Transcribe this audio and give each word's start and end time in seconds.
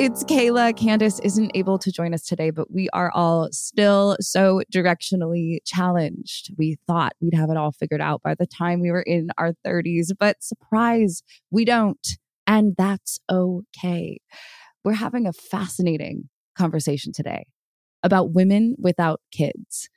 It's 0.00 0.22
Kayla. 0.22 0.74
Candice 0.74 1.18
isn't 1.24 1.50
able 1.56 1.76
to 1.80 1.90
join 1.90 2.14
us 2.14 2.22
today, 2.22 2.50
but 2.50 2.72
we 2.72 2.88
are 2.92 3.10
all 3.16 3.48
still 3.50 4.16
so 4.20 4.62
directionally 4.72 5.58
challenged. 5.66 6.54
We 6.56 6.76
thought 6.86 7.14
we'd 7.20 7.34
have 7.34 7.50
it 7.50 7.56
all 7.56 7.72
figured 7.72 8.00
out 8.00 8.22
by 8.22 8.36
the 8.36 8.46
time 8.46 8.80
we 8.80 8.92
were 8.92 9.02
in 9.02 9.30
our 9.38 9.54
30s, 9.66 10.12
but 10.16 10.36
surprise, 10.40 11.24
we 11.50 11.64
don't. 11.64 12.06
And 12.46 12.76
that's 12.78 13.18
okay. 13.28 14.20
We're 14.84 14.92
having 14.92 15.26
a 15.26 15.32
fascinating 15.32 16.28
conversation 16.56 17.12
today 17.12 17.46
about 18.04 18.32
women 18.32 18.76
without 18.78 19.20
kids. 19.32 19.88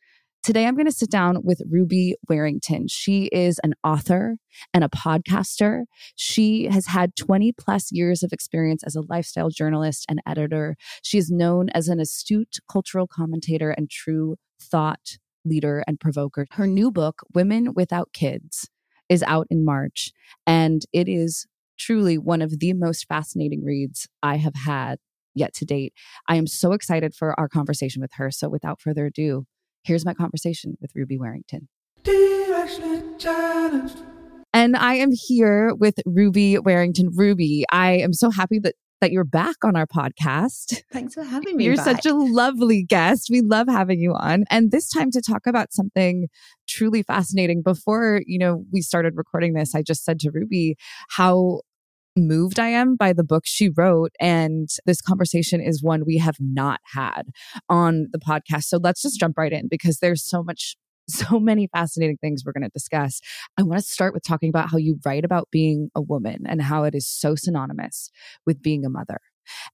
Today, 0.44 0.66
I'm 0.66 0.74
going 0.74 0.88
to 0.88 0.92
sit 0.92 1.12
down 1.12 1.38
with 1.44 1.62
Ruby 1.70 2.16
Warrington. 2.28 2.88
She 2.88 3.26
is 3.26 3.60
an 3.64 3.76
author 3.84 4.38
and 4.74 4.84
a 4.84 4.90
podcaster. 4.90 5.84
She 6.16 6.66
has 6.66 6.88
had 6.88 7.16
20 7.16 7.52
plus 7.52 7.92
years 7.92 8.24
of 8.24 8.34
experience 8.34 8.84
as 8.84 8.96
a 8.96 9.04
lifestyle 9.08 9.50
journalist 9.52 10.04
and 10.10 10.20
editor. 10.26 10.78
She 11.04 11.20
is 11.20 11.30
known 11.30 11.70
as 11.76 11.90
an 11.90 12.00
astute 12.00 12.58
cultural 12.68 13.06
commentator 13.06 13.70
and 13.70 13.88
true 13.88 14.36
thought 14.60 15.20
leader 15.46 15.84
and 15.88 16.00
provoker. 16.00 16.48
Her 16.54 16.66
new 16.66 16.90
book, 16.90 17.22
Women 17.36 17.76
Without 17.76 18.12
Kids, 18.12 18.68
is 19.10 19.22
out 19.28 19.46
in 19.52 19.64
March, 19.64 20.12
and 20.48 20.82
it 20.92 21.08
is 21.08 21.46
truly 21.78 22.18
one 22.18 22.42
of 22.42 22.60
the 22.60 22.74
most 22.74 23.06
fascinating 23.08 23.64
reads 23.64 24.08
I 24.24 24.38
have 24.38 24.56
had 24.56 24.98
yet 25.36 25.54
to 25.56 25.66
date. 25.66 25.94
I 26.28 26.36
am 26.36 26.48
so 26.48 26.72
excited 26.72 27.14
for 27.14 27.40
our 27.40 27.48
conversation 27.48 28.02
with 28.02 28.14
her. 28.16 28.32
So, 28.32 28.50
without 28.50 28.82
further 28.82 29.06
ado, 29.06 29.46
Here's 29.84 30.06
my 30.06 30.14
conversation 30.14 30.78
with 30.82 30.92
Ruby 30.96 31.18
Warrington. 31.18 31.68
And 34.54 34.76
I 34.76 34.96
am 34.96 35.12
here 35.12 35.74
with 35.76 35.96
Ruby 36.06 36.58
Warrington. 36.60 37.10
Ruby, 37.14 37.66
I 37.72 37.94
am 37.94 38.14
so 38.14 38.30
happy 38.30 38.60
that 38.60 38.76
that 39.02 39.12
you're 39.12 39.24
back 39.24 39.56
on 39.64 39.76
our 39.76 39.88
podcast. 39.88 40.84
Thanks 40.92 41.16
for 41.16 41.24
having 41.24 41.58
me. 41.58 41.66
You're 41.66 41.76
back. 41.76 41.86
such 41.86 42.06
a 42.06 42.14
lovely 42.14 42.84
guest. 42.84 43.30
We 43.32 43.42
love 43.42 43.68
having 43.68 44.00
you 44.00 44.14
on. 44.14 44.44
And 44.52 44.72
this 44.72 44.88
time 44.90 45.10
to 45.12 45.22
talk 45.22 45.48
about 45.48 45.74
something 45.74 46.28
truly 46.70 47.02
fascinating. 47.02 47.64
Before, 47.64 48.22
you 48.28 48.38
know, 48.38 48.64
we 48.72 48.82
started 48.82 49.14
recording 49.16 49.54
this, 49.54 49.74
I 49.74 49.82
just 49.82 50.06
said 50.06 50.20
to 50.20 50.30
Ruby 50.32 50.76
how 51.10 51.62
moved 52.18 52.60
I 52.60 52.70
am 52.70 52.96
by 52.96 53.14
the 53.14 53.24
book 53.24 53.44
she 53.46 53.70
wrote. 53.70 54.12
And 54.20 54.70
this 54.86 55.02
conversation 55.02 55.62
is 55.62 55.84
one 55.84 56.04
we 56.06 56.18
have 56.18 56.38
not 56.40 56.80
had 56.94 57.24
on 57.70 58.08
the 58.12 58.20
podcast. 58.20 58.64
So 58.64 58.80
let's 58.82 59.02
just 59.02 59.20
jump 59.20 59.38
right 59.38 59.52
in 59.54 59.68
because 59.68 60.00
there's 60.00 60.24
so 60.28 60.44
much. 60.44 60.76
So 61.08 61.40
many 61.40 61.68
fascinating 61.74 62.18
things 62.22 62.44
we're 62.46 62.54
going 62.54 62.64
to 62.64 62.70
discuss. 62.70 63.20
I 63.58 63.64
want 63.64 63.82
to 63.82 63.86
start 63.86 64.14
with 64.14 64.24
talking 64.24 64.48
about 64.48 64.70
how 64.72 64.78
you 64.78 64.98
write 65.04 65.26
about 65.26 65.50
being 65.52 65.90
a 65.94 66.02
woman 66.02 66.44
and 66.48 66.62
how 66.62 66.84
it 66.84 66.96
is 66.96 67.10
so 67.10 67.36
synonymous 67.36 68.12
with 68.46 68.62
being 68.62 68.86
a 68.86 68.90
mother. 68.90 69.20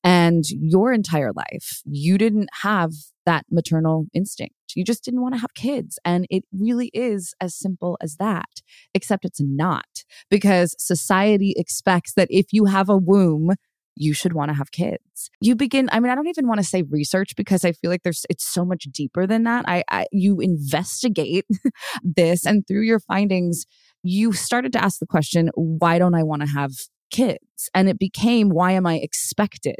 And 0.04 0.44
your 0.50 0.94
entire 0.94 1.32
life, 1.34 1.82
you 1.86 2.18
didn't 2.18 2.50
have 2.62 2.92
that 3.26 3.46
maternal 3.52 4.06
instinct. 4.14 4.56
You 4.76 4.84
just 4.84 5.04
didn't 5.04 5.22
want 5.22 5.36
to 5.36 5.42
have 5.42 5.54
kids. 5.54 6.00
And 6.06 6.26
it 6.30 6.44
really 6.52 6.90
is 6.94 7.34
as 7.42 7.56
simple 7.56 7.98
as 8.02 8.16
that, 8.18 8.62
except 8.94 9.26
it's 9.26 9.42
not 9.42 10.06
because 10.30 10.76
society 10.78 11.54
expects 11.58 12.14
that 12.14 12.28
if 12.32 12.48
you 12.52 12.66
have 12.66 12.90
a 12.90 12.98
womb, 12.98 13.52
you 14.00 14.14
should 14.14 14.34
want 14.34 14.50
to 14.50 14.56
have 14.56 14.72
kids. 14.72 15.30
You 15.42 15.56
begin, 15.56 15.90
I 15.92 16.00
mean, 16.00 16.12
I 16.12 16.16
don't 16.16 16.28
even 16.28 16.48
want 16.48 16.60
to 16.60 16.66
say 16.66 16.84
research 16.84 17.36
because 17.36 17.66
I 17.66 17.72
feel 17.72 17.90
like 17.90 18.04
there's, 18.04 18.26
it's 18.30 18.46
so 18.46 18.64
much 18.64 18.84
deeper 18.84 19.26
than 19.26 19.44
that. 19.44 19.66
I, 19.68 19.84
I 19.90 20.06
you 20.12 20.40
investigate 20.40 21.46
this 22.04 22.46
and 22.46 22.66
through 22.68 22.84
your 22.84 23.00
findings, 23.00 23.66
you 24.04 24.34
started 24.34 24.72
to 24.74 24.84
ask 24.84 25.00
the 25.00 25.08
question, 25.08 25.50
why 25.56 26.00
don't 26.00 26.14
I 26.14 26.24
want 26.24 26.44
to 26.44 26.48
have 26.48 26.72
kids? 27.12 27.70
And 27.74 27.90
it 27.90 28.00
became, 28.00 28.50
why 28.50 28.72
am 28.72 28.86
I 28.86 28.96
expected 28.96 29.80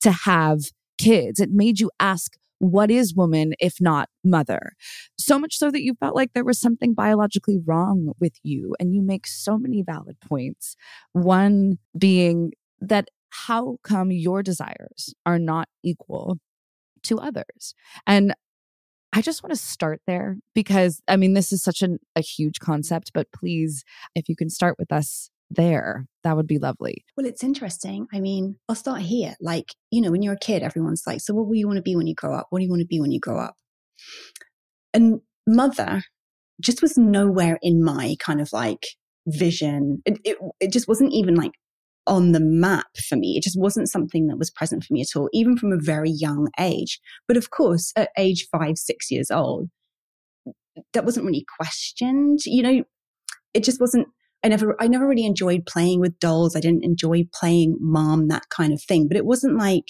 to 0.00 0.10
have 0.10 0.60
kids? 0.98 1.40
It 1.40 1.50
made 1.50 1.80
you 1.80 1.90
ask, 2.00 2.36
what 2.58 2.90
is 2.90 3.14
woman 3.14 3.54
if 3.60 3.80
not 3.80 4.08
mother? 4.24 4.72
So 5.16 5.38
much 5.38 5.56
so 5.56 5.70
that 5.70 5.82
you 5.82 5.94
felt 6.00 6.16
like 6.16 6.32
there 6.32 6.44
was 6.44 6.60
something 6.60 6.92
biologically 6.94 7.58
wrong 7.64 8.12
with 8.20 8.34
you. 8.42 8.74
And 8.80 8.94
you 8.94 9.02
make 9.02 9.26
so 9.26 9.58
many 9.58 9.82
valid 9.82 10.16
points. 10.20 10.74
One 11.12 11.78
being 11.96 12.52
that 12.80 13.08
how 13.30 13.76
come 13.82 14.10
your 14.10 14.42
desires 14.42 15.14
are 15.24 15.38
not 15.38 15.68
equal 15.84 16.38
to 17.04 17.18
others? 17.18 17.74
And 18.06 18.34
I 19.12 19.22
just 19.22 19.42
want 19.42 19.52
to 19.52 19.60
start 19.60 20.00
there 20.06 20.36
because 20.54 21.00
I 21.08 21.16
mean, 21.16 21.34
this 21.34 21.52
is 21.52 21.62
such 21.62 21.82
an, 21.82 21.98
a 22.14 22.20
huge 22.20 22.58
concept, 22.58 23.12
but 23.14 23.30
please, 23.32 23.84
if 24.14 24.28
you 24.28 24.36
can 24.36 24.50
start 24.50 24.76
with 24.78 24.92
us 24.92 25.30
there, 25.50 26.06
that 26.24 26.36
would 26.36 26.46
be 26.46 26.58
lovely. 26.58 27.04
Well, 27.16 27.26
it's 27.26 27.44
interesting. 27.44 28.06
I 28.12 28.20
mean, 28.20 28.56
I'll 28.68 28.74
start 28.74 29.02
here. 29.02 29.34
Like, 29.40 29.74
you 29.90 30.00
know, 30.00 30.10
when 30.10 30.22
you're 30.22 30.34
a 30.34 30.38
kid, 30.38 30.62
everyone's 30.62 31.04
like, 31.06 31.20
So, 31.20 31.34
what 31.34 31.46
will 31.46 31.54
you 31.54 31.66
want 31.66 31.78
to 31.78 31.82
be 31.82 31.96
when 31.96 32.06
you 32.06 32.14
grow 32.14 32.34
up? 32.34 32.46
What 32.50 32.58
do 32.58 32.64
you 32.64 32.70
want 32.70 32.80
to 32.80 32.86
be 32.86 33.00
when 33.00 33.12
you 33.12 33.20
grow 33.20 33.38
up? 33.38 33.54
And 34.92 35.20
mother 35.46 36.02
just 36.60 36.82
was 36.82 36.98
nowhere 36.98 37.58
in 37.62 37.82
my 37.82 38.16
kind 38.18 38.40
of 38.40 38.52
like 38.52 38.86
vision. 39.26 40.02
It, 40.04 40.18
it, 40.24 40.38
it 40.60 40.72
just 40.72 40.88
wasn't 40.88 41.12
even 41.12 41.34
like 41.34 41.52
on 42.06 42.32
the 42.32 42.40
map 42.40 42.86
for 43.08 43.16
me. 43.16 43.36
It 43.36 43.42
just 43.42 43.58
wasn't 43.60 43.90
something 43.90 44.26
that 44.26 44.38
was 44.38 44.50
present 44.50 44.82
for 44.82 44.92
me 44.92 45.02
at 45.02 45.14
all, 45.16 45.28
even 45.32 45.56
from 45.56 45.72
a 45.72 45.78
very 45.78 46.10
young 46.10 46.48
age. 46.58 47.00
But 47.28 47.36
of 47.36 47.50
course, 47.50 47.92
at 47.94 48.10
age 48.16 48.48
five, 48.50 48.78
six 48.78 49.10
years 49.10 49.30
old, 49.30 49.68
that 50.94 51.04
wasn't 51.04 51.26
really 51.26 51.44
questioned. 51.58 52.40
You 52.44 52.62
know, 52.62 52.84
it 53.54 53.62
just 53.62 53.80
wasn't. 53.80 54.08
I 54.44 54.48
never, 54.48 54.76
I 54.80 54.86
never 54.86 55.06
really 55.06 55.26
enjoyed 55.26 55.66
playing 55.66 56.00
with 56.00 56.18
dolls. 56.20 56.54
I 56.54 56.60
didn't 56.60 56.84
enjoy 56.84 57.24
playing 57.32 57.76
mom, 57.80 58.28
that 58.28 58.48
kind 58.50 58.72
of 58.72 58.82
thing. 58.82 59.08
But 59.08 59.16
it 59.16 59.26
wasn't 59.26 59.58
like, 59.58 59.84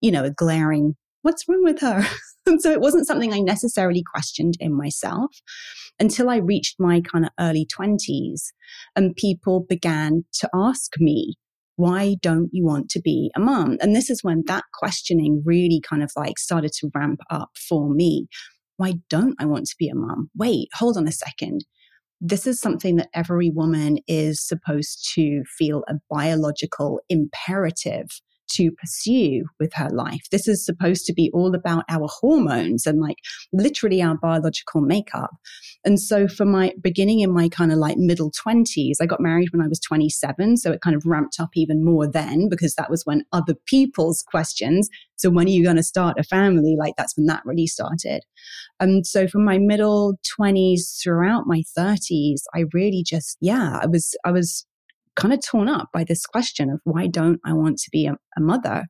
you 0.00 0.10
know, 0.10 0.24
a 0.24 0.30
glaring, 0.30 0.96
what's 1.22 1.48
wrong 1.48 1.62
with 1.62 1.80
her? 1.80 2.06
and 2.46 2.60
so 2.62 2.70
it 2.70 2.80
wasn't 2.80 3.06
something 3.06 3.32
I 3.32 3.40
necessarily 3.40 4.02
questioned 4.02 4.54
in 4.60 4.76
myself 4.76 5.30
until 6.00 6.30
I 6.30 6.36
reached 6.36 6.76
my 6.78 7.00
kind 7.00 7.24
of 7.24 7.30
early 7.38 7.66
20s 7.66 8.52
and 8.96 9.16
people 9.16 9.64
began 9.68 10.24
to 10.40 10.50
ask 10.54 10.92
me 10.98 11.34
why 11.76 12.16
don't 12.20 12.50
you 12.52 12.64
want 12.64 12.90
to 12.90 13.00
be 13.00 13.30
a 13.34 13.40
mom? 13.40 13.78
And 13.80 13.96
this 13.96 14.10
is 14.10 14.22
when 14.22 14.42
that 14.46 14.64
questioning 14.74 15.42
really 15.44 15.80
kind 15.80 16.02
of 16.02 16.12
like 16.14 16.38
started 16.38 16.72
to 16.74 16.90
ramp 16.94 17.20
up 17.30 17.50
for 17.56 17.88
me. 17.88 18.28
Why 18.76 18.94
don't 19.08 19.34
I 19.38 19.46
want 19.46 19.66
to 19.66 19.76
be 19.78 19.88
a 19.88 19.94
mom? 19.94 20.30
Wait, 20.36 20.68
hold 20.74 20.96
on 20.96 21.08
a 21.08 21.12
second. 21.12 21.64
This 22.24 22.46
is 22.46 22.60
something 22.60 22.96
that 22.96 23.08
every 23.12 23.50
woman 23.50 23.98
is 24.06 24.40
supposed 24.40 25.10
to 25.16 25.42
feel 25.58 25.82
a 25.88 25.94
biological 26.08 27.00
imperative 27.08 28.20
to 28.54 28.70
pursue 28.72 29.44
with 29.58 29.72
her 29.74 29.88
life. 29.90 30.28
This 30.30 30.48
is 30.48 30.64
supposed 30.64 31.06
to 31.06 31.12
be 31.12 31.30
all 31.32 31.54
about 31.54 31.84
our 31.88 32.08
hormones 32.08 32.86
and 32.86 33.00
like 33.00 33.16
literally 33.52 34.02
our 34.02 34.16
biological 34.16 34.80
makeup. 34.80 35.30
And 35.84 36.00
so 36.00 36.28
for 36.28 36.44
my 36.44 36.72
beginning 36.80 37.20
in 37.20 37.32
my 37.32 37.48
kind 37.48 37.72
of 37.72 37.78
like 37.78 37.96
middle 37.96 38.30
20s, 38.30 38.96
I 39.00 39.06
got 39.06 39.20
married 39.20 39.48
when 39.52 39.62
I 39.62 39.68
was 39.68 39.80
27. 39.80 40.56
So 40.58 40.72
it 40.72 40.80
kind 40.80 40.96
of 40.96 41.04
ramped 41.06 41.40
up 41.40 41.50
even 41.54 41.84
more 41.84 42.06
then 42.06 42.48
because 42.48 42.74
that 42.74 42.90
was 42.90 43.04
when 43.04 43.24
other 43.32 43.54
people's 43.66 44.22
questions. 44.22 44.88
So 45.16 45.30
when 45.30 45.46
are 45.46 45.50
you 45.50 45.62
going 45.62 45.76
to 45.76 45.82
start 45.82 46.18
a 46.18 46.24
family? 46.24 46.76
Like 46.78 46.94
that's 46.96 47.16
when 47.16 47.26
that 47.26 47.42
really 47.44 47.66
started. 47.66 48.22
And 48.80 49.06
so 49.06 49.26
from 49.26 49.44
my 49.44 49.58
middle 49.58 50.18
20s 50.38 51.00
throughout 51.02 51.46
my 51.46 51.62
30s, 51.76 52.42
I 52.54 52.64
really 52.72 53.02
just, 53.04 53.38
yeah, 53.40 53.78
I 53.82 53.86
was, 53.86 54.14
I 54.24 54.32
was 54.32 54.66
kind 55.16 55.34
of 55.34 55.40
torn 55.44 55.68
up 55.68 55.88
by 55.92 56.04
this 56.04 56.26
question 56.26 56.70
of 56.70 56.80
why 56.84 57.06
don't 57.06 57.40
I 57.44 57.52
want 57.52 57.78
to 57.78 57.90
be 57.90 58.06
a, 58.06 58.16
a 58.36 58.40
mother? 58.40 58.86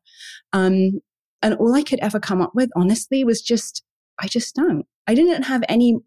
Um, 0.52 1.00
and 1.42 1.54
all 1.54 1.74
I 1.74 1.82
could 1.82 1.98
ever 2.00 2.20
come 2.20 2.40
up 2.40 2.52
with, 2.54 2.70
honestly, 2.76 3.24
was 3.24 3.42
just, 3.42 3.82
I 4.20 4.28
just 4.28 4.54
don't. 4.54 4.86
I 5.06 5.14
didn't 5.14 5.42
have 5.44 5.62
any 5.68 5.98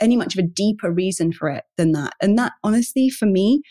any 0.00 0.16
much 0.16 0.36
of 0.36 0.44
a 0.44 0.46
deeper 0.46 0.92
reason 0.92 1.32
for 1.32 1.48
it 1.48 1.64
than 1.76 1.92
that. 1.92 2.12
And 2.20 2.38
that 2.38 2.52
honestly 2.62 3.08
for 3.10 3.26
me 3.26 3.62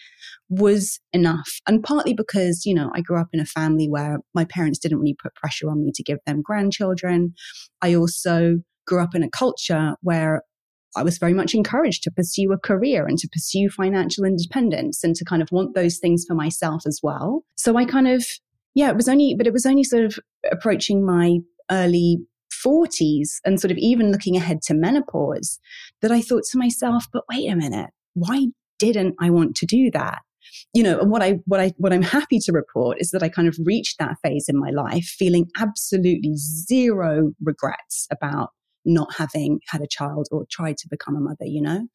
was 0.50 1.00
enough. 1.13 1.50
And 1.68 1.81
partly 1.81 2.13
because, 2.13 2.66
you 2.66 2.74
know, 2.74 2.92
I 2.94 3.02
grew 3.02 3.19
up 3.19 3.30
in 3.31 3.40
a 3.40 3.46
family 3.46 3.88
where 3.88 4.19
my 4.34 4.44
parents 4.44 4.80
didn't 4.80 5.00
really 5.00 5.16
put 5.22 5.36
pressure 5.36 5.69
on 5.69 5.84
me 5.84 5.92
to 5.96 6.04
give 6.04 6.19
them 6.25 6.42
grandchildren. 6.42 7.34
I 7.81 7.96
also 7.96 8.58
grew 8.86 9.02
up 9.02 9.16
in 9.16 9.24
a 9.24 9.30
culture 9.30 9.96
where 10.02 10.42
I 10.95 11.03
was 11.03 11.17
very 11.17 11.33
much 11.33 11.53
encouraged 11.53 12.03
to 12.03 12.11
pursue 12.11 12.51
a 12.51 12.57
career 12.57 13.05
and 13.05 13.17
to 13.19 13.29
pursue 13.29 13.69
financial 13.69 14.25
independence 14.25 15.03
and 15.03 15.15
to 15.15 15.25
kind 15.25 15.41
of 15.41 15.49
want 15.51 15.75
those 15.75 15.97
things 15.97 16.25
for 16.27 16.35
myself 16.35 16.83
as 16.85 16.99
well. 17.01 17.43
So 17.55 17.77
I 17.77 17.85
kind 17.85 18.07
of, 18.07 18.25
yeah, 18.75 18.89
it 18.89 18.95
was 18.95 19.07
only, 19.07 19.35
but 19.38 19.47
it 19.47 19.53
was 19.53 19.65
only 19.65 19.83
sort 19.83 20.03
of 20.03 20.19
approaching 20.51 21.05
my 21.05 21.38
early 21.69 22.19
40s 22.65 23.39
and 23.45 23.59
sort 23.59 23.71
of 23.71 23.77
even 23.77 24.11
looking 24.11 24.35
ahead 24.35 24.61
to 24.63 24.73
menopause 24.73 25.59
that 26.01 26.11
I 26.11 26.21
thought 26.21 26.43
to 26.51 26.57
myself, 26.57 27.05
but 27.11 27.23
wait 27.31 27.49
a 27.49 27.55
minute, 27.55 27.89
why 28.13 28.47
didn't 28.79 29.15
I 29.19 29.29
want 29.29 29.55
to 29.57 29.65
do 29.65 29.89
that? 29.91 30.19
You 30.73 30.83
know, 30.83 30.99
and 30.99 31.09
what 31.09 31.21
I 31.21 31.39
what 31.45 31.59
I 31.59 31.71
what 31.77 31.93
I'm 31.93 32.01
happy 32.01 32.39
to 32.39 32.51
report 32.51 32.97
is 32.99 33.11
that 33.11 33.23
I 33.23 33.29
kind 33.29 33.47
of 33.47 33.57
reached 33.63 33.99
that 33.99 34.17
phase 34.21 34.49
in 34.49 34.59
my 34.59 34.69
life 34.71 35.05
feeling 35.05 35.47
absolutely 35.57 36.33
zero 36.35 37.31
regrets 37.41 38.07
about 38.11 38.49
not 38.86 39.13
having 39.16 39.60
had 39.68 39.81
a 39.81 39.88
child 39.88 40.28
or 40.31 40.45
tried 40.50 40.78
to 40.78 40.88
become 40.89 41.16
a 41.16 41.19
mother, 41.19 41.45
you 41.45 41.62
know? 41.62 41.88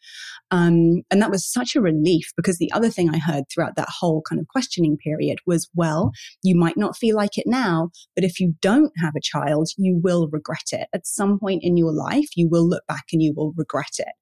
Um, 0.51 1.03
and 1.11 1.21
that 1.23 1.31
was 1.31 1.51
such 1.51 1.75
a 1.75 1.81
relief 1.81 2.33
because 2.37 2.59
the 2.59 2.73
other 2.73 2.91
thing 2.91 3.11
I 3.11 3.19
heard 3.19 3.45
throughout 3.49 3.77
that 3.77 3.89
whole 3.89 4.23
kind 4.29 4.41
of 4.41 4.49
questioning 4.49 4.97
period 4.97 5.39
was, 5.47 5.69
well, 5.75 6.13
you 6.43 6.57
might 6.57 6.77
not 6.77 6.97
feel 6.97 7.17
like 7.17 7.39
it 7.39 7.47
now, 7.47 7.91
but 8.15 8.25
if 8.25 8.41
you 8.41 8.55
don't 8.61 8.93
have 8.99 9.15
a 9.17 9.21
child, 9.21 9.69
you 9.77 10.01
will 10.03 10.29
regret 10.29 10.69
it. 10.73 10.89
At 10.93 11.07
some 11.07 11.39
point 11.39 11.63
in 11.63 11.77
your 11.77 11.93
life, 11.93 12.29
you 12.37 12.49
will 12.49 12.69
look 12.69 12.87
back 12.87 13.05
and 13.13 13.23
you 13.23 13.33
will 13.35 13.53
regret 13.57 13.97
it. 13.99 14.13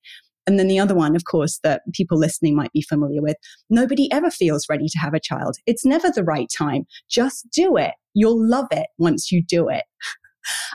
And 0.46 0.58
then 0.58 0.68
the 0.68 0.78
other 0.78 0.94
one, 0.94 1.16
of 1.16 1.24
course, 1.24 1.58
that 1.62 1.82
people 1.94 2.18
listening 2.18 2.54
might 2.54 2.72
be 2.72 2.82
familiar 2.82 3.22
with 3.22 3.36
nobody 3.70 4.12
ever 4.12 4.30
feels 4.30 4.66
ready 4.68 4.88
to 4.88 4.98
have 4.98 5.14
a 5.14 5.20
child. 5.20 5.56
It's 5.66 5.86
never 5.86 6.10
the 6.10 6.24
right 6.24 6.48
time. 6.56 6.84
Just 7.08 7.48
do 7.50 7.76
it. 7.76 7.94
You'll 8.12 8.46
love 8.46 8.66
it 8.70 8.88
once 8.98 9.32
you 9.32 9.42
do 9.42 9.68
it. 9.68 9.84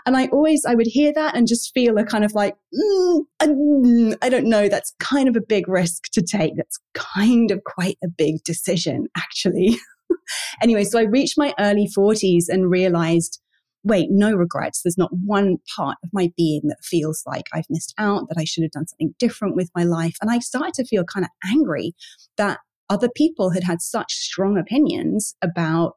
And 0.06 0.18
I 0.18 0.27
always, 0.27 0.66
I 0.66 0.75
would 0.75 0.88
hear 0.88 1.13
that 1.13 1.36
and 1.36 1.48
just 1.48 1.74
feel 1.74 1.98
a 1.98 2.04
kind 2.04 2.24
of 2.24 2.33
like, 2.33 2.56
mm, 2.74 3.21
mm, 3.42 4.18
I 4.21 4.30
don't 4.30 4.48
know, 4.48 4.68
that's 4.68 4.94
kind 5.00 5.30
of 5.30 5.36
a 5.36 5.42
big 5.42 5.68
risk 5.68 6.06
to 6.13 6.21
take. 6.21 6.56
That's 6.56 6.80
kind 6.94 7.51
of 7.51 7.63
quite 7.63 7.98
a 8.04 8.07
big 8.07 8.44
decision, 8.44 9.07
actually. 9.18 9.77
anyway, 10.62 10.83
so 10.83 11.00
I 11.00 11.04
reached 11.04 11.38
my 11.38 11.54
early 11.60 11.88
40s 11.95 12.45
and 12.50 12.69
realized, 12.69 13.39
wait, 13.83 14.10
no 14.12 14.33
regrets. 14.33 14.81
There's 14.81 14.98
not 14.98 15.12
one 15.13 15.57
part 15.75 15.98
of 16.04 16.10
my 16.12 16.31
being 16.36 16.62
that 16.66 16.83
feels 16.83 17.24
like 17.25 17.45
I've 17.54 17.69
missed 17.69 17.94
out, 17.98 18.27
that 18.30 18.38
I 18.38 18.44
should 18.44 18.63
have 18.63 18.71
done 18.71 18.88
something 18.88 19.16
different 19.19 19.56
with 19.56 19.69
my 19.75 19.83
life. 19.83 20.16
And 20.21 20.30
I 20.30 20.39
started 20.39 20.74
to 20.75 20.86
feel 20.86 21.04
kind 21.04 21.25
of 21.25 21.31
angry 21.51 21.94
that 22.38 22.60
other 22.89 23.10
people 23.10 23.51
had 23.51 23.63
had 23.63 23.81
such 23.81 24.13
strong 24.13 24.57
opinions 24.57 25.36
about 25.42 25.95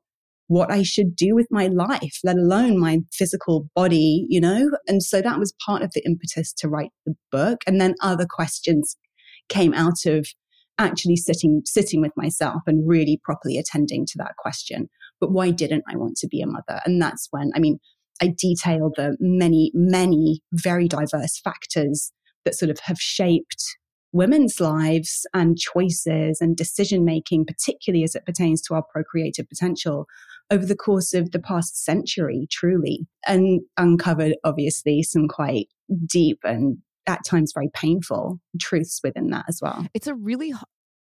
what 0.53 0.71
I 0.71 0.83
should 0.83 1.17
do 1.17 1.35
with 1.35 1.47
my 1.51 1.69
life, 1.69 2.19
let 2.23 2.37
alone 2.37 2.79
my 2.79 2.99
physical 3.11 3.69
body, 3.75 4.27
you 4.29 4.41
know? 4.41 4.71
And 4.87 5.03
so 5.03 5.23
that 5.23 5.39
was 5.39 5.55
part 5.65 5.83
of 5.83 5.93
the 5.95 6.05
impetus 6.05 6.53
to 6.59 6.69
write 6.69 6.91
the 7.07 7.15
book. 7.31 7.61
And 7.67 7.81
then 7.81 7.95
other 8.03 8.27
questions 8.29 8.97
came 9.49 9.73
out 9.73 10.05
of 10.05 10.27
actually 10.79 11.17
sitting 11.17 11.63
sitting 11.65 12.01
with 12.01 12.13
myself 12.17 12.63
and 12.67 12.87
really 12.87 13.21
properly 13.25 13.57
attending 13.57 14.05
to 14.07 14.19
that 14.19 14.37
question. 14.37 14.89
But 15.21 15.33
why 15.33 15.51
didn't 15.51 15.85
I 15.89 15.97
want 15.97 16.17
to 16.19 16.29
be 16.29 16.43
a 16.43 16.47
mother? 16.47 16.81
And 16.85 17.01
that's 17.01 17.29
when 17.31 17.51
I 17.55 17.59
mean 17.59 17.79
I 18.21 18.35
detail 18.37 18.91
the 18.95 19.17
many, 19.21 19.71
many 19.75 20.43
very 20.53 20.87
diverse 20.87 21.41
factors 21.41 22.13
that 22.45 22.55
sort 22.55 22.71
of 22.71 22.79
have 22.81 23.01
shaped 23.01 23.65
women's 24.13 24.61
lives 24.61 25.27
and 25.33 25.59
choices 25.59 26.41
and 26.41 26.57
decision 26.57 27.05
making, 27.05 27.47
particularly 27.47 28.05
as 28.05 28.15
it 28.15 28.27
pertains 28.27 28.61
to 28.63 28.75
our 28.75 28.85
procreative 28.93 29.49
potential 29.49 30.07
over 30.53 30.67
the 30.67 30.77
course 30.77 31.15
of 31.15 31.31
the 31.31 31.41
past 31.41 31.83
century, 31.83 32.47
truly, 32.51 33.07
and 33.27 33.61
uncovered 33.79 34.37
obviously 34.45 35.03
some 35.03 35.27
quite 35.27 35.69
deep 36.07 36.39
and 36.45 36.79
at 37.07 37.25
times 37.25 37.53
very 37.55 37.71
painful 37.75 38.39
truths 38.61 39.01
within 39.03 39.31
that 39.31 39.47
as 39.49 39.59
well. 39.63 39.87
It's 39.95 40.07
a 40.07 40.15
really 40.15 40.53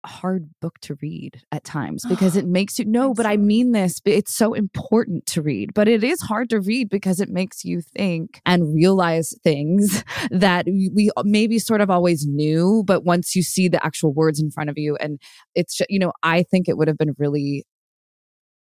hard 0.05 0.49
book 0.61 0.79
to 0.81 0.97
read 1.01 1.41
at 1.51 1.63
times 1.63 2.03
because 2.09 2.35
it 2.35 2.45
makes 2.47 2.79
you 2.79 2.85
no 2.85 3.13
but 3.13 3.25
i 3.25 3.35
mean 3.35 3.73
this 3.73 3.99
it's 4.05 4.33
so 4.33 4.53
important 4.53 5.25
to 5.25 5.41
read 5.41 5.73
but 5.73 5.87
it 5.87 6.03
is 6.03 6.21
hard 6.21 6.49
to 6.49 6.61
read 6.61 6.87
because 6.89 7.19
it 7.19 7.29
makes 7.29 7.65
you 7.65 7.81
think 7.81 8.39
and 8.45 8.73
realize 8.73 9.33
things 9.43 10.03
that 10.31 10.65
we 10.65 11.09
maybe 11.23 11.59
sort 11.59 11.81
of 11.81 11.89
always 11.89 12.25
knew 12.25 12.83
but 12.85 13.03
once 13.03 13.35
you 13.35 13.43
see 13.43 13.67
the 13.67 13.83
actual 13.85 14.13
words 14.13 14.39
in 14.39 14.49
front 14.49 14.69
of 14.69 14.77
you 14.77 14.95
and 14.97 15.19
it's 15.55 15.81
you 15.89 15.99
know 15.99 16.13
i 16.23 16.41
think 16.43 16.69
it 16.69 16.77
would 16.77 16.87
have 16.87 16.97
been 16.97 17.15
really 17.17 17.65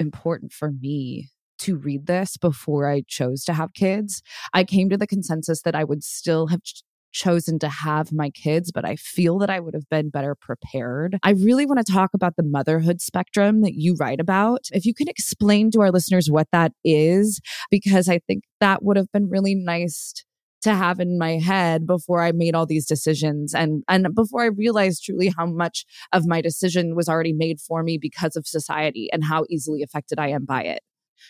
important 0.01 0.53
for 0.53 0.73
me 0.73 1.29
to 1.61 1.77
read 1.77 2.07
this 2.07 2.37
before 2.37 2.91
I 2.91 3.03
chose 3.07 3.45
to 3.45 3.53
have 3.53 3.75
kids. 3.75 4.23
I 4.55 4.65
came 4.65 4.89
to 4.89 4.97
the 4.97 5.07
consensus 5.07 5.63
that 5.63 5.75
I 5.75 5.85
would 5.85 6.03
still 6.03 6.47
have 6.47 6.63
ch- 6.63 6.83
chosen 7.13 7.59
to 7.59 7.69
have 7.69 8.13
my 8.13 8.31
kids, 8.31 8.73
but 8.73 8.85
I 8.85 8.97
feel 8.97 9.39
that 9.39 9.51
I 9.51 9.61
would 9.61 9.75
have 9.75 9.89
been 9.91 10.11
better 10.11 10.35
prepared. 10.35 11.19
I 11.23 11.31
really 11.31 11.67
want 11.67 11.85
to 11.85 11.93
talk 11.93 12.11
about 12.15 12.37
the 12.37 12.43
motherhood 12.43 13.01
spectrum 13.01 13.63
that 13.63 13.75
you 13.75 13.95
write 13.99 14.21
about. 14.21 14.61
If 14.73 14.87
you 14.87 14.95
can 14.95 15.09
explain 15.09 15.71
to 15.73 15.81
our 15.81 15.91
listeners 15.91 16.31
what 16.31 16.49
that 16.53 16.73
is, 16.85 17.41
because 17.71 18.09
I 18.09 18.21
think 18.21 18.45
that 18.61 18.83
would 18.83 18.97
have 18.97 19.11
been 19.13 19.29
really 19.29 19.55
nice 19.55 20.15
to 20.63 20.75
have 20.75 21.01
in 21.01 21.19
my 21.19 21.39
head 21.39 21.87
before 21.87 22.23
I 22.23 22.33
made 22.33 22.55
all 22.55 22.67
these 22.67 22.87
decisions 22.87 23.55
and 23.55 23.83
and 23.89 24.15
before 24.15 24.43
I 24.43 24.47
realized 24.47 25.05
truly 25.05 25.33
how 25.37 25.47
much 25.47 25.85
of 26.13 26.27
my 26.27 26.41
decision 26.41 26.95
was 26.95 27.09
already 27.09 27.33
made 27.33 27.61
for 27.61 27.83
me 27.83 27.99
because 27.99 28.37
of 28.37 28.47
society 28.47 29.09
and 29.13 29.25
how 29.25 29.45
easily 29.49 29.83
affected 29.83 30.19
I 30.19 30.29
am 30.29 30.45
by 30.45 30.63
it. 30.65 30.83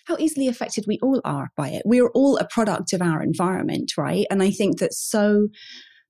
how 0.06 0.16
easily 0.18 0.48
affected 0.48 0.84
we 0.86 0.98
all 1.02 1.20
are 1.24 1.50
by 1.56 1.68
it. 1.68 1.82
We 1.84 2.00
are 2.00 2.10
all 2.10 2.36
a 2.38 2.46
product 2.46 2.92
of 2.92 3.02
our 3.02 3.22
environment, 3.22 3.92
right? 3.96 4.26
And 4.30 4.42
I 4.42 4.50
think 4.50 4.78
that 4.78 4.94
so 4.94 5.48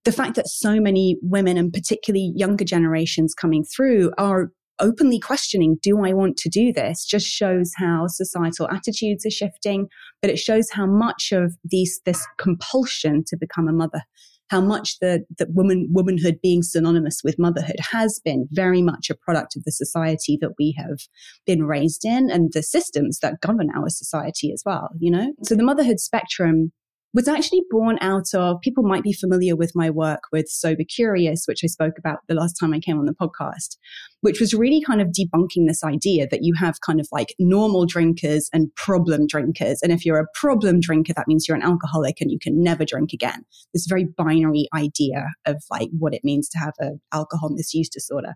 the 0.05 0.13
fact 0.13 0.35
that 0.37 0.49
so 0.49 0.81
many 0.81 1.17
women 1.23 1.57
and 1.57 1.73
particularly 1.73 2.33
younger 2.35 2.65
generations 2.65 3.35
coming 3.35 3.65
through 3.65 4.13
are 4.17 4.51
openly 4.81 5.19
questioning, 5.19 5.79
do 5.83 6.05
I 6.05 6.13
want 6.13 6.37
to 6.39 6.49
do 6.49 6.73
this? 6.73 7.05
Just 7.05 7.27
shows 7.27 7.73
how 7.77 8.07
societal 8.07 8.69
attitudes 8.71 9.25
are 9.27 9.31
shifting, 9.31 9.89
but 10.21 10.31
it 10.31 10.39
shows 10.39 10.71
how 10.71 10.87
much 10.87 11.33
of 11.33 11.55
these, 11.65 12.01
this 12.05 12.27
compulsion 12.39 13.25
to 13.27 13.37
become 13.37 13.69
a 13.69 13.73
mother, 13.73 14.03
how 14.49 14.61
much 14.61 14.99
the, 15.01 15.25
the 15.39 15.47
woman, 15.51 15.89
womanhood 15.91 16.39
being 16.43 16.63
synonymous 16.63 17.21
with 17.23 17.39
motherhood 17.39 17.77
has 17.93 18.21
been 18.25 18.49
very 18.51 18.83
much 18.83 19.09
a 19.09 19.15
product 19.15 19.57
of 19.57 19.65
the 19.65 19.73
society 19.73 20.37
that 20.41 20.55
we 20.59 20.75
have 20.77 20.99
been 21.47 21.65
raised 21.65 22.05
in 22.05 22.31
and 22.31 22.53
the 22.53 22.63
systems 22.63 23.21
that 23.21 23.41
govern 23.41 23.71
our 23.77 23.89
society 23.89 24.53
as 24.53 24.63
well, 24.67 24.91
you 24.99 25.11
know? 25.11 25.33
So 25.45 25.55
the 25.55 25.63
motherhood 25.63 26.01
spectrum 26.01 26.73
was 27.13 27.27
actually 27.27 27.63
born 27.71 27.99
out 28.01 28.33
of 28.35 28.61
people 28.61 28.85
might 28.85 29.03
be 29.03 29.13
familiar 29.13 29.57
with 29.57 29.73
my 29.75 29.91
work 29.91 30.21
with 30.33 30.49
Sober 30.49 30.85
Curious, 30.89 31.45
which 31.47 31.63
I 31.65 31.67
spoke 31.67 31.95
about 31.99 32.21
the 32.29 32.35
last 32.35 32.55
time 32.55 32.73
I 32.73 32.79
came 32.79 32.99
on 32.99 33.07
the 33.07 33.15
podcast, 33.15 33.77
which 34.21 34.41
was 34.41 34.55
really 34.55 34.81
kind 34.81 35.01
of 35.01 35.09
debunking 35.09 35.67
this 35.67 35.83
idea 35.83 36.29
that 36.31 36.43
you 36.43 36.55
have 36.59 36.81
kind 36.81 37.01
of 37.01 37.09
like 37.11 37.35
normal 37.39 37.85
drinkers 37.85 38.49
and 38.53 38.75
problem 38.77 39.27
drinkers. 39.27 39.81
And 39.83 39.93
if 39.93 40.07
you're 40.07 40.21
a 40.21 40.27
problem 40.35 40.79
drinker, 40.81 41.13
that 41.15 41.27
means 41.27 41.49
you're 41.49 41.57
an 41.57 41.63
alcoholic 41.63 42.21
and 42.21 42.31
you 42.31 42.39
can 42.41 42.63
never 42.63 42.85
drink 42.85 43.13
again. 43.13 43.45
This 43.75 43.87
very 43.89 44.05
binary 44.05 44.69
idea 44.75 45.27
of 45.47 45.63
like 45.71 45.89
what 45.99 46.15
it 46.15 46.25
means 46.25 46.49
to 46.51 46.59
have 46.59 46.75
an 46.79 47.01
alcohol 47.13 47.51
misuse 47.51 47.89
disorder. 47.89 48.35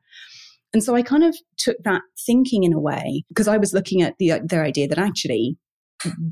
And 0.73 0.83
so 0.83 0.97
I 0.97 1.02
kind 1.02 1.23
of 1.23 1.37
took 1.57 1.76
that 1.85 2.02
thinking 2.26 2.64
in 2.64 2.73
a 2.73 2.81
way 2.81 3.23
because 3.28 3.47
I 3.47 3.59
was 3.59 3.73
looking 3.73 4.02
at 4.02 4.16
the, 4.19 4.40
their 4.45 4.64
idea 4.64 4.88
that 4.88 4.99
actually 4.99 5.57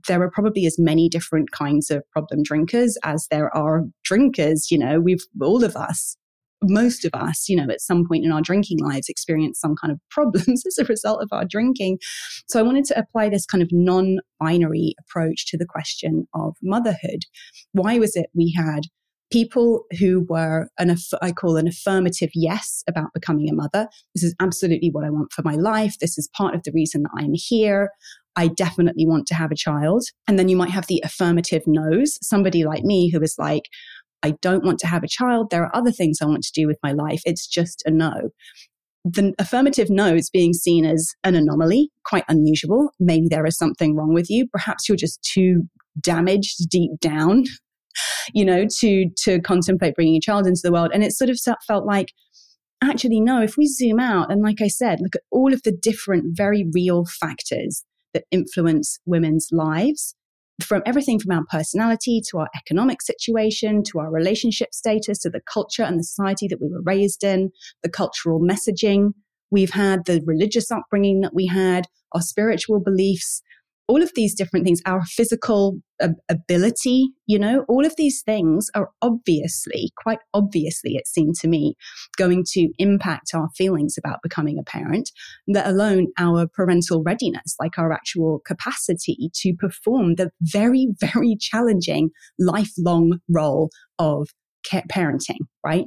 there 0.06 0.22
are 0.22 0.30
probably 0.30 0.66
as 0.66 0.78
many 0.78 1.08
different 1.08 1.50
kinds 1.50 1.90
of 1.90 2.02
problem 2.10 2.42
drinkers 2.42 2.98
as 3.04 3.26
there 3.30 3.54
are 3.56 3.84
drinkers. 4.04 4.70
You 4.70 4.78
know, 4.78 5.00
we've 5.00 5.24
all 5.40 5.64
of 5.64 5.76
us, 5.76 6.16
most 6.62 7.04
of 7.04 7.10
us, 7.14 7.48
you 7.48 7.56
know, 7.56 7.70
at 7.70 7.80
some 7.80 8.06
point 8.06 8.24
in 8.24 8.32
our 8.32 8.42
drinking 8.42 8.78
lives 8.80 9.08
experienced 9.08 9.60
some 9.60 9.74
kind 9.76 9.92
of 9.92 9.98
problems 10.10 10.64
as 10.66 10.78
a 10.78 10.84
result 10.84 11.22
of 11.22 11.28
our 11.32 11.44
drinking. 11.44 11.98
So 12.48 12.58
I 12.58 12.62
wanted 12.62 12.84
to 12.86 12.98
apply 12.98 13.28
this 13.28 13.46
kind 13.46 13.62
of 13.62 13.70
non 13.72 14.18
binary 14.40 14.94
approach 15.00 15.46
to 15.48 15.58
the 15.58 15.66
question 15.66 16.26
of 16.34 16.56
motherhood. 16.62 17.24
Why 17.72 17.98
was 17.98 18.16
it 18.16 18.26
we 18.34 18.52
had 18.56 18.82
people 19.32 19.84
who 19.98 20.26
were 20.28 20.68
an 20.78 20.94
I 21.22 21.32
call 21.32 21.56
an 21.56 21.66
affirmative 21.66 22.30
yes 22.34 22.84
about 22.86 23.14
becoming 23.14 23.48
a 23.48 23.54
mother. 23.54 23.88
This 24.14 24.22
is 24.22 24.34
absolutely 24.40 24.90
what 24.90 25.04
I 25.04 25.10
want 25.10 25.32
for 25.32 25.42
my 25.42 25.54
life. 25.54 25.98
This 25.98 26.18
is 26.18 26.28
part 26.36 26.54
of 26.54 26.62
the 26.62 26.72
reason 26.72 27.02
that 27.02 27.10
I'm 27.16 27.32
here. 27.34 27.90
I 28.36 28.48
definitely 28.48 29.06
want 29.06 29.26
to 29.28 29.34
have 29.34 29.50
a 29.50 29.56
child. 29.56 30.04
And 30.26 30.38
then 30.38 30.48
you 30.48 30.56
might 30.56 30.70
have 30.70 30.86
the 30.86 31.02
affirmative 31.04 31.62
no's, 31.66 32.18
somebody 32.22 32.64
like 32.64 32.82
me 32.82 33.10
who 33.10 33.20
is 33.20 33.36
like, 33.38 33.64
I 34.22 34.34
don't 34.40 34.64
want 34.64 34.78
to 34.80 34.86
have 34.86 35.02
a 35.02 35.08
child. 35.08 35.50
There 35.50 35.64
are 35.64 35.76
other 35.76 35.90
things 35.90 36.18
I 36.20 36.26
want 36.26 36.44
to 36.44 36.52
do 36.54 36.66
with 36.66 36.78
my 36.82 36.92
life. 36.92 37.22
It's 37.24 37.46
just 37.46 37.82
a 37.86 37.90
no. 37.90 38.30
The 39.04 39.34
affirmative 39.38 39.90
no 39.90 40.14
is 40.14 40.30
being 40.30 40.52
seen 40.52 40.84
as 40.84 41.12
an 41.24 41.34
anomaly, 41.34 41.90
quite 42.04 42.24
unusual. 42.28 42.90
Maybe 43.00 43.26
there 43.28 43.46
is 43.46 43.58
something 43.58 43.96
wrong 43.96 44.14
with 44.14 44.30
you. 44.30 44.46
Perhaps 44.52 44.88
you're 44.88 44.96
just 44.96 45.22
too 45.22 45.64
damaged 46.00 46.68
deep 46.70 46.92
down, 47.00 47.44
you 48.32 48.44
know, 48.44 48.66
to, 48.78 49.06
to 49.24 49.40
contemplate 49.40 49.96
bringing 49.96 50.16
a 50.16 50.20
child 50.20 50.46
into 50.46 50.60
the 50.62 50.72
world. 50.72 50.92
And 50.94 51.02
it 51.02 51.12
sort 51.12 51.30
of 51.30 51.38
felt 51.66 51.84
like, 51.84 52.12
actually, 52.82 53.20
no, 53.20 53.42
if 53.42 53.56
we 53.56 53.66
zoom 53.66 53.98
out 53.98 54.30
and 54.30 54.40
like 54.40 54.62
I 54.62 54.68
said, 54.68 55.00
look 55.00 55.16
at 55.16 55.22
all 55.32 55.52
of 55.52 55.62
the 55.64 55.72
different, 55.72 56.36
very 56.36 56.64
real 56.72 57.04
factors 57.04 57.84
that 58.14 58.24
influence 58.30 58.98
women's 59.06 59.48
lives 59.52 60.14
from 60.60 60.82
everything 60.86 61.18
from 61.18 61.36
our 61.36 61.44
personality 61.50 62.20
to 62.30 62.38
our 62.38 62.48
economic 62.56 63.02
situation 63.02 63.82
to 63.82 63.98
our 63.98 64.10
relationship 64.10 64.72
status 64.72 65.18
to 65.18 65.30
the 65.30 65.40
culture 65.40 65.82
and 65.82 65.98
the 65.98 66.04
society 66.04 66.46
that 66.48 66.60
we 66.60 66.68
were 66.68 66.82
raised 66.82 67.24
in, 67.24 67.50
the 67.82 67.88
cultural 67.88 68.40
messaging. 68.40 69.12
We've 69.50 69.70
had, 69.72 70.04
the 70.06 70.22
religious 70.24 70.70
upbringing 70.70 71.20
that 71.20 71.34
we 71.34 71.46
had, 71.46 71.86
our 72.12 72.22
spiritual 72.22 72.80
beliefs, 72.80 73.42
all 73.88 74.02
of 74.02 74.10
these 74.14 74.34
different 74.34 74.64
things, 74.64 74.80
our 74.86 75.02
physical 75.04 75.78
ability, 76.28 77.08
you 77.26 77.38
know, 77.38 77.64
all 77.68 77.84
of 77.84 77.94
these 77.96 78.22
things 78.22 78.68
are 78.74 78.90
obviously, 79.02 79.90
quite 79.96 80.18
obviously, 80.34 80.94
it 80.94 81.06
seemed 81.06 81.34
to 81.36 81.48
me, 81.48 81.74
going 82.16 82.44
to 82.52 82.68
impact 82.78 83.30
our 83.34 83.48
feelings 83.56 83.96
about 83.98 84.22
becoming 84.22 84.58
a 84.58 84.62
parent, 84.62 85.10
let 85.46 85.66
alone 85.66 86.08
our 86.18 86.46
parental 86.46 87.02
readiness, 87.02 87.54
like 87.60 87.78
our 87.78 87.92
actual 87.92 88.40
capacity 88.46 89.30
to 89.34 89.54
perform 89.54 90.14
the 90.14 90.30
very, 90.40 90.88
very 91.00 91.36
challenging 91.38 92.10
lifelong 92.38 93.18
role 93.28 93.70
of 93.98 94.28
parenting, 94.64 95.38
right? 95.64 95.86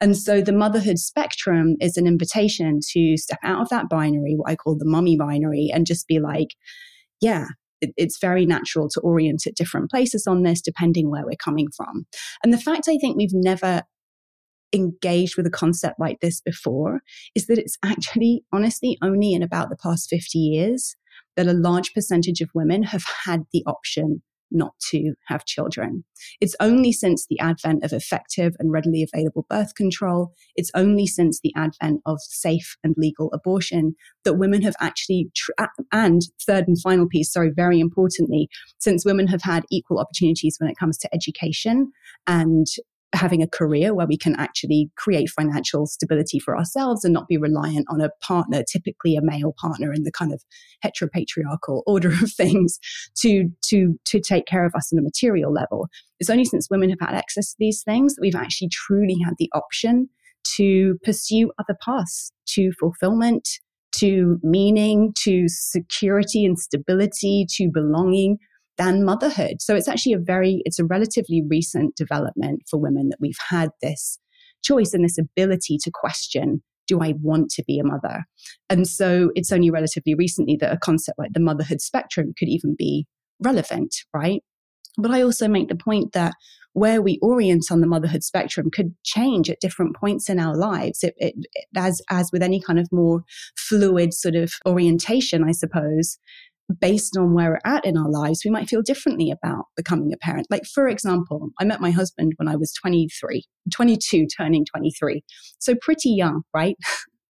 And 0.00 0.16
so 0.16 0.40
the 0.40 0.52
motherhood 0.52 0.98
spectrum 0.98 1.76
is 1.80 1.96
an 1.96 2.06
invitation 2.06 2.80
to 2.92 3.16
step 3.16 3.38
out 3.44 3.60
of 3.60 3.68
that 3.68 3.88
binary, 3.88 4.34
what 4.36 4.50
I 4.50 4.56
call 4.56 4.76
the 4.76 4.88
mummy 4.88 5.16
binary, 5.16 5.70
and 5.72 5.86
just 5.86 6.06
be 6.08 6.18
like, 6.18 6.48
yeah, 7.20 7.46
it's 7.80 8.18
very 8.20 8.46
natural 8.46 8.88
to 8.90 9.00
orient 9.00 9.46
at 9.46 9.54
different 9.54 9.90
places 9.90 10.26
on 10.26 10.42
this, 10.42 10.60
depending 10.60 11.10
where 11.10 11.24
we're 11.24 11.36
coming 11.42 11.68
from. 11.76 12.06
And 12.42 12.52
the 12.52 12.58
fact 12.58 12.88
I 12.88 12.96
think 12.98 13.16
we've 13.16 13.30
never 13.32 13.82
engaged 14.72 15.36
with 15.36 15.46
a 15.46 15.50
concept 15.50 16.00
like 16.00 16.18
this 16.20 16.40
before 16.40 17.00
is 17.34 17.46
that 17.46 17.58
it's 17.58 17.78
actually, 17.84 18.44
honestly, 18.52 18.98
only 19.02 19.32
in 19.32 19.42
about 19.42 19.70
the 19.70 19.76
past 19.76 20.08
50 20.08 20.38
years 20.38 20.96
that 21.36 21.46
a 21.46 21.52
large 21.52 21.92
percentage 21.94 22.40
of 22.40 22.50
women 22.54 22.82
have 22.82 23.04
had 23.24 23.42
the 23.52 23.62
option 23.66 24.22
not 24.50 24.72
to 24.90 25.14
have 25.26 25.44
children. 25.44 26.04
It's 26.40 26.56
only 26.60 26.92
since 26.92 27.26
the 27.26 27.38
advent 27.40 27.84
of 27.84 27.92
effective 27.92 28.54
and 28.58 28.72
readily 28.72 29.02
available 29.04 29.46
birth 29.48 29.74
control, 29.74 30.32
it's 30.54 30.70
only 30.74 31.06
since 31.06 31.40
the 31.40 31.52
advent 31.56 32.00
of 32.06 32.18
safe 32.20 32.76
and 32.82 32.94
legal 32.96 33.30
abortion 33.32 33.94
that 34.24 34.34
women 34.34 34.62
have 34.62 34.74
actually, 34.80 35.30
and 35.92 36.22
third 36.46 36.68
and 36.68 36.80
final 36.80 37.08
piece, 37.08 37.32
sorry, 37.32 37.50
very 37.54 37.80
importantly, 37.80 38.48
since 38.78 39.04
women 39.04 39.26
have 39.26 39.42
had 39.42 39.64
equal 39.70 39.98
opportunities 39.98 40.56
when 40.58 40.70
it 40.70 40.78
comes 40.78 40.98
to 40.98 41.14
education 41.14 41.92
and 42.26 42.66
having 43.14 43.42
a 43.42 43.48
career 43.48 43.94
where 43.94 44.06
we 44.06 44.16
can 44.16 44.34
actually 44.36 44.90
create 44.96 45.30
financial 45.30 45.86
stability 45.86 46.38
for 46.38 46.56
ourselves 46.56 47.04
and 47.04 47.14
not 47.14 47.28
be 47.28 47.36
reliant 47.36 47.86
on 47.88 48.00
a 48.00 48.10
partner, 48.20 48.62
typically 48.70 49.16
a 49.16 49.22
male 49.22 49.54
partner 49.58 49.92
in 49.92 50.02
the 50.02 50.12
kind 50.12 50.32
of 50.32 50.42
heteropatriarchal 50.84 51.82
order 51.86 52.10
of 52.10 52.32
things 52.36 52.78
to, 53.16 53.48
to, 53.62 53.98
to 54.04 54.20
take 54.20 54.46
care 54.46 54.66
of 54.66 54.74
us 54.74 54.92
on 54.92 54.98
a 54.98 55.02
material 55.02 55.52
level. 55.52 55.88
It's 56.20 56.30
only 56.30 56.44
since 56.44 56.68
women 56.70 56.90
have 56.90 57.00
had 57.00 57.14
access 57.14 57.50
to 57.50 57.56
these 57.58 57.82
things 57.82 58.14
that 58.14 58.22
we've 58.22 58.34
actually 58.34 58.70
truly 58.70 59.16
had 59.24 59.34
the 59.38 59.50
option 59.54 60.08
to 60.56 60.98
pursue 61.04 61.50
other 61.58 61.76
paths 61.84 62.32
to 62.46 62.72
fulfillment, 62.78 63.48
to 63.96 64.38
meaning, 64.42 65.12
to 65.22 65.46
security 65.48 66.44
and 66.44 66.58
stability, 66.58 67.46
to 67.50 67.70
belonging 67.72 68.38
than 68.78 69.04
motherhood. 69.04 69.60
So 69.60 69.74
it's 69.74 69.88
actually 69.88 70.12
a 70.12 70.18
very, 70.18 70.62
it's 70.64 70.78
a 70.78 70.84
relatively 70.84 71.42
recent 71.48 71.96
development 71.96 72.62
for 72.70 72.78
women 72.78 73.08
that 73.08 73.18
we've 73.20 73.38
had 73.48 73.70
this 73.82 74.18
choice 74.62 74.92
and 74.92 75.04
this 75.04 75.18
ability 75.18 75.78
to 75.82 75.90
question 75.92 76.62
do 76.86 77.00
I 77.00 77.14
want 77.20 77.50
to 77.50 77.64
be 77.64 77.80
a 77.80 77.84
mother? 77.84 78.24
And 78.70 78.86
so 78.86 79.30
it's 79.34 79.50
only 79.50 79.70
relatively 79.70 80.14
recently 80.14 80.56
that 80.60 80.72
a 80.72 80.78
concept 80.78 81.18
like 81.18 81.32
the 81.32 81.40
motherhood 81.40 81.80
spectrum 81.80 82.32
could 82.38 82.48
even 82.48 82.76
be 82.78 83.06
relevant, 83.40 83.94
right? 84.14 84.40
But 84.96 85.10
I 85.10 85.22
also 85.22 85.48
make 85.48 85.68
the 85.68 85.74
point 85.74 86.12
that 86.12 86.34
where 86.72 87.00
we 87.00 87.18
orient 87.22 87.66
on 87.70 87.80
the 87.80 87.86
motherhood 87.86 88.22
spectrum 88.22 88.70
could 88.70 88.94
change 89.02 89.50
at 89.50 89.60
different 89.60 89.96
points 89.96 90.28
in 90.28 90.38
our 90.38 90.54
lives. 90.54 91.02
It, 91.02 91.14
it, 91.16 91.34
as, 91.74 92.02
as 92.10 92.30
with 92.32 92.42
any 92.42 92.60
kind 92.60 92.78
of 92.78 92.86
more 92.92 93.22
fluid 93.56 94.12
sort 94.14 94.34
of 94.34 94.52
orientation, 94.66 95.42
I 95.42 95.52
suppose, 95.52 96.18
based 96.80 97.16
on 97.16 97.32
where 97.32 97.50
we're 97.50 97.72
at 97.72 97.84
in 97.84 97.96
our 97.96 98.10
lives, 98.10 98.42
we 98.44 98.50
might 98.50 98.68
feel 98.68 98.82
differently 98.82 99.30
about 99.30 99.66
becoming 99.76 100.12
a 100.12 100.16
parent. 100.16 100.46
Like, 100.50 100.64
for 100.66 100.88
example, 100.88 101.50
I 101.60 101.64
met 101.64 101.80
my 101.80 101.90
husband 101.90 102.32
when 102.36 102.48
I 102.48 102.56
was 102.56 102.72
23, 102.72 103.44
22, 103.72 104.26
turning 104.36 104.64
23. 104.64 105.22
So 105.58 105.74
pretty 105.80 106.10
young, 106.10 106.42
right? 106.52 106.76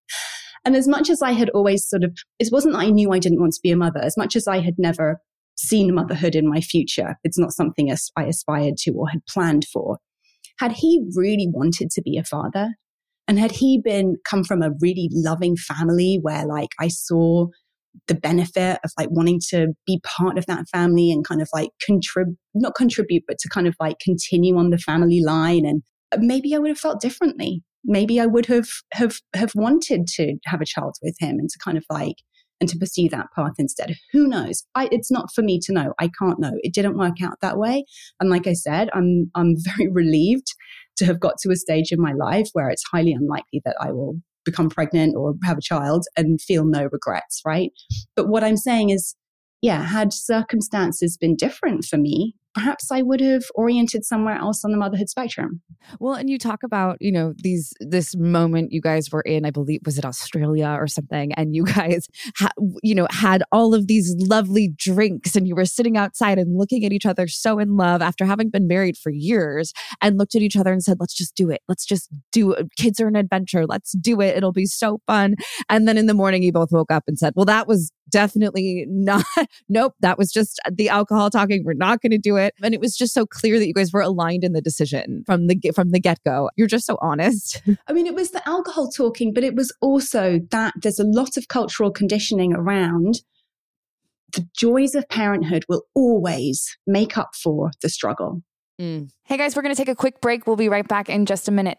and 0.64 0.75
as 0.75 0.88
much 0.88 1.11
as 1.11 1.23
I 1.23 1.33
had 1.33 1.50
always 1.50 1.88
sort 1.88 2.05
of, 2.05 2.16
it 2.38 2.49
wasn't 2.50 2.75
that 2.75 2.81
I 2.81 2.90
knew 2.90 3.12
I 3.12 3.19
didn't 3.19 3.40
want 3.40 3.52
to 3.52 3.61
be 3.62 3.71
a 3.71 3.76
mother, 3.76 4.00
as 4.02 4.16
much 4.16 4.37
as 4.37 4.49
I 4.49 4.61
had 4.61 4.75
never 4.78 5.21
seen 5.57 5.95
motherhood 5.95 6.35
in 6.35 6.49
my 6.49 6.61
future, 6.61 7.16
it's 7.25 7.38
not 7.38 7.52
something 7.52 7.90
I 8.16 8.25
aspired 8.25 8.76
to 8.78 8.93
or 8.93 9.09
had 9.09 9.26
planned 9.26 9.66
for. 9.73 9.99
Had 10.59 10.73
he 10.73 11.05
really 11.14 11.49
wanted 11.50 11.90
to 11.90 12.02
be 12.02 12.16
a 12.16 12.25
father? 12.25 12.75
And 13.28 13.38
had 13.38 13.52
he 13.52 13.81
been 13.83 14.16
come 14.25 14.45
from 14.45 14.62
a 14.62 14.71
really 14.81 15.09
loving 15.12 15.57
family 15.57 16.19
where 16.23 16.47
like 16.47 16.71
I 16.78 16.88
saw 16.88 17.49
the 18.07 18.15
benefit 18.15 18.79
of 18.85 18.91
like 18.99 19.09
wanting 19.11 19.41
to 19.50 19.69
be 19.87 20.00
part 20.05 20.38
of 20.38 20.47
that 20.47 20.67
family 20.73 21.11
and 21.11 21.26
kind 21.26 21.43
of 21.43 21.49
like 21.53 21.71
contribute, 21.85 22.37
not 22.55 22.75
contribute, 22.75 23.25
but 23.26 23.38
to 23.38 23.49
kind 23.49 23.67
of 23.67 23.75
like 23.81 23.99
continue 24.00 24.57
on 24.57 24.71
the 24.71 24.79
family 24.79 25.21
line. 25.21 25.65
And 25.65 25.83
uh, 26.12 26.19
maybe 26.21 26.55
I 26.55 26.59
would 26.59 26.71
have 26.71 26.79
felt 26.79 27.00
differently. 27.00 27.62
Maybe 27.85 28.21
I 28.21 28.26
would 28.26 28.47
have, 28.47 28.69
have, 28.93 29.21
have 29.35 29.53
wanted 29.55 30.07
to 30.17 30.37
have 30.47 30.61
a 30.61 30.67
child 30.67 30.97
with 31.03 31.17
him 31.21 31.38
and 31.38 31.49
to 31.49 31.59
kind 31.59 31.79
of 31.79 31.85
like 31.88 32.17
and 32.61 32.71
to 32.71 32.79
pursue 32.79 33.09
that 33.11 33.26
path 33.35 33.53
instead. 33.59 33.95
Who 34.12 34.26
knows? 34.26 34.65
I, 34.75 34.88
it's 34.91 35.11
not 35.11 35.29
for 35.35 35.43
me 35.43 35.61
to 35.65 35.73
know. 35.73 35.93
I 35.99 36.09
can't 36.19 36.41
know. 36.41 36.53
It 36.62 36.73
didn't 36.73 36.97
work 36.97 37.23
out 37.23 37.38
that 37.43 37.59
way. 37.59 37.85
And 38.19 38.31
like 38.31 38.47
I 38.47 38.55
said, 38.55 38.88
I'm, 38.95 39.31
I'm 39.35 39.57
very 39.76 39.91
relieved 39.91 40.55
to 40.97 41.05
have 41.05 41.21
got 41.21 41.35
to 41.43 41.50
a 41.50 41.57
stage 41.57 41.93
in 41.93 42.00
my 42.00 42.12
life 42.12 42.49
where 42.55 42.71
it's 42.71 42.85
highly 42.91 43.12
unlikely 43.12 43.61
that 43.65 43.76
I 43.81 43.93
will 43.93 44.17
become 44.47 44.71
pregnant 44.71 45.15
or 45.17 45.35
have 45.45 45.59
a 45.59 45.62
child 45.62 46.07
and 46.17 46.41
feel 46.41 46.65
no 46.65 46.88
regrets, 46.91 47.43
right? 47.45 47.71
But 48.15 48.29
what 48.29 48.43
I'm 48.43 48.57
saying 48.57 48.91
is, 48.91 49.15
yeah, 49.61 49.83
had 49.83 50.12
circumstances 50.12 51.19
been 51.19 51.37
different 51.37 51.85
for 51.85 51.99
me, 51.99 52.35
perhaps 52.57 52.91
I 52.91 53.03
would 53.03 53.21
have 53.21 53.45
oriented 53.55 54.07
somewhere 54.07 54.37
else 54.37 54.65
on 54.65 54.71
the 54.71 54.79
motherhood 54.79 55.11
spectrum. 55.11 55.61
Well, 56.01 56.15
and 56.15 56.31
you 56.31 56.39
talk 56.39 56.63
about, 56.63 56.97
you 57.01 57.13
know, 57.13 57.35
these 57.37 57.75
this 57.81 58.17
moment 58.17 58.73
you 58.73 58.81
guys 58.81 59.13
were 59.13 59.21
in, 59.21 59.45
I 59.45 59.51
believe 59.51 59.81
was 59.85 59.99
it 59.99 60.07
Australia 60.07 60.69
or 60.69 60.87
something, 60.87 61.35
and 61.35 61.55
you 61.55 61.65
guys 61.77 62.09
ha- 62.39 62.49
you 62.83 62.95
know, 62.95 63.07
had 63.11 63.43
all 63.53 63.75
of 63.75 63.89
these 63.89 64.15
lovely 64.19 64.73
drinks 64.75 65.37
and 65.37 65.47
you 65.47 65.55
were 65.55 65.67
sitting 65.67 65.99
outside 65.99 66.39
and 66.39 66.57
looking 66.57 66.87
at 66.87 66.93
each 66.93 67.05
other 67.05 67.29
so 67.29 67.59
in 67.59 67.77
love 67.77 68.01
after 68.01 68.25
having 68.25 68.49
been 68.49 68.67
married 68.67 68.97
for 68.97 69.11
years 69.11 69.75
and 70.01 70.17
looked 70.17 70.35
at 70.35 70.41
each 70.41 70.57
other 70.57 70.73
and 70.73 70.83
said, 70.83 70.97
"Let's 70.99 71.15
just 71.15 71.35
do 71.35 71.51
it. 71.51 71.61
Let's 71.69 71.85
just 71.85 72.09
do 72.33 72.53
it. 72.53 72.69
Kids 72.79 73.01
are 73.01 73.09
an 73.09 73.17
adventure. 73.17 73.67
Let's 73.67 73.93
do 73.93 74.23
it. 74.23 74.35
It'll 74.35 74.53
be 74.53 74.65
so 74.65 75.01
fun." 75.07 75.35
And 75.69 75.87
then 75.87 75.99
in 75.99 76.07
the 76.07 76.15
morning 76.15 76.43
you 76.43 76.53
both 76.53 76.73
woke 76.73 76.91
up 76.91 77.05
and 77.07 77.19
said, 77.19 77.35
"Well, 77.37 77.45
that 77.45 77.69
was 77.69 77.93
definitely 78.09 78.87
not 78.89 79.25
nope, 79.69 79.95
that 80.01 80.17
was 80.17 80.33
just 80.33 80.59
the 80.73 80.89
alcohol 80.89 81.29
talking. 81.29 81.63
We're 81.65 81.75
not 81.75 82.01
going 82.01 82.13
to 82.13 82.19
do 82.19 82.37
it." 82.37 82.47
it. 82.47 82.55
And 82.63 82.73
it 82.73 82.81
was 82.81 82.97
just 82.97 83.13
so 83.13 83.27
clear 83.27 83.59
that 83.59 83.67
you 83.67 83.75
guys 83.75 83.93
were 83.93 84.01
aligned 84.01 84.45
in 84.45 84.53
the 84.53 84.63
decision 84.63 85.23
from 85.27 85.49
the 85.49 85.61
from 85.75 85.91
the 85.91 86.01
get 86.01 86.23
go. 86.25 86.51
You're 86.57 86.67
just 86.67 86.87
so 86.87 86.97
honest. 87.03 87.63
I 87.89 87.93
mean, 87.93 88.07
it 88.07 88.15
was 88.15 88.31
the 88.31 88.47
alcohol 88.49 88.89
talking, 88.89 89.35
but 89.35 89.45
it 89.45 89.55
was 89.55 89.75
also 89.81 90.41
that 90.51 90.75
there's 90.81 90.99
a 90.99 91.05
lot 91.05 91.37
of 91.37 91.49
cultural 91.49 91.91
conditioning 91.91 92.55
around 92.55 93.21
the 94.33 94.47
joys 94.57 94.95
of 94.95 95.09
parenthood 95.09 95.65
will 95.69 95.83
always 95.95 96.77
make 96.87 97.17
up 97.17 97.35
for 97.35 97.71
the 97.83 97.89
struggle. 97.89 98.43
Mm. 98.81 99.11
Hey 99.25 99.37
guys, 99.37 99.57
we're 99.57 99.63
going 99.63 99.75
to 99.75 99.79
take 99.79 99.89
a 99.89 99.95
quick 99.95 100.21
break. 100.21 100.47
We'll 100.47 100.57
be 100.57 100.69
right 100.69 100.87
back 100.87 101.09
in 101.09 101.27
just 101.27 101.49
a 101.49 101.53
minute. 101.53 101.79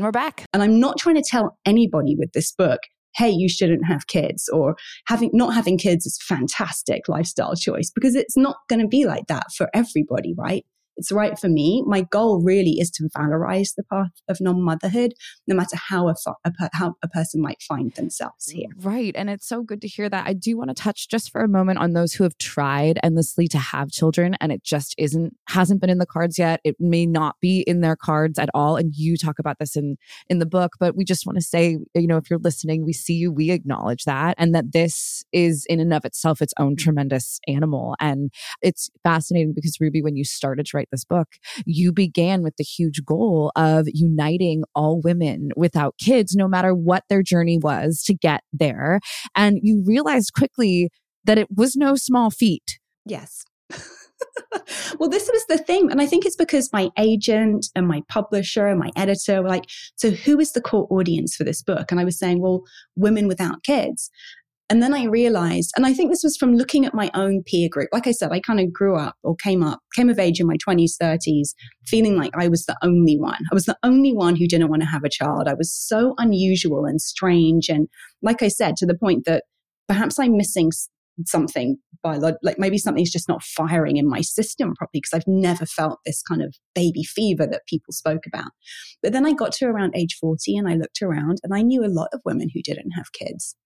And 0.00 0.06
we're 0.06 0.12
back. 0.12 0.46
And 0.54 0.62
I'm 0.62 0.80
not 0.80 0.96
trying 0.96 1.16
to 1.16 1.22
tell 1.22 1.58
anybody 1.66 2.16
with 2.16 2.32
this 2.32 2.52
book, 2.52 2.80
hey, 3.16 3.28
you 3.28 3.50
shouldn't 3.50 3.84
have 3.84 4.06
kids 4.06 4.48
or 4.48 4.74
having 5.06 5.28
not 5.34 5.52
having 5.52 5.76
kids 5.76 6.06
is 6.06 6.18
fantastic 6.22 7.06
lifestyle 7.06 7.54
choice 7.54 7.90
because 7.94 8.14
it's 8.14 8.34
not 8.34 8.56
going 8.70 8.80
to 8.80 8.88
be 8.88 9.04
like 9.04 9.26
that 9.26 9.48
for 9.54 9.68
everybody, 9.74 10.32
right? 10.38 10.64
It's 10.96 11.12
right 11.12 11.38
for 11.38 11.48
me. 11.48 11.82
My 11.86 12.02
goal 12.02 12.42
really 12.42 12.72
is 12.72 12.90
to 12.92 13.08
valorize 13.16 13.74
the 13.74 13.84
path 13.84 14.10
of 14.28 14.38
non-motherhood, 14.40 15.14
no 15.46 15.54
matter 15.54 15.76
how 15.76 16.08
a, 16.08 16.14
a, 16.44 16.52
how 16.74 16.94
a 17.02 17.08
person 17.08 17.40
might 17.40 17.62
find 17.62 17.92
themselves 17.94 18.50
here. 18.50 18.68
Right. 18.76 19.14
And 19.16 19.30
it's 19.30 19.48
so 19.48 19.62
good 19.62 19.80
to 19.82 19.88
hear 19.88 20.08
that. 20.08 20.26
I 20.26 20.34
do 20.34 20.56
want 20.58 20.68
to 20.68 20.74
touch 20.74 21.08
just 21.08 21.30
for 21.30 21.42
a 21.42 21.48
moment 21.48 21.78
on 21.78 21.92
those 21.92 22.12
who 22.12 22.24
have 22.24 22.36
tried 22.38 22.98
endlessly 23.02 23.48
to 23.48 23.58
have 23.58 23.90
children 23.90 24.36
and 24.40 24.52
it 24.52 24.62
just 24.62 24.94
isn't, 24.98 25.34
hasn't 25.48 25.80
been 25.80 25.90
in 25.90 25.98
the 25.98 26.06
cards 26.06 26.38
yet. 26.38 26.60
It 26.64 26.76
may 26.78 27.06
not 27.06 27.36
be 27.40 27.60
in 27.62 27.80
their 27.80 27.96
cards 27.96 28.38
at 28.38 28.50
all. 28.52 28.76
And 28.76 28.94
you 28.94 29.16
talk 29.16 29.38
about 29.38 29.58
this 29.58 29.76
in, 29.76 29.96
in 30.28 30.38
the 30.38 30.46
book, 30.46 30.72
but 30.78 30.96
we 30.96 31.04
just 31.04 31.24
want 31.24 31.36
to 31.36 31.42
say, 31.42 31.78
you 31.94 32.06
know, 32.06 32.18
if 32.18 32.28
you're 32.28 32.38
listening, 32.38 32.84
we 32.84 32.92
see 32.92 33.14
you, 33.14 33.32
we 33.32 33.50
acknowledge 33.50 34.04
that. 34.04 34.34
And 34.38 34.54
that 34.54 34.72
this 34.72 35.24
is 35.32 35.64
in 35.68 35.80
and 35.80 35.94
of 35.94 36.04
itself 36.04 36.42
its 36.42 36.54
own 36.58 36.76
tremendous 36.76 37.40
animal. 37.48 37.96
And 38.00 38.30
it's 38.60 38.90
fascinating 39.02 39.52
because 39.54 39.78
Ruby, 39.80 40.02
when 40.02 40.16
you 40.16 40.24
started 40.24 40.66
to 40.66 40.76
write 40.80 40.88
this 40.90 41.04
book, 41.04 41.28
you 41.64 41.92
began 41.92 42.42
with 42.42 42.56
the 42.56 42.64
huge 42.64 43.04
goal 43.04 43.52
of 43.56 43.86
uniting 43.92 44.62
all 44.74 45.00
women 45.00 45.50
without 45.56 45.94
kids, 45.98 46.34
no 46.34 46.48
matter 46.48 46.74
what 46.74 47.04
their 47.08 47.22
journey 47.22 47.58
was 47.58 48.02
to 48.04 48.14
get 48.14 48.42
there. 48.52 49.00
And 49.36 49.58
you 49.62 49.82
realized 49.86 50.32
quickly 50.34 50.90
that 51.24 51.38
it 51.38 51.48
was 51.54 51.76
no 51.76 51.96
small 51.96 52.30
feat. 52.30 52.78
Yes. 53.04 53.44
well, 54.98 55.08
this 55.08 55.28
was 55.32 55.44
the 55.48 55.58
thing. 55.58 55.90
And 55.90 56.00
I 56.00 56.06
think 56.06 56.24
it's 56.24 56.36
because 56.36 56.72
my 56.72 56.90
agent 56.98 57.66
and 57.74 57.86
my 57.86 58.02
publisher 58.08 58.66
and 58.66 58.78
my 58.78 58.90
editor 58.96 59.42
were 59.42 59.48
like, 59.48 59.66
so 59.96 60.10
who 60.10 60.38
is 60.40 60.52
the 60.52 60.60
core 60.60 60.86
audience 60.90 61.36
for 61.36 61.44
this 61.44 61.62
book? 61.62 61.90
And 61.90 62.00
I 62.00 62.04
was 62.04 62.18
saying, 62.18 62.40
well, 62.40 62.62
women 62.96 63.28
without 63.28 63.62
kids. 63.62 64.10
And 64.70 64.80
then 64.80 64.94
I 64.94 65.04
realized, 65.06 65.72
and 65.76 65.84
I 65.84 65.92
think 65.92 66.10
this 66.10 66.22
was 66.22 66.36
from 66.36 66.54
looking 66.54 66.86
at 66.86 66.94
my 66.94 67.10
own 67.12 67.42
peer 67.42 67.68
group. 67.68 67.88
Like 67.92 68.06
I 68.06 68.12
said, 68.12 68.30
I 68.30 68.38
kind 68.38 68.60
of 68.60 68.72
grew 68.72 68.96
up 68.96 69.16
or 69.24 69.34
came 69.34 69.64
up, 69.64 69.80
came 69.96 70.08
of 70.08 70.20
age 70.20 70.38
in 70.38 70.46
my 70.46 70.56
20s, 70.56 70.92
30s, 71.02 71.54
feeling 71.86 72.16
like 72.16 72.30
I 72.34 72.46
was 72.46 72.66
the 72.66 72.76
only 72.80 73.18
one. 73.18 73.40
I 73.50 73.54
was 73.54 73.64
the 73.64 73.76
only 73.82 74.12
one 74.14 74.36
who 74.36 74.46
didn't 74.46 74.70
want 74.70 74.82
to 74.82 74.88
have 74.88 75.02
a 75.02 75.10
child. 75.10 75.48
I 75.48 75.54
was 75.54 75.74
so 75.74 76.14
unusual 76.18 76.84
and 76.84 77.02
strange. 77.02 77.68
And 77.68 77.88
like 78.22 78.42
I 78.42 78.48
said, 78.48 78.76
to 78.76 78.86
the 78.86 78.96
point 78.96 79.24
that 79.26 79.42
perhaps 79.88 80.20
I'm 80.20 80.36
missing 80.36 80.70
something 81.26 81.76
by 82.02 82.16
like 82.16 82.36
maybe 82.56 82.78
something's 82.78 83.10
just 83.10 83.28
not 83.28 83.42
firing 83.42 83.96
in 83.96 84.08
my 84.08 84.20
system 84.20 84.74
properly 84.76 85.00
because 85.00 85.12
I've 85.12 85.26
never 85.26 85.66
felt 85.66 85.98
this 86.06 86.22
kind 86.22 86.42
of 86.42 86.54
baby 86.76 87.02
fever 87.02 87.44
that 87.46 87.66
people 87.66 87.92
spoke 87.92 88.22
about. 88.24 88.52
But 89.02 89.12
then 89.12 89.26
I 89.26 89.32
got 89.32 89.50
to 89.54 89.66
around 89.66 89.96
age 89.96 90.16
40 90.20 90.56
and 90.56 90.68
I 90.68 90.76
looked 90.76 91.02
around 91.02 91.38
and 91.42 91.52
I 91.52 91.62
knew 91.62 91.84
a 91.84 91.90
lot 91.90 92.08
of 92.12 92.22
women 92.24 92.48
who 92.54 92.62
didn't 92.62 92.92
have 92.92 93.12
kids. 93.12 93.56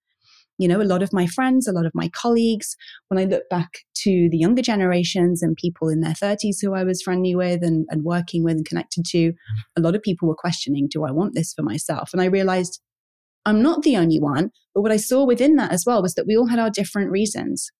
You 0.57 0.67
know, 0.67 0.81
a 0.81 0.83
lot 0.83 1.03
of 1.03 1.11
my 1.11 1.27
friends, 1.27 1.67
a 1.67 1.73
lot 1.73 1.85
of 1.85 1.91
my 1.93 2.09
colleagues, 2.09 2.75
when 3.09 3.19
I 3.19 3.25
look 3.25 3.43
back 3.49 3.79
to 4.03 4.29
the 4.31 4.37
younger 4.37 4.61
generations 4.61 5.41
and 5.41 5.55
people 5.55 5.89
in 5.89 6.01
their 6.01 6.13
30s 6.13 6.57
who 6.61 6.73
I 6.73 6.83
was 6.83 7.01
friendly 7.01 7.35
with 7.35 7.61
and, 7.61 7.85
and 7.89 8.03
working 8.03 8.43
with 8.43 8.55
and 8.55 8.65
connected 8.65 9.05
to, 9.07 9.33
a 9.75 9.81
lot 9.81 9.95
of 9.95 10.01
people 10.01 10.27
were 10.27 10.35
questioning, 10.35 10.87
do 10.89 11.03
I 11.03 11.11
want 11.11 11.33
this 11.33 11.53
for 11.53 11.61
myself? 11.61 12.09
And 12.13 12.21
I 12.21 12.25
realized 12.25 12.81
I'm 13.45 13.61
not 13.61 13.83
the 13.83 13.97
only 13.97 14.19
one. 14.19 14.51
But 14.73 14.81
what 14.81 14.91
I 14.91 14.97
saw 14.97 15.25
within 15.25 15.55
that 15.55 15.71
as 15.71 15.83
well 15.85 16.01
was 16.01 16.15
that 16.15 16.25
we 16.27 16.35
all 16.35 16.47
had 16.47 16.59
our 16.59 16.69
different 16.69 17.11
reasons. 17.11 17.71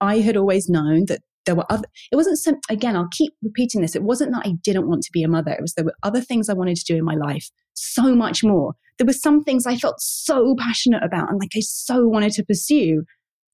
I 0.00 0.18
had 0.18 0.36
always 0.36 0.68
known 0.68 1.06
that 1.06 1.20
there 1.44 1.54
were 1.54 1.70
other, 1.70 1.84
it 2.10 2.16
wasn't 2.16 2.38
some, 2.38 2.56
again, 2.70 2.96
I'll 2.96 3.08
keep 3.10 3.32
repeating 3.42 3.80
this. 3.80 3.96
It 3.96 4.02
wasn't 4.02 4.32
that 4.32 4.46
I 4.46 4.52
didn't 4.62 4.88
want 4.88 5.02
to 5.02 5.12
be 5.12 5.22
a 5.22 5.28
mother. 5.28 5.52
It 5.52 5.60
was 5.60 5.74
there 5.74 5.84
were 5.84 5.96
other 6.02 6.20
things 6.20 6.48
I 6.48 6.54
wanted 6.54 6.76
to 6.76 6.84
do 6.84 6.96
in 6.96 7.04
my 7.04 7.14
life, 7.14 7.50
so 7.74 8.14
much 8.14 8.44
more. 8.44 8.74
There 8.98 9.06
were 9.06 9.12
some 9.12 9.42
things 9.42 9.66
I 9.66 9.76
felt 9.76 10.00
so 10.00 10.54
passionate 10.58 11.02
about 11.02 11.30
and 11.30 11.40
like 11.40 11.52
I 11.56 11.60
so 11.60 12.06
wanted 12.06 12.32
to 12.32 12.44
pursue 12.44 13.04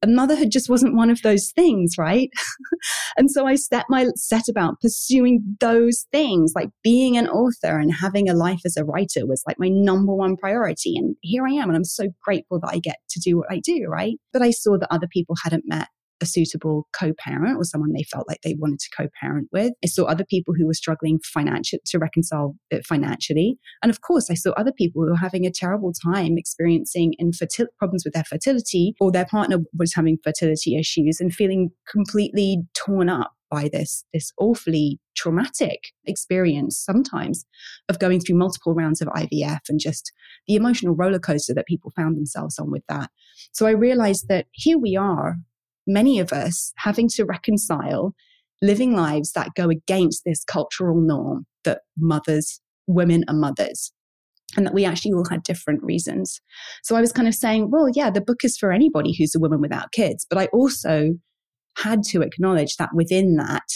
and 0.03 0.14
motherhood 0.14 0.51
just 0.51 0.68
wasn't 0.68 0.94
one 0.94 1.11
of 1.11 1.22
those 1.22 1.51
things, 1.51 1.94
right? 1.98 2.31
and 3.16 3.31
so 3.31 3.46
I 3.46 3.57
set 3.57 3.87
my 3.88 4.07
set 4.14 4.48
about 4.48 4.81
pursuing 4.81 5.57
those 5.61 6.07
things, 6.12 6.53
like 6.55 6.70
being 6.83 7.16
an 7.16 7.29
author 7.29 7.79
and 7.79 7.92
having 7.92 8.29
a 8.29 8.35
life 8.35 8.61
as 8.64 8.77
a 8.77 8.85
writer 8.85 9.27
was 9.27 9.42
like 9.46 9.59
my 9.59 9.68
number 9.68 10.14
one 10.14 10.37
priority. 10.37 10.96
And 10.96 11.16
here 11.22 11.46
I 11.46 11.53
am, 11.53 11.68
and 11.68 11.77
I'm 11.77 11.85
so 11.85 12.09
grateful 12.22 12.61
that 12.61 12.70
I 12.72 12.79
get 12.79 12.98
to 13.11 13.20
do 13.20 13.37
what 13.37 13.51
I 13.51 13.59
do, 13.59 13.87
right? 13.88 14.16
But 14.33 14.42
I 14.42 14.51
saw 14.51 14.79
that 14.79 14.92
other 14.92 15.09
people 15.09 15.35
hadn't 15.42 15.64
met 15.66 15.88
a 16.20 16.26
suitable 16.26 16.88
co-parent 16.92 17.57
or 17.57 17.64
someone 17.64 17.92
they 17.92 18.02
felt 18.02 18.28
like 18.28 18.40
they 18.42 18.57
wanted 18.59 18.81
to 18.81 18.90
co-parent 18.96 19.48
with. 19.52 19.72
I 19.85 19.87
saw 19.87 20.04
other 20.04 20.24
people 20.24 20.54
who 20.54 20.66
were 20.66 20.74
struggling 20.74 21.20
financially 21.20 21.81
to 21.87 21.98
reconcile 21.98 22.57
it 22.70 22.87
financially. 22.87 23.59
And 23.83 23.90
of 23.90 24.00
course, 24.00 24.31
I 24.31 24.35
saw 24.35 24.52
other 24.52 24.72
people 24.72 25.02
who 25.02 25.11
were 25.11 25.16
having 25.16 25.46
a 25.46 25.50
terrible 25.50 25.92
time 25.92 26.37
experiencing 26.37 27.14
infertility 27.18 27.72
problems 27.78 28.04
with 28.04 28.14
their 28.14 28.24
fertility 28.24 28.94
or 29.00 29.12
their 29.12 29.26
partner 29.26 29.59
was 29.76 29.94
having 29.94 30.18
fertility 30.22 30.76
issues 30.76 31.20
and 31.20 31.35
feeling 31.35 31.70
completely 31.90 32.62
torn 32.74 33.09
up 33.09 33.33
by 33.50 33.68
this 33.72 34.04
this 34.12 34.33
awfully 34.38 34.98
traumatic 35.16 35.92
experience 36.07 36.78
sometimes 36.78 37.44
of 37.88 37.98
going 37.98 38.20
through 38.20 38.37
multiple 38.37 38.74
rounds 38.74 39.00
of 39.00 39.09
IVF 39.09 39.61
and 39.68 39.81
just 39.81 40.12
the 40.46 40.54
emotional 40.54 40.94
roller 40.94 41.18
coaster 41.18 41.54
that 41.54 41.66
people 41.66 41.92
found 41.96 42.16
themselves 42.16 42.59
on 42.59 42.70
with 42.70 42.83
that. 42.88 43.11
So 43.52 43.66
I 43.66 43.70
realized 43.70 44.28
that 44.28 44.46
here 44.52 44.78
we 44.78 44.96
are 44.96 45.37
many 45.88 46.20
of 46.20 46.33
us 46.33 46.72
having 46.77 47.09
to 47.09 47.24
reconcile 47.24 48.14
living 48.62 48.94
lives 48.94 49.33
that 49.33 49.55
go 49.57 49.70
against 49.70 50.22
this 50.24 50.44
cultural 50.44 51.01
norm 51.01 51.46
that 51.64 51.81
mothers, 51.96 52.61
women 52.87 53.24
are 53.29 53.35
mothers, 53.35 53.92
and 54.57 54.66
that 54.66 54.74
we 54.74 54.85
actually 54.85 55.12
all 55.12 55.27
had 55.29 55.42
different 55.42 55.83
reasons. 55.83 56.40
So 56.83 56.96
I 56.96 57.01
was 57.01 57.12
kind 57.12 57.29
of 57.29 57.35
saying, 57.35 57.70
well, 57.70 57.88
yeah, 57.92 58.11
the 58.11 58.20
book 58.20 58.44
is 58.44 58.57
for 58.57 58.72
anybody 58.72 59.14
who's 59.16 59.35
a 59.35 59.40
woman 59.40 59.61
without 59.61 59.92
kids. 59.92 60.27
But 60.29 60.38
I 60.38 60.46
also 60.46 61.14
had 61.77 62.03
to 62.05 62.22
acknowledge 62.22 62.77
that 62.77 62.90
within 62.94 63.37
that, 63.37 63.68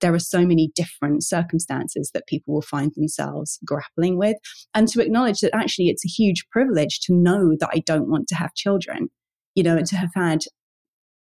there 0.00 0.14
are 0.14 0.20
so 0.20 0.46
many 0.46 0.70
different 0.74 1.24
circumstances 1.24 2.10
that 2.14 2.26
people 2.26 2.54
will 2.54 2.62
find 2.62 2.92
themselves 2.94 3.58
grappling 3.64 4.16
with. 4.16 4.36
And 4.74 4.88
to 4.88 5.00
acknowledge 5.00 5.40
that 5.40 5.54
actually 5.54 5.88
it's 5.88 6.04
a 6.04 6.08
huge 6.08 6.46
privilege 6.50 7.00
to 7.00 7.14
know 7.14 7.56
that 7.58 7.70
I 7.72 7.80
don't 7.80 8.08
want 8.08 8.28
to 8.28 8.36
have 8.36 8.54
children, 8.54 9.08
you 9.54 9.62
know, 9.62 9.76
and 9.76 9.86
to 9.86 9.96
have 9.96 10.10
had 10.14 10.40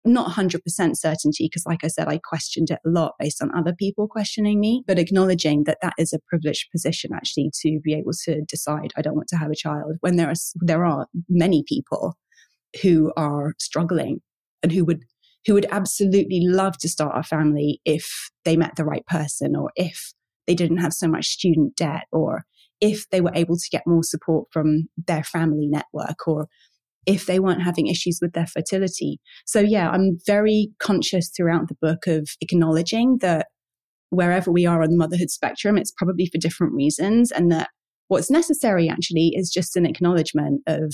not 0.03 0.31
100% 0.31 0.61
certainty, 0.97 1.45
because 1.45 1.65
like 1.65 1.83
I 1.83 1.87
said, 1.87 2.07
I 2.07 2.19
questioned 2.23 2.71
it 2.71 2.79
a 2.85 2.89
lot 2.89 3.13
based 3.19 3.41
on 3.41 3.55
other 3.55 3.73
people 3.73 4.07
questioning 4.07 4.59
me, 4.59 4.83
but 4.87 4.97
acknowledging 4.97 5.65
that 5.65 5.77
that 5.81 5.93
is 5.97 6.11
a 6.11 6.19
privileged 6.27 6.71
position 6.71 7.11
actually 7.13 7.51
to 7.61 7.79
be 7.83 7.93
able 7.93 8.13
to 8.25 8.41
decide 8.47 8.93
I 8.95 9.01
don't 9.01 9.15
want 9.15 9.27
to 9.29 9.37
have 9.37 9.51
a 9.51 9.55
child 9.55 9.97
when 9.99 10.15
there 10.15 10.29
are, 10.29 10.35
there 10.55 10.85
are 10.85 11.07
many 11.29 11.63
people 11.67 12.15
who 12.81 13.11
are 13.15 13.53
struggling 13.59 14.21
and 14.63 14.71
who 14.71 14.85
would, 14.85 15.03
who 15.45 15.53
would 15.53 15.67
absolutely 15.71 16.41
love 16.41 16.77
to 16.79 16.89
start 16.89 17.17
a 17.17 17.23
family 17.23 17.81
if 17.85 18.31
they 18.45 18.57
met 18.57 18.75
the 18.75 18.85
right 18.85 19.05
person 19.05 19.55
or 19.55 19.71
if 19.75 20.13
they 20.47 20.55
didn't 20.55 20.77
have 20.77 20.93
so 20.93 21.07
much 21.07 21.27
student 21.27 21.75
debt 21.75 22.05
or 22.11 22.43
if 22.79 23.07
they 23.11 23.21
were 23.21 23.31
able 23.35 23.55
to 23.55 23.69
get 23.71 23.83
more 23.85 24.03
support 24.03 24.47
from 24.51 24.87
their 25.07 25.23
family 25.23 25.67
network 25.67 26.27
or 26.27 26.47
if 27.05 27.25
they 27.25 27.39
weren't 27.39 27.63
having 27.63 27.87
issues 27.87 28.19
with 28.21 28.33
their 28.33 28.47
fertility. 28.47 29.19
So, 29.45 29.59
yeah, 29.59 29.89
I'm 29.89 30.17
very 30.25 30.69
conscious 30.79 31.31
throughout 31.35 31.67
the 31.67 31.77
book 31.81 32.07
of 32.07 32.29
acknowledging 32.41 33.17
that 33.21 33.47
wherever 34.09 34.51
we 34.51 34.65
are 34.65 34.83
on 34.83 34.89
the 34.89 34.97
motherhood 34.97 35.29
spectrum, 35.29 35.77
it's 35.77 35.91
probably 35.91 36.27
for 36.27 36.37
different 36.37 36.73
reasons, 36.73 37.31
and 37.31 37.51
that 37.51 37.69
what's 38.07 38.29
necessary 38.29 38.89
actually 38.89 39.31
is 39.35 39.49
just 39.49 39.75
an 39.75 39.85
acknowledgement 39.85 40.61
of 40.67 40.93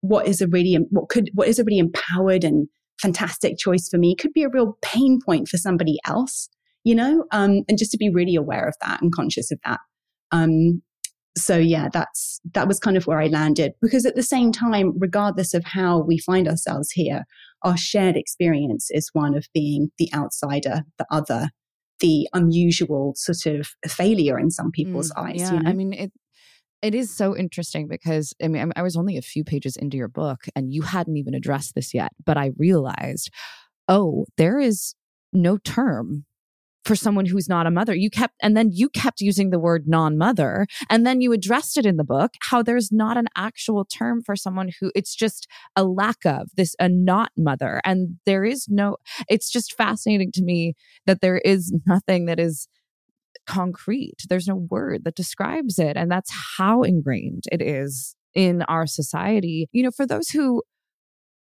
what 0.00 0.26
is 0.26 0.40
a 0.40 0.48
really 0.48 0.78
what 0.90 1.08
could 1.08 1.30
what 1.34 1.48
is 1.48 1.58
a 1.58 1.64
really 1.64 1.78
empowered 1.78 2.44
and 2.44 2.68
fantastic 3.00 3.58
choice 3.58 3.88
for 3.88 3.98
me. 3.98 4.14
Could 4.14 4.32
be 4.32 4.42
a 4.42 4.48
real 4.48 4.78
pain 4.82 5.18
point 5.24 5.48
for 5.48 5.58
somebody 5.58 5.98
else 6.06 6.48
you 6.84 6.94
know? 6.94 7.24
Um, 7.32 7.62
and 7.68 7.78
just 7.78 7.90
to 7.92 7.98
be 7.98 8.10
really 8.10 8.36
aware 8.36 8.68
of 8.68 8.74
that 8.82 9.02
and 9.02 9.12
conscious 9.12 9.50
of 9.50 9.58
that. 9.64 9.80
Um, 10.30 10.82
so 11.36 11.56
yeah, 11.56 11.88
that's 11.92 12.40
that 12.52 12.68
was 12.68 12.78
kind 12.78 12.96
of 12.96 13.06
where 13.06 13.20
I 13.20 13.26
landed 13.26 13.72
because 13.82 14.06
at 14.06 14.14
the 14.14 14.22
same 14.22 14.52
time, 14.52 14.92
regardless 14.98 15.52
of 15.52 15.64
how 15.64 16.00
we 16.00 16.18
find 16.18 16.46
ourselves 16.46 16.90
here, 16.92 17.24
our 17.62 17.76
shared 17.76 18.16
experience 18.16 18.88
is 18.90 19.10
one 19.12 19.36
of 19.36 19.46
being 19.52 19.90
the 19.98 20.08
outsider, 20.14 20.82
the 20.98 21.06
other, 21.10 21.50
the 22.00 22.28
unusual 22.32 23.14
sort 23.16 23.58
of 23.58 23.68
failure 23.86 24.38
in 24.38 24.50
some 24.50 24.70
people's 24.70 25.10
mm, 25.12 25.24
eyes. 25.24 25.40
Yeah, 25.40 25.54
you 25.54 25.60
know? 25.60 25.70
I 25.70 25.72
mean 25.72 25.92
it. 25.92 26.12
It 26.82 26.94
is 26.94 27.16
so 27.16 27.34
interesting 27.34 27.88
because 27.88 28.34
I 28.42 28.48
mean 28.48 28.72
I 28.76 28.82
was 28.82 28.94
only 28.94 29.16
a 29.16 29.22
few 29.22 29.42
pages 29.42 29.74
into 29.76 29.96
your 29.96 30.08
book 30.08 30.44
and 30.54 30.72
you 30.72 30.82
hadn't 30.82 31.16
even 31.16 31.34
addressed 31.34 31.74
this 31.74 31.94
yet, 31.94 32.12
but 32.24 32.36
I 32.36 32.50
realized, 32.58 33.30
oh, 33.88 34.26
there 34.36 34.60
is 34.60 34.94
no 35.32 35.56
term 35.56 36.26
for 36.84 36.94
someone 36.94 37.26
who's 37.26 37.48
not 37.48 37.66
a 37.66 37.70
mother. 37.70 37.94
You 37.94 38.10
kept, 38.10 38.34
and 38.42 38.56
then 38.56 38.70
you 38.72 38.88
kept 38.88 39.20
using 39.20 39.50
the 39.50 39.58
word 39.58 39.84
non 39.86 40.18
mother. 40.18 40.66
And 40.90 41.06
then 41.06 41.20
you 41.20 41.32
addressed 41.32 41.76
it 41.76 41.86
in 41.86 41.96
the 41.96 42.04
book 42.04 42.34
how 42.40 42.62
there's 42.62 42.92
not 42.92 43.16
an 43.16 43.28
actual 43.36 43.84
term 43.84 44.22
for 44.22 44.36
someone 44.36 44.70
who 44.80 44.92
it's 44.94 45.14
just 45.14 45.46
a 45.76 45.84
lack 45.84 46.24
of 46.24 46.50
this, 46.56 46.74
a 46.78 46.88
not 46.88 47.30
mother. 47.36 47.80
And 47.84 48.16
there 48.26 48.44
is 48.44 48.66
no, 48.68 48.96
it's 49.28 49.50
just 49.50 49.74
fascinating 49.76 50.30
to 50.32 50.42
me 50.42 50.74
that 51.06 51.20
there 51.20 51.38
is 51.38 51.74
nothing 51.86 52.26
that 52.26 52.38
is 52.38 52.68
concrete. 53.46 54.16
There's 54.28 54.48
no 54.48 54.56
word 54.56 55.04
that 55.04 55.16
describes 55.16 55.78
it. 55.78 55.96
And 55.96 56.10
that's 56.10 56.32
how 56.58 56.82
ingrained 56.82 57.44
it 57.52 57.60
is 57.60 58.14
in 58.34 58.62
our 58.62 58.86
society. 58.86 59.68
You 59.72 59.84
know, 59.84 59.90
for 59.90 60.06
those 60.06 60.28
who 60.28 60.62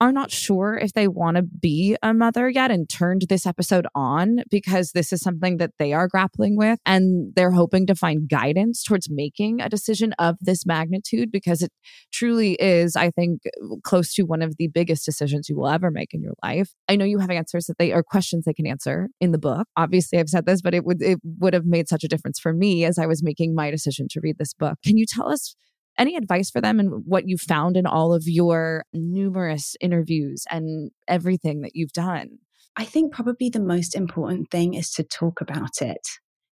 are 0.02 0.12
not 0.12 0.32
sure 0.32 0.78
if 0.78 0.94
they 0.94 1.08
want 1.08 1.38
to 1.38 1.44
be 1.44 1.96
a 2.04 2.14
mother 2.14 2.50
yet 2.50 2.72
and 2.72 2.90
turned 2.90 3.24
this 3.30 3.46
episode 3.46 3.88
on 3.96 4.40
because 4.50 4.92
this 4.92 5.14
is 5.14 5.22
something 5.22 5.58
that 5.58 5.72
they 5.80 5.94
are 5.94 6.08
grappling 6.08 6.58
with 6.58 6.80
and 6.86 7.34
they're 7.36 7.52
hoping 7.52 7.88
to 7.88 7.96
find 7.96 8.30
guidance 8.30 8.84
towards 8.84 9.10
making 9.10 9.62
a 9.62 9.70
decision 9.70 10.14
of 10.20 10.36
this 10.42 10.66
magnitude 10.66 11.32
because 11.32 11.62
it 11.62 11.72
truly 12.12 12.54
is, 12.56 12.96
I 12.96 13.12
think, 13.12 13.42
close 13.84 14.14
to 14.16 14.24
one 14.24 14.42
of 14.42 14.56
the 14.58 14.68
biggest 14.68 15.06
decisions 15.06 15.48
you 15.50 15.56
will 15.56 15.70
ever 15.70 15.92
make 15.92 16.14
in 16.14 16.22
your 16.22 16.34
life. 16.44 16.72
I 16.90 16.96
know 16.96 17.06
you 17.06 17.20
have 17.20 17.32
answers 17.32 17.66
that 17.68 17.78
they 17.78 17.92
are 17.92 18.04
questions 18.04 18.46
they 18.46 18.54
can 18.54 18.68
answer 18.68 19.08
in 19.22 19.32
the 19.32 19.38
book. 19.38 19.68
Obviously, 19.78 20.20
I've 20.20 20.30
said 20.30 20.46
this, 20.46 20.62
but 20.62 20.74
it 20.74 20.84
would 20.86 21.02
it 21.02 21.20
would 21.40 21.54
have 21.54 21.66
made 21.66 21.88
such 21.88 22.04
a 22.04 22.08
difference 22.08 22.40
for 22.40 22.54
me 22.54 22.86
as 22.86 23.00
I 23.00 23.06
was 23.06 23.24
making 23.24 23.56
my 23.56 23.72
decision 23.72 24.08
to 24.12 24.20
read 24.22 24.38
this 24.38 24.54
book. 24.54 24.78
Can 24.84 24.98
you 24.98 25.06
tell 25.08 25.30
us 25.30 25.56
any 25.98 26.16
advice 26.16 26.50
for 26.50 26.62
them 26.62 26.80
and 26.80 27.04
what 27.06 27.28
you 27.28 27.38
found 27.38 27.78
in 27.78 27.86
all 27.86 28.14
of 28.14 28.24
your 28.26 28.86
numerous 28.94 29.76
interviews 29.82 30.46
and 30.50 30.92
everything 31.08 31.62
that 31.62 31.72
you've 31.74 31.94
done? 31.94 32.40
I 32.76 32.84
think 32.84 33.14
probably 33.14 33.50
the 33.50 33.62
most 33.62 33.96
important 33.96 34.52
thing 34.52 34.74
is 34.74 34.92
to 34.92 35.04
talk 35.04 35.40
about 35.42 35.82
it. 35.82 36.08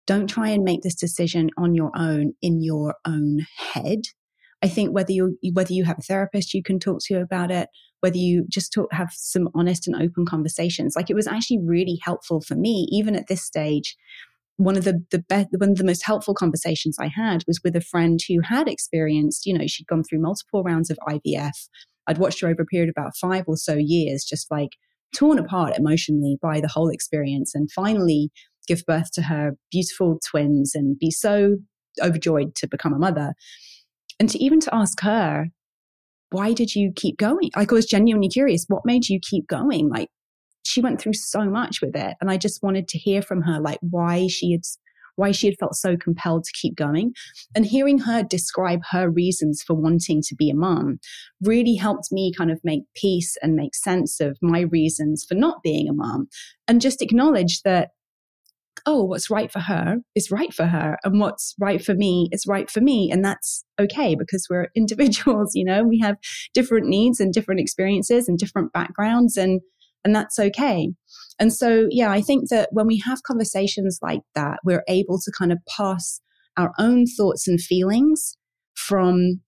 Don't 0.07 0.26
try 0.26 0.48
and 0.48 0.64
make 0.64 0.83
this 0.83 0.94
decision 0.94 1.50
on 1.57 1.74
your 1.74 1.90
own 1.94 2.33
in 2.42 2.62
your 2.62 2.96
own 3.07 3.46
head. 3.57 4.00
I 4.62 4.68
think 4.68 4.94
whether 4.94 5.12
you 5.12 5.38
whether 5.53 5.72
you 5.72 5.85
have 5.85 5.98
a 5.98 6.03
therapist 6.03 6.53
you 6.53 6.62
can 6.62 6.79
talk 6.79 7.00
to 7.05 7.20
about 7.20 7.50
it, 7.50 7.68
whether 8.00 8.18
you 8.18 8.44
just 8.48 8.72
talk, 8.72 8.92
have 8.92 9.11
some 9.12 9.48
honest 9.55 9.87
and 9.87 9.96
open 9.96 10.26
conversations. 10.26 10.94
Like 10.96 11.11
it 11.11 11.16
was 11.16 11.26
actually 11.26 11.61
really 11.64 11.98
helpful 12.03 12.40
for 12.40 12.55
me, 12.55 12.87
even 12.90 13.16
at 13.16 13.29
this 13.29 13.42
stage. 13.42 13.96
One 14.60 14.76
of 14.76 14.84
the 14.84 15.02
the 15.10 15.20
best, 15.20 15.48
one 15.56 15.70
of 15.70 15.78
the 15.78 15.84
most 15.84 16.04
helpful 16.04 16.34
conversations 16.34 16.96
I 17.00 17.08
had 17.08 17.44
was 17.46 17.60
with 17.64 17.74
a 17.74 17.80
friend 17.80 18.20
who 18.28 18.40
had 18.42 18.68
experienced. 18.68 19.46
You 19.46 19.56
know, 19.56 19.66
she'd 19.66 19.86
gone 19.86 20.04
through 20.04 20.20
multiple 20.20 20.62
rounds 20.62 20.90
of 20.90 20.98
IVF. 21.08 21.68
I'd 22.06 22.18
watched 22.18 22.42
her 22.42 22.48
over 22.48 22.62
a 22.62 22.66
period 22.66 22.90
of 22.90 22.94
about 22.96 23.16
five 23.16 23.44
or 23.46 23.56
so 23.56 23.74
years, 23.74 24.22
just 24.22 24.50
like 24.50 24.72
torn 25.16 25.38
apart 25.38 25.78
emotionally 25.78 26.36
by 26.42 26.60
the 26.60 26.68
whole 26.68 26.90
experience, 26.90 27.54
and 27.54 27.72
finally 27.72 28.30
give 28.68 28.84
birth 28.86 29.10
to 29.12 29.22
her 29.22 29.52
beautiful 29.70 30.18
twins 30.30 30.74
and 30.74 30.98
be 30.98 31.10
so 31.10 31.56
overjoyed 32.02 32.54
to 32.56 32.68
become 32.68 32.92
a 32.92 32.98
mother 32.98 33.32
and 34.18 34.28
to 34.28 34.38
even 34.38 34.60
to 34.60 34.74
ask 34.74 35.00
her 35.00 35.46
why 36.30 36.52
did 36.52 36.74
you 36.74 36.92
keep 36.94 37.16
going 37.16 37.50
like 37.56 37.72
i 37.72 37.74
was 37.74 37.86
genuinely 37.86 38.28
curious 38.28 38.64
what 38.68 38.82
made 38.84 39.08
you 39.08 39.18
keep 39.20 39.48
going 39.48 39.88
like 39.88 40.08
she 40.64 40.80
went 40.80 41.00
through 41.00 41.14
so 41.14 41.44
much 41.44 41.80
with 41.80 41.96
it 41.96 42.16
and 42.20 42.30
i 42.30 42.36
just 42.36 42.62
wanted 42.62 42.88
to 42.88 42.98
hear 42.98 43.22
from 43.22 43.42
her 43.42 43.60
like 43.60 43.78
why 43.80 44.26
she 44.26 44.52
had 44.52 44.62
why 45.16 45.32
she 45.32 45.48
had 45.48 45.56
felt 45.58 45.74
so 45.74 45.96
compelled 45.96 46.44
to 46.44 46.52
keep 46.52 46.74
going 46.76 47.12
and 47.54 47.66
hearing 47.66 47.98
her 47.98 48.22
describe 48.22 48.80
her 48.90 49.10
reasons 49.10 49.62
for 49.62 49.74
wanting 49.74 50.22
to 50.22 50.34
be 50.34 50.48
a 50.48 50.54
mom 50.54 50.98
really 51.42 51.74
helped 51.74 52.08
me 52.10 52.32
kind 52.32 52.50
of 52.50 52.60
make 52.64 52.82
peace 52.94 53.36
and 53.42 53.54
make 53.54 53.74
sense 53.74 54.20
of 54.20 54.38
my 54.40 54.60
reasons 54.60 55.24
for 55.28 55.34
not 55.34 55.62
being 55.62 55.88
a 55.88 55.92
mom 55.92 56.28
and 56.66 56.80
just 56.80 57.02
acknowledge 57.02 57.60
that 57.62 57.90
oh, 58.86 59.04
what's 59.04 59.30
right 59.30 59.50
for 59.52 59.60
her 59.60 59.98
is 60.14 60.30
right 60.30 60.52
for 60.52 60.66
her, 60.66 60.96
and 61.04 61.20
what's 61.20 61.54
right 61.58 61.84
for 61.84 61.94
me 61.94 62.28
is 62.32 62.46
right 62.46 62.70
for 62.70 62.80
me. 62.80 63.10
And 63.10 63.24
that's 63.24 63.64
okay 63.78 64.14
because 64.14 64.46
we're 64.48 64.68
individuals, 64.74 65.52
you 65.54 65.64
know, 65.64 65.84
we 65.84 65.98
have 66.00 66.16
different 66.54 66.86
needs 66.86 67.20
and 67.20 67.32
different 67.32 67.60
experiences 67.60 68.28
and 68.28 68.38
different 68.38 68.72
backgrounds, 68.72 69.36
and 69.36 69.60
and 70.04 70.14
that's 70.14 70.38
okay. 70.38 70.92
And 71.38 71.52
so, 71.52 71.86
yeah, 71.90 72.10
I 72.10 72.20
think 72.20 72.48
that 72.50 72.68
when 72.72 72.86
we 72.86 73.02
have 73.06 73.22
conversations 73.22 73.98
like 74.02 74.22
that, 74.34 74.60
we're 74.64 74.84
able 74.88 75.18
to 75.18 75.32
kind 75.38 75.52
of 75.52 75.58
pass 75.76 76.20
our 76.56 76.72
own 76.78 77.06
thoughts 77.06 77.48
and 77.48 77.60
feelings 77.60 78.36
from 78.74 79.40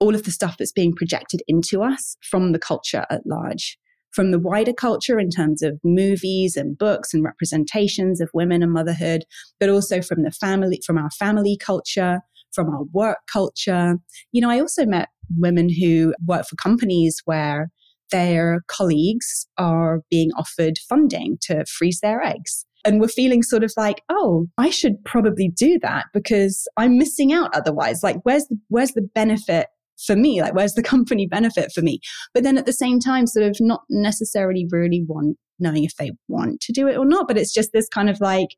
all 0.00 0.14
of 0.14 0.24
the 0.24 0.30
stuff 0.30 0.56
that's 0.58 0.72
being 0.72 0.94
projected 0.94 1.42
into 1.48 1.82
us 1.82 2.16
from 2.22 2.52
the 2.52 2.58
culture 2.58 3.04
at 3.10 3.22
large 3.26 3.78
from 4.12 4.30
the 4.30 4.38
wider 4.38 4.72
culture 4.72 5.18
in 5.18 5.30
terms 5.30 5.62
of 5.62 5.78
movies 5.84 6.56
and 6.56 6.78
books 6.78 7.12
and 7.12 7.24
representations 7.24 8.20
of 8.20 8.30
women 8.34 8.62
and 8.62 8.72
motherhood, 8.72 9.24
but 9.60 9.68
also 9.68 10.00
from 10.00 10.22
the 10.22 10.30
family, 10.30 10.80
from 10.84 10.98
our 10.98 11.10
family 11.10 11.56
culture, 11.56 12.20
from 12.52 12.68
our 12.68 12.84
work 12.92 13.18
culture. 13.30 13.96
You 14.32 14.40
know, 14.40 14.50
I 14.50 14.60
also 14.60 14.86
met 14.86 15.08
women 15.36 15.68
who 15.68 16.14
work 16.26 16.46
for 16.48 16.56
companies 16.56 17.20
where 17.26 17.70
their 18.10 18.62
colleagues 18.68 19.46
are 19.56 20.00
being 20.10 20.30
offered 20.36 20.78
funding 20.88 21.38
to 21.42 21.64
freeze 21.66 22.00
their 22.00 22.22
eggs. 22.22 22.64
And 22.84 23.00
we're 23.00 23.08
feeling 23.08 23.42
sort 23.42 23.64
of 23.64 23.72
like, 23.76 24.02
oh, 24.08 24.46
I 24.56 24.70
should 24.70 25.04
probably 25.04 25.48
do 25.48 25.78
that 25.82 26.06
because 26.14 26.66
I'm 26.76 26.96
missing 26.96 27.32
out 27.32 27.54
otherwise. 27.54 28.00
Like, 28.02 28.18
where's 28.22 28.46
the, 28.46 28.58
where's 28.68 28.92
the 28.92 29.08
benefit 29.14 29.66
for 30.06 30.16
me? 30.16 30.40
Like, 30.40 30.54
where's 30.54 30.74
the 30.74 30.82
company 30.94 31.26
benefit 31.26 31.72
for 31.72 31.82
me? 31.82 32.00
But 32.32 32.44
then 32.44 32.56
at 32.56 32.66
the 32.66 32.72
same 32.72 33.00
time, 33.00 33.26
sort 33.26 33.46
of 33.46 33.56
not 33.60 33.82
necessarily 33.90 34.66
really 34.70 35.04
want 35.06 35.36
knowing 35.58 35.82
if 35.84 35.96
they 35.96 36.12
want 36.28 36.60
to 36.60 36.72
do 36.72 36.86
it 36.86 36.96
or 36.96 37.04
not. 37.04 37.26
But 37.26 37.36
it's 37.36 37.52
just 37.52 37.72
this 37.72 37.88
kind 37.88 38.08
of 38.08 38.20
like, 38.20 38.50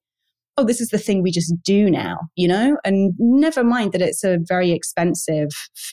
oh, 0.60 0.64
this 0.64 0.80
is 0.80 0.90
the 0.90 0.98
thing 0.98 1.22
we 1.22 1.30
just 1.30 1.54
do 1.64 1.90
now, 1.90 2.18
you 2.36 2.46
know? 2.46 2.76
And 2.84 3.14
never 3.18 3.64
mind 3.64 3.92
that 3.92 4.02
it's 4.02 4.22
a 4.22 4.38
very 4.42 4.72
expensive 4.72 5.48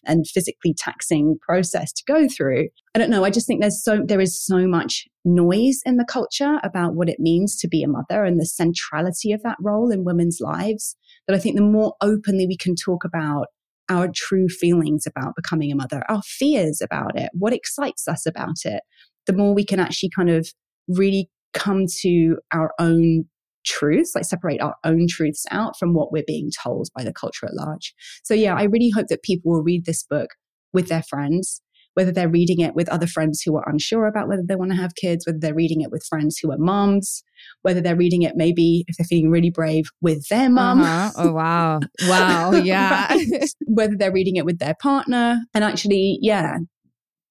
and 0.05 0.27
physically 0.27 0.73
taxing 0.77 1.37
process 1.41 1.93
to 1.93 2.03
go 2.05 2.27
through. 2.27 2.67
I 2.93 2.99
don't 2.99 3.09
know. 3.09 3.23
I 3.23 3.29
just 3.29 3.47
think 3.47 3.61
there's 3.61 3.81
so, 3.81 4.01
there 4.05 4.19
is 4.19 4.45
so 4.45 4.67
much 4.67 5.05
noise 5.23 5.79
in 5.85 5.95
the 5.95 6.05
culture 6.05 6.59
about 6.63 6.95
what 6.95 7.07
it 7.07 7.19
means 7.19 7.57
to 7.59 7.67
be 7.69 7.81
a 7.81 7.87
mother 7.87 8.25
and 8.25 8.41
the 8.41 8.45
centrality 8.45 9.31
of 9.31 9.41
that 9.43 9.57
role 9.61 9.89
in 9.89 10.03
women's 10.03 10.39
lives 10.41 10.97
that 11.27 11.35
I 11.35 11.39
think 11.39 11.55
the 11.55 11.61
more 11.61 11.93
openly 12.01 12.45
we 12.45 12.57
can 12.57 12.75
talk 12.75 13.05
about 13.05 13.47
our 13.89 14.09
true 14.13 14.49
feelings 14.49 15.05
about 15.07 15.35
becoming 15.37 15.71
a 15.71 15.75
mother, 15.75 16.03
our 16.09 16.21
fears 16.23 16.81
about 16.81 17.17
it, 17.17 17.29
what 17.31 17.53
excites 17.53 18.05
us 18.05 18.25
about 18.25 18.65
it, 18.65 18.83
the 19.27 19.33
more 19.33 19.53
we 19.53 19.63
can 19.63 19.79
actually 19.79 20.09
kind 20.13 20.29
of 20.29 20.49
really 20.89 21.29
come 21.53 21.85
to 22.01 22.37
our 22.51 22.73
own 22.79 23.25
truths, 23.67 24.13
like 24.15 24.25
separate 24.25 24.61
our 24.61 24.75
own 24.83 25.07
truths 25.09 25.45
out 25.51 25.77
from 25.77 25.93
what 25.93 26.11
we're 26.11 26.23
being 26.25 26.49
told 26.63 26.87
by 26.95 27.03
the 27.03 27.13
culture 27.13 27.45
at 27.45 27.53
large. 27.53 27.93
So, 28.23 28.33
yeah, 28.33 28.55
I 28.55 28.63
really 28.63 28.89
hope 28.89 29.07
that 29.07 29.23
people 29.23 29.51
will 29.51 29.63
read 29.63 29.85
this 29.85 30.03
book 30.03 30.31
with 30.73 30.87
their 30.87 31.03
friends 31.03 31.61
whether 31.97 32.11
they're 32.11 32.29
reading 32.29 32.59
it 32.59 32.75
with 32.75 32.87
other 32.89 33.07
friends 33.07 33.41
who 33.41 33.57
are 33.57 33.67
unsure 33.67 34.05
about 34.05 34.27
whether 34.27 34.43
they 34.47 34.55
want 34.55 34.69
to 34.69 34.77
have 34.77 34.93
kids, 34.93 35.25
whether 35.25 35.39
they're 35.39 35.55
reading 35.55 35.81
it 35.81 35.89
with 35.89 36.05
friends 36.07 36.37
who 36.37 36.51
are 36.51 36.57
moms, 36.59 37.23
whether 37.63 37.81
they're 37.81 37.95
reading 37.95 38.21
it 38.21 38.33
maybe 38.35 38.85
if 38.87 38.95
they're 38.97 39.05
feeling 39.05 39.31
really 39.31 39.49
brave 39.49 39.85
with 39.99 40.23
their 40.27 40.47
mom. 40.47 40.81
Uh-huh. 40.81 41.11
Oh, 41.17 41.31
wow. 41.31 41.79
Wow. 42.07 42.51
Yeah. 42.51 43.17
whether 43.65 43.95
they're 43.97 44.13
reading 44.13 44.35
it 44.35 44.45
with 44.45 44.59
their 44.59 44.75
partner 44.79 45.39
and 45.55 45.63
actually, 45.63 46.19
yeah, 46.21 46.57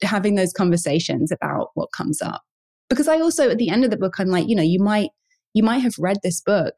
having 0.03 0.35
those 0.35 0.53
conversations 0.53 1.31
about 1.31 1.69
what 1.75 1.93
comes 1.97 2.21
up. 2.21 2.43
Because 2.91 3.07
I 3.07 3.21
also, 3.21 3.49
at 3.49 3.59
the 3.59 3.69
end 3.69 3.85
of 3.85 3.93
the 3.93 3.97
book, 3.97 4.15
I'm 4.19 4.31
like, 4.31 4.49
you 4.49 4.57
know, 4.57 4.65
you 4.65 4.81
might, 4.81 5.11
you 5.57 5.63
might 5.63 5.79
have 5.79 5.95
read 5.99 6.19
this 6.23 6.43
book 6.43 6.75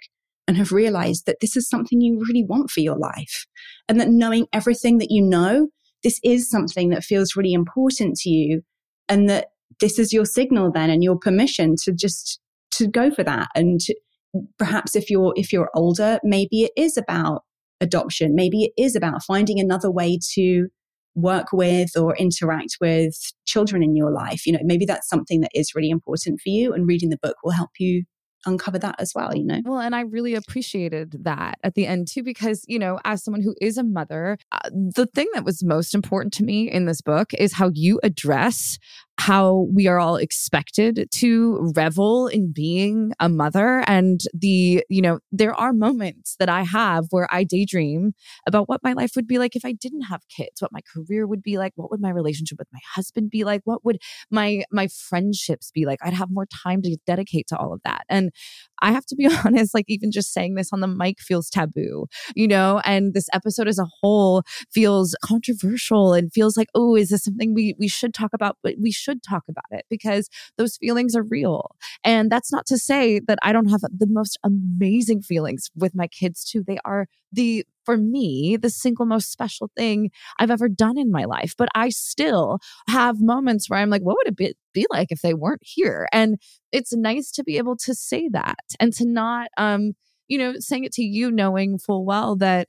and 0.47 0.57
have 0.57 0.71
realized 0.71 1.27
that 1.27 1.41
this 1.41 1.57
is 1.57 1.69
something 1.69 2.01
you 2.01 2.25
really 2.27 2.45
want 2.45 2.71
for 2.71 2.81
your 2.81 2.97
life. 2.97 3.45
And 3.89 4.01
that 4.01 4.09
knowing 4.09 4.47
everything 4.53 4.99
that 4.99 5.11
you 5.11 5.21
know 5.21 5.69
this 6.05 6.21
is 6.23 6.49
something 6.49 6.91
that 6.91 7.03
feels 7.03 7.35
really 7.35 7.53
important 7.53 8.17
to 8.19 8.31
you 8.31 8.63
and 9.09 9.29
that 9.29 9.49
this 9.81 9.99
is 9.99 10.13
your 10.13 10.25
signal 10.25 10.71
then 10.73 10.91
and 10.91 11.03
your 11.03 11.19
permission 11.19 11.75
to 11.83 11.93
just 11.93 12.39
to 12.71 12.87
go 12.87 13.11
for 13.11 13.25
that 13.25 13.49
and 13.57 13.81
perhaps 14.59 14.95
if 14.95 15.11
you're 15.11 15.33
if 15.37 15.53
you're 15.53 15.71
older 15.75 16.21
maybe 16.23 16.63
it 16.63 16.71
is 16.77 16.97
about 16.97 17.43
adoption 17.81 18.35
maybe 18.35 18.65
it 18.65 18.73
is 18.77 18.95
about 18.95 19.25
finding 19.25 19.59
another 19.59 19.91
way 19.91 20.19
to 20.35 20.69
work 21.17 21.49
with 21.53 21.97
or 21.97 22.15
interact 22.17 22.77
with 22.81 23.17
children 23.45 23.83
in 23.83 23.97
your 23.97 24.13
life 24.13 24.47
you 24.47 24.53
know 24.53 24.61
maybe 24.63 24.85
that's 24.85 25.09
something 25.09 25.41
that 25.41 25.51
is 25.53 25.75
really 25.75 25.91
important 25.91 26.41
for 26.41 26.51
you 26.51 26.73
and 26.73 26.87
reading 26.87 27.09
the 27.09 27.19
book 27.21 27.37
will 27.43 27.53
help 27.53 27.71
you 27.79 28.05
uncover 28.47 28.79
that 28.79 28.97
as 28.99 29.13
well, 29.15 29.35
you 29.35 29.45
know? 29.45 29.61
Well, 29.65 29.81
and 29.81 29.95
I 29.95 30.03
really 30.03 30.35
appreciated 30.35 31.25
that 31.25 31.59
at 31.63 31.75
the 31.75 31.87
end 31.87 32.09
too, 32.09 32.23
because, 32.23 32.65
you 32.69 32.79
know, 32.79 33.01
as 33.05 33.23
someone 33.23 33.43
who 33.43 33.55
is 33.61 33.79
a 33.79 33.85
mother, 33.85 34.39
uh, 34.53 34.71
the 34.71 35.07
thing 35.07 35.27
that 35.35 35.45
was 35.45 35.65
most 35.65 35.95
important 35.95 36.33
to 36.35 36.45
me 36.45 36.71
in 36.71 36.87
this 36.87 37.01
book 37.01 37.33
is 37.35 37.55
how 37.55 37.71
you 37.75 38.01
address 38.03 38.79
how 39.19 39.67
we 39.73 39.87
are 39.87 39.99
all 39.99 40.17
expected 40.17 41.09
to 41.11 41.73
revel 41.75 42.29
in 42.29 42.53
being 42.53 43.13
a 43.21 43.29
mother. 43.29 43.85
And 43.87 44.21
the 44.33 44.85
you 44.89 45.03
know 45.03 45.19
there 45.33 45.55
are 45.55 45.73
moments 45.73 46.37
that 46.39 46.49
i 46.49 46.63
have 46.63 47.07
where 47.11 47.29
i 47.33 47.45
daydream 47.45 48.13
about 48.47 48.69
what 48.69 48.83
my 48.83 48.93
life 48.93 49.13
would 49.17 49.27
be 49.27 49.39
like 49.39 49.57
if 49.57 49.65
i 49.65 49.73
didn't 49.73 50.03
have 50.03 50.23
kids 50.29 50.61
what 50.61 50.73
my 50.73 50.81
career 50.93 51.27
would 51.27 51.43
be 51.43 51.59
like 51.59 51.73
what 51.77 51.91
would 51.91 52.01
my 52.01 52.11
relationship 52.11 52.59
with 52.59 52.69
my 52.73 52.81
husband 52.95 53.31
be 53.31 53.45
like 53.45 53.61
what 53.65 53.85
would 53.85 53.99
my 54.31 54.63
my 54.71 54.89
friendships 54.89 55.71
be 55.73 55.87
like? 55.87 55.99
I'd 56.03 56.15
have 56.15 56.31
more 56.31 56.47
time 56.47 56.83
to 56.83 56.97
dedicate 57.07 57.47
to 57.49 57.57
all 57.57 57.73
of 57.73 57.81
that. 57.85 58.05
And 58.09 58.31
I 58.81 58.93
have 58.93 59.07
to 59.07 59.17
be 59.17 59.27
honest, 59.45 59.75
like 59.75 59.87
even 59.89 60.11
just 60.11 60.33
saying 60.33 60.55
this 60.55 60.73
on 60.73 60.81
the 60.81 60.87
mic 60.87 61.21
feels 61.21 61.51
taboo, 61.51 62.07
you 62.35 62.49
know, 62.49 62.81
and 62.85 63.15
this 63.15 63.29
episode 63.33 63.69
as 63.69 63.79
a 63.79 63.87
whole 64.01 64.43
feels 64.71 65.17
controversial 65.23 66.13
and 66.13 66.33
feels 66.33 66.57
like, 66.57 66.69
oh, 66.75 66.95
is 66.95 67.11
this 67.11 67.25
something 67.25 67.55
we, 67.55 67.75
we 67.79 67.89
should 67.89 68.15
talk 68.15 68.31
about? 68.33 68.59
But 68.63 68.77
we 68.81 68.93
should 68.93 69.08
talk 69.15 69.45
about 69.49 69.65
it 69.71 69.85
because 69.91 70.29
those 70.57 70.77
feelings 70.77 71.15
are 71.17 71.23
real. 71.23 71.77
And 72.05 72.31
that's 72.31 72.53
not 72.53 72.67
to 72.67 72.79
say 72.79 73.21
that 73.27 73.39
I 73.43 73.53
don't 73.53 73.71
have 73.71 73.81
the 73.81 74.07
most 74.09 74.39
amazing 74.45 75.23
feelings 75.23 75.71
with 75.75 75.95
my 75.95 76.07
kids 76.09 76.45
too. 76.45 76.63
They 76.67 76.79
are 76.85 77.07
the 77.33 77.65
for 77.85 77.97
me, 77.97 78.59
the 78.61 78.69
single 78.69 79.07
most 79.07 79.33
special 79.33 79.71
thing 79.75 80.11
I've 80.39 80.51
ever 80.51 80.69
done 80.69 80.99
in 80.99 81.11
my 81.11 81.25
life. 81.25 81.55
But 81.57 81.71
I 81.75 81.89
still 81.89 82.59
have 82.87 83.21
moments 83.21 83.71
where 83.71 83.79
I'm 83.79 83.89
like, 83.89 84.03
what 84.03 84.17
would 84.19 84.29
it 84.29 84.37
be, 84.37 84.55
be 84.75 84.87
like 84.91 85.09
if 85.11 85.23
they 85.23 85.33
weren't 85.33 85.63
here? 85.65 86.07
And 86.13 86.37
it's 86.71 86.95
nice 86.95 87.31
to 87.33 87.45
be 87.45 87.57
able 87.57 87.77
to 87.79 87.95
say 87.95 88.29
that 88.33 88.59
and 88.79 88.93
to 88.95 89.07
not, 89.07 89.49
um, 89.57 89.93
you 90.29 90.37
know, 90.37 90.55
saying 90.59 90.85
it 90.85 90.93
to 90.93 91.03
you 91.03 91.31
knowing 91.31 91.79
full 91.79 92.05
well 92.05 92.37
that 92.37 92.69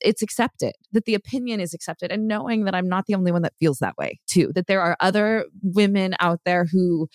it's 0.00 0.22
accepted, 0.22 0.72
that 0.92 1.04
the 1.04 1.14
opinion 1.14 1.60
is 1.60 1.74
accepted, 1.74 2.10
and 2.10 2.26
knowing 2.26 2.64
that 2.64 2.74
I'm 2.74 2.88
not 2.88 3.06
the 3.06 3.14
only 3.14 3.32
one 3.32 3.42
that 3.42 3.54
feels 3.58 3.78
that 3.78 3.96
way 3.98 4.20
too, 4.28 4.52
that 4.54 4.66
there 4.66 4.80
are 4.80 4.96
other 5.00 5.46
women 5.62 6.14
out 6.20 6.40
there 6.44 6.66
who 6.70 7.08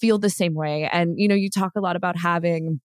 feel 0.00 0.18
the 0.18 0.30
same 0.30 0.54
way. 0.54 0.88
And, 0.90 1.14
you 1.16 1.28
know, 1.28 1.34
you 1.34 1.50
talk 1.50 1.72
a 1.76 1.80
lot 1.80 1.96
about 1.96 2.18
having 2.18 2.80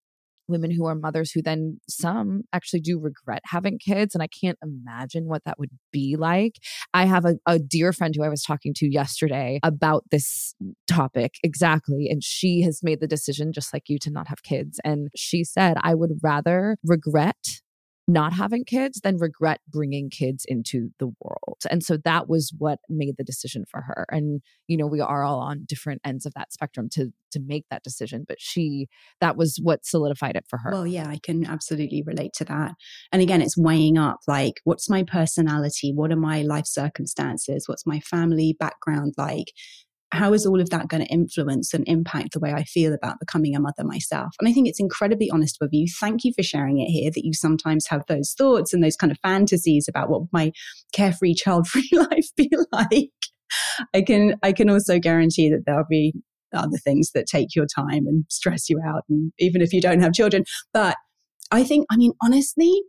women 0.48 0.70
who 0.70 0.84
are 0.84 0.94
mothers 0.94 1.30
who 1.30 1.40
then 1.40 1.78
some 1.88 2.42
actually 2.52 2.80
do 2.80 2.98
regret 2.98 3.40
having 3.46 3.78
kids. 3.78 4.14
And 4.14 4.22
I 4.22 4.26
can't 4.26 4.58
imagine 4.62 5.26
what 5.26 5.44
that 5.44 5.58
would 5.58 5.70
be 5.92 6.16
like. 6.18 6.56
I 6.92 7.06
have 7.06 7.24
a, 7.24 7.36
a 7.46 7.58
dear 7.58 7.92
friend 7.92 8.14
who 8.14 8.24
I 8.24 8.28
was 8.28 8.42
talking 8.42 8.74
to 8.78 8.92
yesterday 8.92 9.60
about 9.62 10.04
this 10.10 10.54
topic 10.88 11.34
exactly. 11.42 12.08
And 12.10 12.22
she 12.22 12.62
has 12.62 12.80
made 12.82 13.00
the 13.00 13.06
decision, 13.06 13.52
just 13.52 13.72
like 13.72 13.84
you, 13.86 13.98
to 14.00 14.10
not 14.10 14.26
have 14.26 14.42
kids. 14.42 14.80
And 14.84 15.08
she 15.16 15.44
said, 15.44 15.76
I 15.82 15.94
would 15.94 16.18
rather 16.22 16.76
regret 16.84 17.36
not 18.12 18.32
having 18.32 18.64
kids 18.64 19.00
than 19.00 19.16
regret 19.18 19.60
bringing 19.68 20.10
kids 20.10 20.44
into 20.46 20.90
the 20.98 21.06
world. 21.20 21.58
And 21.70 21.82
so 21.82 21.96
that 22.04 22.28
was 22.28 22.52
what 22.58 22.78
made 22.88 23.16
the 23.16 23.24
decision 23.24 23.64
for 23.70 23.82
her. 23.82 24.06
And, 24.10 24.40
you 24.66 24.76
know, 24.76 24.86
we 24.86 25.00
are 25.00 25.22
all 25.22 25.40
on 25.40 25.64
different 25.66 26.00
ends 26.04 26.26
of 26.26 26.34
that 26.34 26.52
spectrum 26.52 26.88
to 26.92 27.12
to 27.32 27.40
make 27.40 27.64
that 27.70 27.84
decision, 27.84 28.24
but 28.26 28.40
she 28.40 28.88
that 29.20 29.36
was 29.36 29.58
what 29.62 29.86
solidified 29.86 30.34
it 30.34 30.44
for 30.48 30.58
her. 30.58 30.72
Well, 30.72 30.86
yeah, 30.86 31.08
I 31.08 31.18
can 31.22 31.46
absolutely 31.46 32.02
relate 32.02 32.32
to 32.34 32.44
that. 32.46 32.74
And 33.12 33.22
again, 33.22 33.40
it's 33.40 33.56
weighing 33.56 33.98
up 33.98 34.18
like 34.26 34.54
what's 34.64 34.90
my 34.90 35.04
personality? 35.04 35.92
What 35.94 36.10
are 36.10 36.16
my 36.16 36.42
life 36.42 36.66
circumstances? 36.66 37.68
What's 37.68 37.86
my 37.86 38.00
family 38.00 38.56
background 38.58 39.14
like? 39.16 39.52
How 40.12 40.32
is 40.32 40.44
all 40.44 40.60
of 40.60 40.70
that 40.70 40.88
going 40.88 41.04
to 41.04 41.12
influence 41.12 41.72
and 41.72 41.86
impact 41.86 42.32
the 42.32 42.40
way 42.40 42.52
I 42.52 42.64
feel 42.64 42.92
about 42.92 43.20
becoming 43.20 43.54
a 43.54 43.60
mother 43.60 43.84
myself? 43.84 44.34
And 44.40 44.48
I 44.48 44.52
think 44.52 44.66
it's 44.66 44.80
incredibly 44.80 45.30
honest 45.30 45.58
of 45.60 45.68
you. 45.72 45.86
Thank 46.00 46.24
you 46.24 46.32
for 46.34 46.42
sharing 46.42 46.80
it 46.80 46.90
here 46.90 47.10
that 47.10 47.24
you 47.24 47.32
sometimes 47.32 47.86
have 47.88 48.02
those 48.08 48.34
thoughts 48.36 48.72
and 48.72 48.82
those 48.82 48.96
kind 48.96 49.12
of 49.12 49.18
fantasies 49.22 49.86
about 49.88 50.10
what 50.10 50.22
my 50.32 50.52
carefree, 50.92 51.34
child 51.34 51.68
free 51.68 51.88
life 51.92 52.28
be 52.36 52.50
like. 52.72 53.10
I 53.94 54.02
can, 54.02 54.36
I 54.42 54.52
can 54.52 54.68
also 54.68 54.98
guarantee 54.98 55.48
that 55.50 55.64
there'll 55.66 55.84
be 55.88 56.14
other 56.54 56.78
things 56.78 57.12
that 57.12 57.26
take 57.26 57.54
your 57.54 57.66
time 57.66 58.06
and 58.06 58.24
stress 58.28 58.68
you 58.68 58.80
out. 58.84 59.04
And 59.08 59.32
even 59.38 59.62
if 59.62 59.72
you 59.72 59.80
don't 59.80 60.00
have 60.00 60.12
children, 60.12 60.44
but 60.72 60.96
I 61.52 61.64
think, 61.64 61.86
I 61.90 61.96
mean, 61.96 62.12
honestly, 62.22 62.82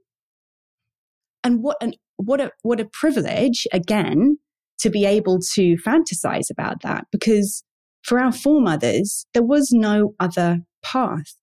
and 1.43 1.62
what 1.62 1.77
an, 1.81 1.93
what 2.17 2.41
a, 2.41 2.51
what 2.62 2.79
a 2.79 2.86
privilege 2.86 3.67
again 3.71 4.38
to 4.82 4.89
be 4.89 5.06
able 5.06 5.39
to 5.54 5.78
fantasize 5.78 6.50
about 6.52 6.82
that 6.82 7.06
because 7.12 7.63
for 8.04 8.20
our 8.20 8.32
foremothers, 8.32 9.26
there 9.34 9.44
was 9.44 9.72
no 9.72 10.13
other 10.20 10.60
path. 10.84 11.36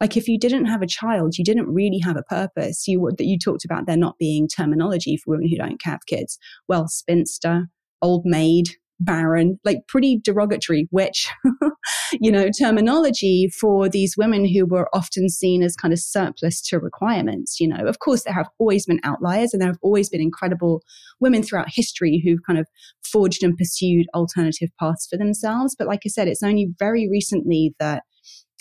Like 0.00 0.16
if 0.16 0.28
you 0.28 0.38
didn't 0.38 0.66
have 0.66 0.82
a 0.82 0.86
child, 0.86 1.38
you 1.38 1.44
didn't 1.44 1.72
really 1.72 1.98
have 1.98 2.16
a 2.16 2.22
purpose. 2.22 2.86
You 2.86 3.10
that 3.16 3.24
you 3.24 3.38
talked 3.38 3.64
about 3.64 3.86
there 3.86 3.96
not 3.96 4.18
being 4.18 4.48
terminology 4.48 5.16
for 5.16 5.32
women 5.32 5.48
who 5.48 5.56
don't 5.56 5.80
have 5.84 6.00
kids. 6.06 6.38
Well, 6.68 6.88
spinster, 6.88 7.66
old 8.02 8.24
maid, 8.24 8.68
barren, 9.04 9.58
like 9.64 9.86
pretty 9.88 10.20
derogatory 10.22 10.88
witch, 10.90 11.28
you 12.12 12.30
know, 12.30 12.48
terminology 12.50 13.48
for 13.48 13.88
these 13.88 14.16
women 14.16 14.46
who 14.46 14.66
were 14.66 14.88
often 14.94 15.28
seen 15.28 15.62
as 15.62 15.76
kind 15.76 15.92
of 15.92 16.00
surplus 16.00 16.60
to 16.62 16.78
requirements. 16.78 17.60
You 17.60 17.68
know, 17.68 17.86
of 17.86 17.98
course, 17.98 18.24
there 18.24 18.34
have 18.34 18.48
always 18.58 18.86
been 18.86 19.00
outliers 19.04 19.52
and 19.52 19.60
there 19.60 19.68
have 19.68 19.78
always 19.82 20.08
been 20.08 20.20
incredible 20.20 20.82
women 21.20 21.42
throughout 21.42 21.68
history 21.70 22.22
who've 22.24 22.44
kind 22.46 22.58
of 22.58 22.66
forged 23.04 23.42
and 23.42 23.56
pursued 23.56 24.06
alternative 24.14 24.70
paths 24.80 25.06
for 25.08 25.16
themselves. 25.16 25.74
But 25.78 25.88
like 25.88 26.00
I 26.04 26.08
said, 26.08 26.28
it's 26.28 26.42
only 26.42 26.68
very 26.78 27.08
recently 27.08 27.74
that 27.78 28.02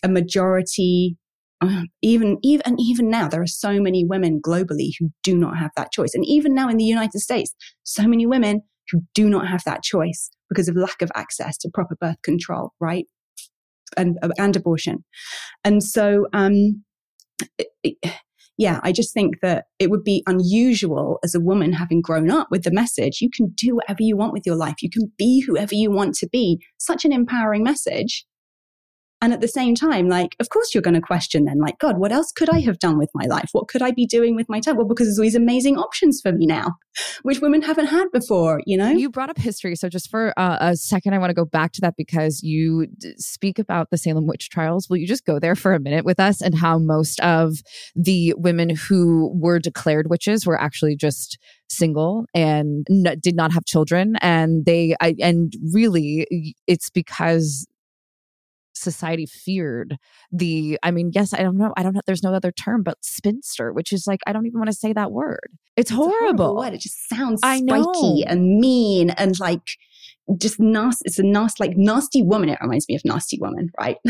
a 0.04 0.10
majority 0.10 1.18
uh, 1.62 1.84
even 2.02 2.38
even 2.44 2.76
even 2.78 3.10
now 3.10 3.28
there 3.30 3.42
are 3.42 3.48
so 3.48 3.80
many 3.80 4.04
women 4.04 4.42
globally 4.46 4.90
who 5.00 5.10
do 5.24 5.38
not 5.38 5.58
have 5.58 5.72
that 5.78 5.94
choice 5.94 6.14
and 6.14 6.26
even 6.26 6.54
now 6.54 6.68
in 6.68 6.76
the 6.76 6.84
united 6.84 7.20
states 7.20 7.54
so 7.84 8.06
many 8.06 8.26
women 8.26 8.62
who 8.92 9.02
do 9.14 9.30
not 9.30 9.48
have 9.48 9.64
that 9.66 9.84
choice 9.84 10.30
because 10.50 10.68
of 10.68 10.76
lack 10.76 11.02
of 11.02 11.12
access 11.16 11.58
to 11.58 11.70
proper 11.74 11.96
birth 12.00 12.22
control, 12.24 12.74
right? 12.80 13.06
And, 13.96 14.18
and 14.38 14.56
abortion. 14.56 15.04
And 15.64 15.84
so, 15.84 16.26
um, 16.34 16.84
it, 17.58 17.68
it, 17.84 18.14
yeah, 18.58 18.80
I 18.84 18.92
just 18.92 19.14
think 19.14 19.42
that 19.42 19.66
it 19.80 19.90
would 19.90 20.04
be 20.04 20.24
unusual 20.28 21.20
as 21.24 21.34
a 21.34 21.40
woman 21.40 21.74
having 21.74 22.02
grown 22.02 22.30
up 22.30 22.50
with 22.52 22.64
the 22.64 22.72
message, 22.72 23.20
you 23.20 23.30
can 23.30 23.50
do 23.56 23.76
whatever 23.76 24.02
you 24.02 24.16
want 24.16 24.34
with 24.34 24.44
your 24.46 24.56
life. 24.56 24.76
You 24.82 24.90
can 24.92 25.12
be 25.18 25.42
whoever 25.42 25.74
you 25.74 25.90
want 25.90 26.14
to 26.16 26.30
be. 26.30 26.64
Such 26.78 27.04
an 27.04 27.12
empowering 27.12 27.64
message. 27.64 28.26
And 29.24 29.32
at 29.32 29.40
the 29.40 29.48
same 29.48 29.74
time, 29.74 30.10
like, 30.10 30.36
of 30.42 30.50
course, 30.50 30.74
you're 30.74 30.82
going 30.82 30.96
to 30.96 31.02
question 31.02 31.46
then, 31.46 31.58
like, 31.58 31.80
God, 31.80 31.98
what 31.98 32.12
else 32.12 32.30
could 32.34 32.50
I 32.50 32.60
have 32.60 32.78
done 32.78 32.98
with 32.98 33.10
my 33.14 33.24
life? 33.24 33.52
What 33.54 33.70
could 33.70 33.82
I 33.82 33.92
be 33.92 34.06
doing 34.06 34.36
with 34.36 34.50
my 34.50 34.60
time? 34.60 34.76
Well, 34.76 34.86
because 34.86 35.08
there's 35.08 35.18
all 35.18 35.24
these 35.24 35.34
amazing 35.34 35.78
options 35.78 36.20
for 36.20 36.34
me 36.34 36.46
now, 36.46 36.74
which 37.22 37.40
women 37.40 37.62
haven't 37.62 37.86
had 37.86 38.12
before, 38.12 38.62
you 38.66 38.76
know? 38.78 38.90
You 38.90 39.10
brought 39.10 39.30
up 39.30 39.38
history. 39.38 39.78
So 39.78 39.88
just 39.88 40.10
for 40.10 40.38
uh, 40.38 40.58
a 40.60 40.76
second, 40.76 41.14
I 41.14 41.20
want 41.20 41.30
to 41.30 41.36
go 41.36 41.46
back 41.46 41.72
to 41.72 41.82
that 41.82 41.96
because 41.96 42.44
you 42.44 42.88
d- 42.88 43.14
speak 43.16 43.60
about 43.60 43.92
the 43.92 43.98
Salem 43.98 44.28
witch 44.28 44.50
trials. 44.50 44.90
Will 44.90 44.98
you 44.98 45.08
just 45.08 45.26
go 45.26 45.40
there 45.40 45.56
for 45.56 45.74
a 45.74 45.80
minute 45.80 46.04
with 46.04 46.20
us 46.20 46.42
and 46.42 46.54
how 46.54 46.78
most 46.78 47.22
of 47.22 47.54
the 47.96 48.34
women 48.36 48.76
who 48.76 49.32
were 49.34 49.58
declared 49.58 50.10
witches 50.10 50.46
were 50.46 50.60
actually 50.60 50.98
just 50.98 51.40
single 51.70 52.26
and 52.36 52.86
n- 52.90 53.18
did 53.22 53.38
not 53.38 53.54
have 53.54 53.64
children 53.64 54.18
and 54.18 54.66
they 54.66 54.96
I, 55.00 55.16
and 55.22 55.54
really 55.72 56.56
it's 56.68 56.90
because 56.90 57.66
society 58.74 59.26
feared 59.26 59.98
the 60.32 60.78
i 60.84 60.92
mean 60.92 61.12
yes 61.14 61.34
i 61.34 61.42
don't 61.42 61.58
know 61.58 61.74
i 61.78 61.84
don't 61.84 61.94
know 61.94 62.02
there's 62.06 62.24
no 62.24 62.34
other 62.34 62.52
term 62.52 62.84
but 62.84 62.98
spinster 63.02 63.72
which 63.72 63.92
is 63.92 64.06
like 64.08 64.20
i 64.26 64.34
don't 64.34 64.46
even 64.46 64.60
want 64.60 64.70
to 64.70 64.76
say 64.76 64.94
that 64.94 65.12
word. 65.12 65.50
It's, 65.76 65.90
it's 65.90 65.98
horrible 65.98 66.56
word. 66.56 66.74
it 66.74 66.82
just 66.82 67.10
sounds 67.10 67.40
I 67.44 67.60
spiky 67.60 68.24
and 68.26 68.60
mean 68.60 69.12
and 69.12 69.40
like 69.40 69.62
just 70.38 70.60
nasty 70.60 71.04
it's 71.06 71.20
a 71.20 71.24
nasty 71.24 71.64
like 71.64 71.78
nasty 71.78 72.24
woman 72.24 72.50
it 72.50 72.60
reminds 72.62 72.88
me 72.88 72.96
of 72.96 73.02
nasty 73.06 73.38
woman 73.40 73.70
right? 73.80 73.98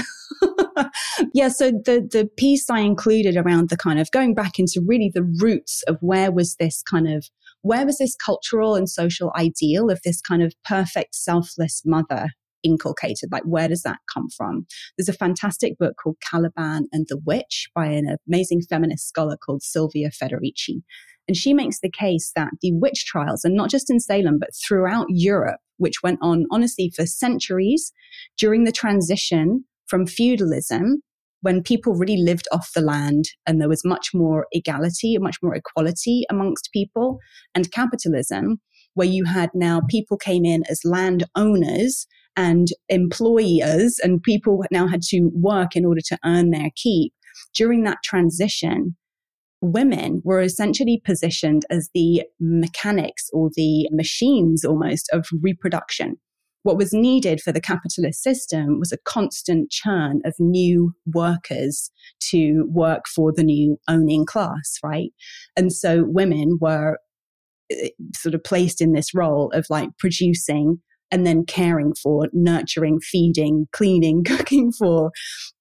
Yeah 1.34 1.49
so 1.49 1.71
the 1.71 2.08
the 2.12 2.30
piece 2.38 2.69
i 2.69 2.80
included 2.80 3.38
around 3.38 3.69
the 3.69 3.78
kind 3.78 3.99
of 3.99 4.12
going 4.12 4.34
back 4.34 4.60
into 4.60 4.82
really 4.86 5.12
the 5.13 5.23
roots 5.23 5.84
of 5.88 5.97
where 6.02 6.32
was 6.32 6.56
this 6.56 6.82
kind 6.84 7.08
of 7.08 7.26
where 7.62 7.86
was 7.86 7.97
this 7.97 8.15
cultural 8.15 8.76
and 8.76 8.89
social 8.89 9.32
ideal 9.36 9.89
of 9.89 10.02
this 10.04 10.21
kind 10.21 10.43
of 10.43 10.54
perfect 10.65 11.15
selfless 11.15 11.82
mother 11.86 12.30
inculcated? 12.63 13.30
Like, 13.32 13.43
where 13.43 13.67
does 13.67 13.84
that 13.84 13.99
come 14.13 14.30
from? 14.30 14.65
There's 14.97 15.10
a 15.10 15.13
fantastic 15.13 15.78
book 15.78 15.95
called 16.02 16.17
Caliban 16.21 16.88
and 16.91 17.06
the 17.10 17.19
Witch 17.26 17.69
by 17.76 17.88
an 17.88 18.17
amazing 18.28 18.62
feminist 18.69 19.08
scholar 19.08 19.38
called 19.38 19.63
Silvia 19.63 20.10
Federici. 20.10 20.82
And 21.28 21.38
she 21.38 21.54
makes 21.54 21.80
the 21.80 21.91
case 21.91 22.32
that 22.36 22.49
the 22.62 22.73
witch 22.73 23.06
trials, 23.06 23.45
and 23.45 23.56
not 23.56 23.69
just 23.69 23.89
in 23.89 23.99
Salem, 23.99 24.39
but 24.39 24.49
throughout 24.56 25.06
Europe, 25.10 25.62
which 25.78 26.04
went 26.04 26.19
on 26.21 26.45
honestly 26.52 26.91
for 26.95 27.06
centuries 27.06 27.93
during 28.38 28.65
the 28.65 28.71
transition 28.71 29.63
from 29.88 30.06
feudalism, 30.06 31.02
when 31.41 31.62
people 31.62 31.93
really 31.93 32.17
lived 32.17 32.47
off 32.52 32.71
the 32.73 32.82
land 32.82 33.26
and 33.45 33.60
there 33.60 33.69
was 33.69 33.84
much 33.86 34.10
more 34.13 34.47
equality, 34.54 35.17
much 35.17 35.38
more 35.41 35.56
equality 35.56 36.23
amongst 36.30 36.69
people, 36.73 37.19
and 37.54 37.71
capitalism, 37.71 38.60
where 38.93 39.08
you 39.08 39.26
had 39.26 39.49
now 39.54 39.82
people 39.89 40.17
came 40.17 40.45
in 40.45 40.63
as 40.69 40.82
landowners 40.86 42.06
and 42.36 42.69
employers 42.89 44.00
and 44.04 44.24
people 44.24 44.63
now 44.72 44.88
had 44.88 45.02
to 45.04 45.32
work 45.34 45.76
in 45.76 45.86
order 45.86 46.02
to 46.08 46.17
earn 46.26 46.52
their 46.52 46.69
keep. 46.76 47.13
During 47.56 47.84
that 47.84 48.00
transition, 48.04 48.96
women 49.62 50.22
were 50.24 50.41
essentially 50.41 51.02
positioned 51.04 51.65
as 51.69 51.89
the 51.93 52.24
mechanics 52.39 53.30
or 53.34 53.50
the 53.56 53.88
machines 53.91 54.65
almost 54.65 55.10
of 55.13 55.26
reproduction. 55.41 56.17
What 56.63 56.78
was 56.78 56.93
needed 56.93 57.41
for 57.41 57.52
the 57.52 57.62
capitalist 57.62 58.22
system 58.24 58.80
was 58.80 58.91
a 58.91 58.98
constant 59.06 59.69
churn 59.69 60.22
of 60.26 60.34
new 60.39 60.93
workers 61.06 61.91
to 62.32 62.65
work 62.69 63.06
for 63.08 63.34
the 63.34 63.43
new 63.43 63.78
owning 63.89 64.26
class, 64.26 64.78
right? 64.84 65.12
And 65.58 65.74
so 65.74 66.04
women 66.06 66.58
were 66.62 67.00
eh, 67.69 67.89
sort 68.15 68.34
of 68.34 68.43
placed 68.43 68.80
in 68.82 68.93
this 68.93 69.13
role 69.13 69.52
of 69.54 69.65
like 69.69 69.89
producing 70.00 70.82
and 71.13 71.28
then 71.28 71.45
caring 71.45 71.93
for, 71.93 72.28
nurturing, 72.34 72.99
feeding, 72.99 73.67
cleaning, 73.71 74.23
cooking 74.28 74.71
for 74.71 75.12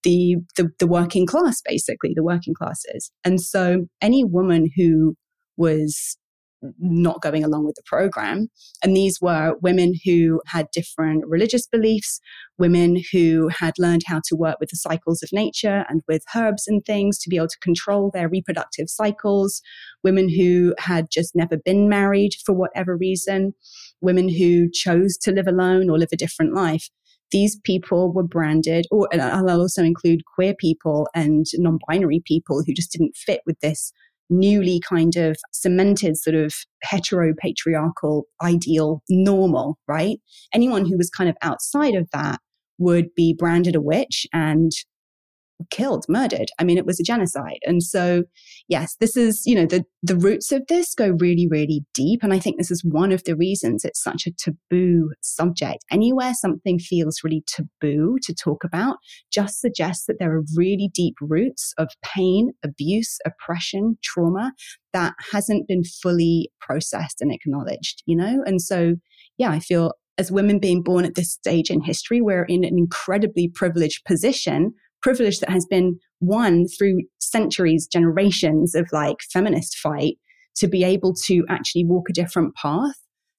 the, 0.02 0.36
the, 0.56 0.70
the 0.78 0.86
working 0.86 1.26
class, 1.26 1.60
basically, 1.62 2.12
the 2.16 2.24
working 2.24 2.54
classes. 2.54 3.12
And 3.22 3.38
so 3.38 3.86
any 4.00 4.24
woman 4.24 4.70
who 4.74 5.14
was 5.58 6.16
not 6.78 7.22
going 7.22 7.44
along 7.44 7.64
with 7.66 7.74
the 7.74 7.82
program. 7.84 8.48
And 8.82 8.96
these 8.96 9.18
were 9.20 9.56
women 9.60 9.94
who 10.04 10.40
had 10.46 10.68
different 10.72 11.24
religious 11.26 11.66
beliefs, 11.66 12.20
women 12.58 13.02
who 13.12 13.48
had 13.48 13.78
learned 13.78 14.02
how 14.06 14.20
to 14.28 14.36
work 14.36 14.58
with 14.60 14.70
the 14.70 14.76
cycles 14.76 15.22
of 15.22 15.30
nature 15.32 15.84
and 15.88 16.02
with 16.08 16.22
herbs 16.36 16.66
and 16.66 16.84
things 16.84 17.18
to 17.18 17.30
be 17.30 17.36
able 17.36 17.48
to 17.48 17.58
control 17.60 18.10
their 18.12 18.28
reproductive 18.28 18.88
cycles, 18.88 19.60
women 20.04 20.28
who 20.28 20.74
had 20.78 21.06
just 21.10 21.34
never 21.34 21.56
been 21.56 21.88
married 21.88 22.32
for 22.44 22.54
whatever 22.54 22.96
reason, 22.96 23.54
women 24.00 24.28
who 24.28 24.70
chose 24.70 25.16
to 25.18 25.32
live 25.32 25.46
alone 25.46 25.90
or 25.90 25.98
live 25.98 26.10
a 26.12 26.16
different 26.16 26.54
life. 26.54 26.88
These 27.30 27.58
people 27.64 28.12
were 28.12 28.22
branded, 28.22 28.86
or 28.90 29.08
I'll 29.18 29.48
also 29.50 29.82
include 29.82 30.20
queer 30.34 30.54
people 30.54 31.08
and 31.14 31.46
non 31.54 31.78
binary 31.88 32.22
people 32.26 32.62
who 32.62 32.74
just 32.74 32.92
didn't 32.92 33.16
fit 33.16 33.40
with 33.46 33.58
this 33.60 33.90
newly 34.32 34.80
kind 34.80 35.16
of 35.16 35.36
cemented 35.52 36.16
sort 36.16 36.34
of 36.34 36.54
heteropatriarchal 36.84 38.22
ideal 38.42 39.02
normal, 39.08 39.78
right? 39.86 40.18
Anyone 40.52 40.86
who 40.86 40.96
was 40.96 41.10
kind 41.10 41.30
of 41.30 41.36
outside 41.42 41.94
of 41.94 42.08
that 42.12 42.40
would 42.78 43.14
be 43.14 43.34
branded 43.34 43.76
a 43.76 43.80
witch 43.80 44.26
and 44.32 44.72
killed, 45.70 46.04
murdered. 46.08 46.50
I 46.58 46.64
mean, 46.64 46.78
it 46.78 46.86
was 46.86 47.00
a 47.00 47.04
genocide. 47.04 47.58
And 47.64 47.82
so, 47.82 48.24
yes, 48.68 48.96
this 49.00 49.16
is, 49.16 49.42
you 49.46 49.54
know, 49.54 49.66
the, 49.66 49.84
the 50.02 50.16
roots 50.16 50.52
of 50.52 50.62
this 50.68 50.94
go 50.94 51.16
really, 51.18 51.46
really 51.50 51.84
deep. 51.94 52.22
And 52.22 52.32
I 52.32 52.38
think 52.38 52.56
this 52.56 52.70
is 52.70 52.84
one 52.84 53.12
of 53.12 53.24
the 53.24 53.36
reasons 53.36 53.84
it's 53.84 54.02
such 54.02 54.26
a 54.26 54.32
taboo 54.32 55.10
subject. 55.22 55.84
Anywhere 55.90 56.34
something 56.34 56.78
feels 56.78 57.20
really 57.22 57.44
taboo 57.46 58.16
to 58.22 58.34
talk 58.34 58.64
about 58.64 58.96
just 59.32 59.60
suggests 59.60 60.06
that 60.06 60.18
there 60.18 60.34
are 60.34 60.44
really 60.56 60.90
deep 60.92 61.14
roots 61.20 61.74
of 61.78 61.88
pain, 62.02 62.52
abuse, 62.62 63.18
oppression, 63.24 63.98
trauma 64.02 64.52
that 64.92 65.14
hasn't 65.32 65.68
been 65.68 65.84
fully 65.84 66.50
processed 66.60 67.20
and 67.20 67.32
acknowledged, 67.32 68.02
you 68.06 68.16
know? 68.16 68.42
And 68.46 68.60
so, 68.60 68.94
yeah, 69.38 69.50
I 69.50 69.60
feel 69.60 69.92
as 70.18 70.30
women 70.30 70.58
being 70.58 70.82
born 70.82 71.04
at 71.04 71.14
this 71.14 71.32
stage 71.32 71.70
in 71.70 71.80
history, 71.80 72.20
we're 72.20 72.44
in 72.44 72.64
an 72.64 72.78
incredibly 72.78 73.48
privileged 73.48 74.04
position 74.04 74.74
privilege 75.02 75.40
that 75.40 75.50
has 75.50 75.66
been 75.66 75.98
won 76.20 76.66
through 76.66 77.00
centuries, 77.20 77.86
generations 77.86 78.74
of 78.74 78.88
like 78.92 79.16
feminist 79.32 79.76
fight 79.76 80.14
to 80.56 80.68
be 80.68 80.84
able 80.84 81.14
to 81.26 81.44
actually 81.48 81.84
walk 81.84 82.08
a 82.08 82.12
different 82.12 82.54
path 82.54 82.96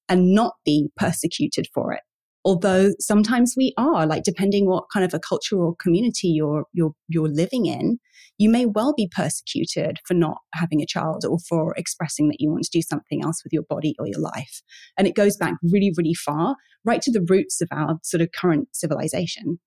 and 0.09 0.33
not 0.33 0.53
be 0.65 0.89
persecuted 0.97 1.67
for 1.73 1.93
it. 1.93 2.01
Although 2.45 2.91
sometimes 2.99 3.53
we 3.55 3.73
are, 3.77 4.05
like 4.05 4.23
depending 4.23 4.67
what 4.67 4.85
kind 4.91 5.05
of 5.05 5.13
a 5.13 5.19
cultural 5.19 5.75
community 5.75 6.27
you're 6.27 6.65
you're 6.73 6.91
you're 7.07 7.29
living 7.29 7.67
in, 7.67 7.99
you 8.37 8.49
may 8.49 8.65
well 8.65 8.93
be 8.93 9.09
persecuted 9.15 9.99
for 10.05 10.13
not 10.13 10.39
having 10.53 10.81
a 10.81 10.85
child 10.85 11.23
or 11.25 11.37
for 11.47 11.73
expressing 11.77 12.27
that 12.27 12.37
you 12.39 12.51
want 12.51 12.63
to 12.63 12.77
do 12.77 12.81
something 12.81 13.23
else 13.23 13.41
with 13.43 13.53
your 13.53 13.63
body 13.69 13.95
or 13.97 14.07
your 14.07 14.19
life. 14.19 14.61
And 14.97 15.07
it 15.07 15.15
goes 15.15 15.37
back 15.37 15.53
really, 15.63 15.93
really 15.95 16.15
far, 16.15 16.57
right 16.83 17.01
to 17.03 17.11
the 17.11 17.25
roots 17.29 17.61
of 17.61 17.69
our 17.71 17.99
sort 18.03 18.21
of 18.21 18.31
current 18.33 18.67
civilization. 18.73 19.59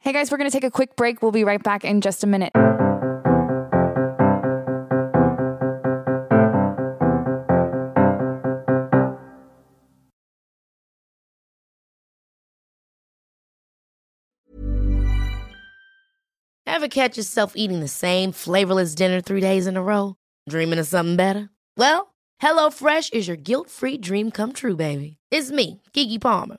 Hey 0.00 0.12
guys, 0.12 0.30
we're 0.30 0.38
going 0.38 0.48
to 0.48 0.56
take 0.56 0.64
a 0.64 0.70
quick 0.70 0.94
break. 0.94 1.22
We'll 1.22 1.32
be 1.32 1.44
right 1.44 1.62
back 1.62 1.84
in 1.84 2.00
just 2.00 2.22
a 2.22 2.26
minute. 2.26 2.52
Ever 16.66 16.86
catch 16.88 17.16
yourself 17.16 17.54
eating 17.56 17.80
the 17.80 17.88
same 17.88 18.30
flavorless 18.30 18.94
dinner 18.94 19.20
three 19.20 19.40
days 19.40 19.66
in 19.66 19.76
a 19.76 19.82
row? 19.82 20.14
Dreaming 20.48 20.78
of 20.78 20.86
something 20.86 21.16
better? 21.16 21.50
Well, 21.76 22.14
HelloFresh 22.40 23.12
is 23.12 23.26
your 23.26 23.36
guilt 23.36 23.68
free 23.68 23.98
dream 23.98 24.30
come 24.30 24.52
true, 24.52 24.76
baby. 24.76 25.18
It's 25.32 25.50
me, 25.50 25.82
Keke 25.92 26.20
Palmer. 26.20 26.58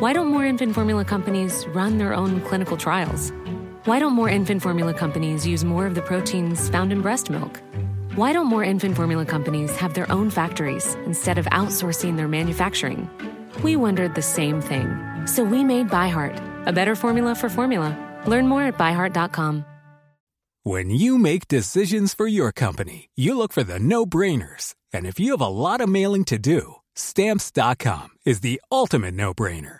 Why 0.00 0.14
don't 0.14 0.28
more 0.28 0.46
infant 0.46 0.74
formula 0.74 1.04
companies 1.04 1.66
run 1.74 1.98
their 1.98 2.14
own 2.14 2.40
clinical 2.40 2.78
trials? 2.78 3.34
Why 3.84 3.98
don't 3.98 4.14
more 4.14 4.30
infant 4.30 4.62
formula 4.62 4.94
companies 4.94 5.46
use 5.46 5.62
more 5.62 5.84
of 5.84 5.94
the 5.94 6.00
proteins 6.00 6.70
found 6.70 6.90
in 6.90 7.02
breast 7.02 7.28
milk? 7.28 7.60
Why 8.14 8.32
don't 8.32 8.46
more 8.46 8.64
infant 8.64 8.96
formula 8.96 9.26
companies 9.26 9.76
have 9.76 9.92
their 9.92 10.10
own 10.10 10.30
factories 10.30 10.94
instead 11.04 11.36
of 11.36 11.44
outsourcing 11.52 12.16
their 12.16 12.28
manufacturing? 12.28 13.10
We 13.62 13.76
wondered 13.76 14.14
the 14.14 14.22
same 14.22 14.62
thing. 14.62 14.88
So 15.26 15.44
we 15.44 15.64
made 15.64 15.90
ByHeart, 15.90 16.66
a 16.66 16.72
better 16.72 16.96
formula 16.96 17.34
for 17.34 17.50
formula. 17.50 17.92
Learn 18.26 18.48
more 18.48 18.62
at 18.62 18.78
byheart.com. 18.78 19.66
When 20.62 20.88
you 20.88 21.18
make 21.18 21.46
decisions 21.46 22.14
for 22.14 22.26
your 22.26 22.52
company, 22.52 23.10
you 23.16 23.36
look 23.36 23.52
for 23.52 23.64
the 23.64 23.78
no 23.78 24.06
brainers. 24.06 24.74
And 24.94 25.04
if 25.04 25.20
you 25.20 25.32
have 25.32 25.42
a 25.42 25.46
lot 25.46 25.82
of 25.82 25.90
mailing 25.90 26.24
to 26.24 26.38
do, 26.38 26.76
stamps.com 26.94 28.08
is 28.24 28.40
the 28.40 28.62
ultimate 28.72 29.12
no 29.12 29.34
brainer. 29.34 29.79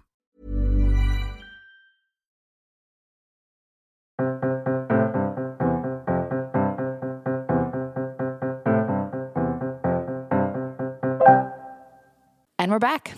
And 12.61 12.71
we're 12.71 12.77
back. 12.77 13.15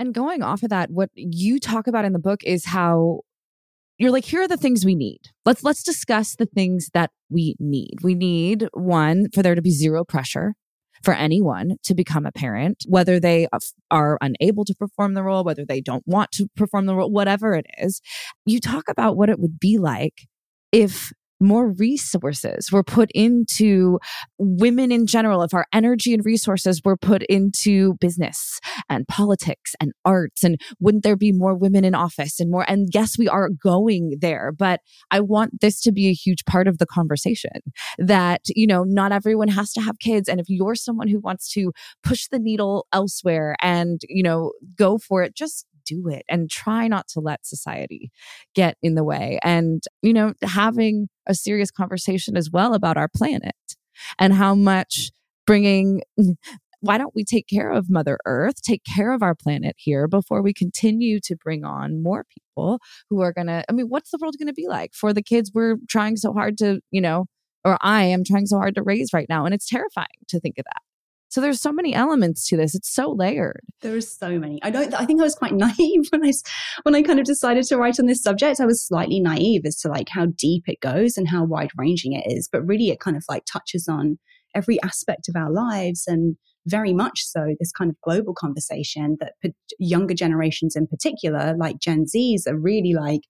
And 0.00 0.12
going 0.12 0.42
off 0.42 0.64
of 0.64 0.70
that, 0.70 0.90
what 0.90 1.10
you 1.14 1.60
talk 1.60 1.86
about 1.86 2.04
in 2.04 2.12
the 2.12 2.18
book 2.18 2.42
is 2.42 2.64
how 2.64 3.20
you're 3.98 4.10
like, 4.10 4.24
here 4.24 4.42
are 4.42 4.48
the 4.48 4.56
things 4.56 4.84
we 4.84 4.96
need. 4.96 5.20
Let's 5.44 5.62
let's 5.62 5.84
discuss 5.84 6.34
the 6.34 6.46
things 6.46 6.90
that 6.92 7.12
we 7.30 7.54
need. 7.60 7.98
We 8.02 8.16
need 8.16 8.68
one 8.72 9.28
for 9.32 9.44
there 9.44 9.54
to 9.54 9.62
be 9.62 9.70
zero 9.70 10.04
pressure 10.04 10.54
for 11.04 11.14
anyone 11.14 11.76
to 11.84 11.94
become 11.94 12.26
a 12.26 12.32
parent, 12.32 12.82
whether 12.88 13.20
they 13.20 13.46
are 13.92 14.18
unable 14.20 14.64
to 14.64 14.74
perform 14.74 15.14
the 15.14 15.22
role, 15.22 15.44
whether 15.44 15.64
they 15.64 15.80
don't 15.80 16.02
want 16.04 16.32
to 16.32 16.48
perform 16.56 16.86
the 16.86 16.96
role, 16.96 17.12
whatever 17.12 17.54
it 17.54 17.66
is. 17.78 18.00
You 18.44 18.58
talk 18.58 18.88
about 18.88 19.16
what 19.16 19.30
it 19.30 19.38
would 19.38 19.60
be 19.60 19.78
like 19.78 20.26
if 20.72 21.12
more 21.40 21.72
resources 21.72 22.70
were 22.72 22.82
put 22.82 23.10
into 23.14 23.98
women 24.38 24.90
in 24.90 25.06
general, 25.06 25.42
if 25.42 25.54
our 25.54 25.66
energy 25.72 26.12
and 26.14 26.24
resources 26.24 26.82
were 26.84 26.96
put 26.96 27.22
into 27.24 27.94
business 28.00 28.58
and 28.88 29.06
politics 29.08 29.74
and 29.80 29.92
arts, 30.04 30.42
and 30.42 30.60
wouldn't 30.80 31.04
there 31.04 31.16
be 31.16 31.32
more 31.32 31.54
women 31.54 31.84
in 31.84 31.94
office 31.94 32.40
and 32.40 32.50
more? 32.50 32.64
And 32.68 32.88
yes, 32.92 33.16
we 33.18 33.28
are 33.28 33.48
going 33.48 34.16
there, 34.20 34.52
but 34.56 34.80
I 35.10 35.20
want 35.20 35.60
this 35.60 35.80
to 35.82 35.92
be 35.92 36.08
a 36.08 36.12
huge 36.14 36.44
part 36.44 36.66
of 36.66 36.78
the 36.78 36.86
conversation 36.86 37.50
that, 37.98 38.42
you 38.48 38.66
know, 38.66 38.84
not 38.84 39.12
everyone 39.12 39.48
has 39.48 39.72
to 39.72 39.80
have 39.80 39.98
kids. 39.98 40.28
And 40.28 40.40
if 40.40 40.46
you're 40.48 40.74
someone 40.74 41.08
who 41.08 41.20
wants 41.20 41.52
to 41.52 41.72
push 42.02 42.26
the 42.28 42.38
needle 42.38 42.86
elsewhere 42.92 43.56
and, 43.60 44.00
you 44.08 44.22
know, 44.22 44.52
go 44.76 44.98
for 44.98 45.22
it, 45.22 45.34
just 45.34 45.66
do 45.88 46.08
it 46.08 46.24
and 46.28 46.50
try 46.50 46.88
not 46.88 47.08
to 47.08 47.20
let 47.20 47.46
society 47.46 48.10
get 48.54 48.76
in 48.82 48.94
the 48.94 49.04
way. 49.04 49.38
And, 49.42 49.82
you 50.02 50.12
know, 50.12 50.34
having 50.42 51.08
a 51.26 51.34
serious 51.34 51.70
conversation 51.70 52.36
as 52.36 52.50
well 52.50 52.74
about 52.74 52.96
our 52.96 53.08
planet 53.08 53.54
and 54.18 54.32
how 54.34 54.54
much 54.54 55.10
bringing 55.46 56.02
why 56.80 56.98
don't 56.98 57.14
we 57.14 57.24
take 57.24 57.48
care 57.48 57.70
of 57.70 57.90
Mother 57.90 58.18
Earth, 58.24 58.62
take 58.62 58.84
care 58.84 59.12
of 59.12 59.22
our 59.22 59.34
planet 59.34 59.74
here 59.78 60.06
before 60.06 60.42
we 60.42 60.52
continue 60.52 61.18
to 61.20 61.36
bring 61.36 61.64
on 61.64 62.02
more 62.02 62.24
people 62.24 62.78
who 63.10 63.20
are 63.20 63.32
going 63.32 63.48
to, 63.48 63.64
I 63.68 63.72
mean, 63.72 63.86
what's 63.86 64.10
the 64.10 64.18
world 64.20 64.36
going 64.38 64.48
to 64.48 64.54
be 64.54 64.68
like 64.68 64.94
for 64.94 65.12
the 65.12 65.22
kids 65.22 65.50
we're 65.52 65.76
trying 65.88 66.16
so 66.16 66.32
hard 66.32 66.56
to, 66.58 66.80
you 66.90 67.00
know, 67.00 67.26
or 67.64 67.78
I 67.80 68.04
am 68.04 68.22
trying 68.24 68.46
so 68.46 68.58
hard 68.58 68.76
to 68.76 68.82
raise 68.82 69.12
right 69.12 69.28
now? 69.28 69.44
And 69.44 69.54
it's 69.54 69.68
terrifying 69.68 70.06
to 70.28 70.38
think 70.38 70.58
of 70.58 70.64
that. 70.66 70.82
So 71.28 71.40
there's 71.40 71.60
so 71.60 71.72
many 71.72 71.94
elements 71.94 72.48
to 72.48 72.56
this. 72.56 72.74
It's 72.74 72.92
so 72.92 73.10
layered. 73.10 73.60
There 73.82 73.96
is 73.96 74.10
so 74.10 74.38
many. 74.38 74.58
I 74.62 74.70
don't. 74.70 74.94
I 74.94 75.04
think 75.04 75.20
I 75.20 75.24
was 75.24 75.34
quite 75.34 75.52
naive 75.54 76.06
when 76.10 76.24
I 76.24 76.32
when 76.82 76.94
I 76.94 77.02
kind 77.02 77.18
of 77.18 77.26
decided 77.26 77.64
to 77.64 77.76
write 77.76 78.00
on 78.00 78.06
this 78.06 78.22
subject. 78.22 78.60
I 78.60 78.66
was 78.66 78.86
slightly 78.86 79.20
naive 79.20 79.62
as 79.66 79.78
to 79.80 79.88
like 79.88 80.08
how 80.08 80.26
deep 80.26 80.64
it 80.66 80.80
goes 80.80 81.16
and 81.16 81.28
how 81.28 81.44
wide 81.44 81.70
ranging 81.76 82.14
it 82.14 82.24
is. 82.26 82.48
But 82.50 82.66
really, 82.66 82.90
it 82.90 83.00
kind 83.00 83.16
of 83.16 83.24
like 83.28 83.44
touches 83.44 83.88
on 83.88 84.18
every 84.54 84.80
aspect 84.82 85.28
of 85.28 85.36
our 85.36 85.50
lives 85.50 86.04
and 86.06 86.36
very 86.66 86.92
much 86.92 87.22
so 87.22 87.54
this 87.58 87.72
kind 87.72 87.90
of 87.90 87.96
global 88.02 88.34
conversation 88.34 89.16
that 89.20 89.34
younger 89.78 90.14
generations 90.14 90.76
in 90.76 90.86
particular, 90.86 91.54
like 91.58 91.78
Gen 91.78 92.04
Zs, 92.04 92.46
are 92.46 92.58
really 92.58 92.94
like, 92.94 93.22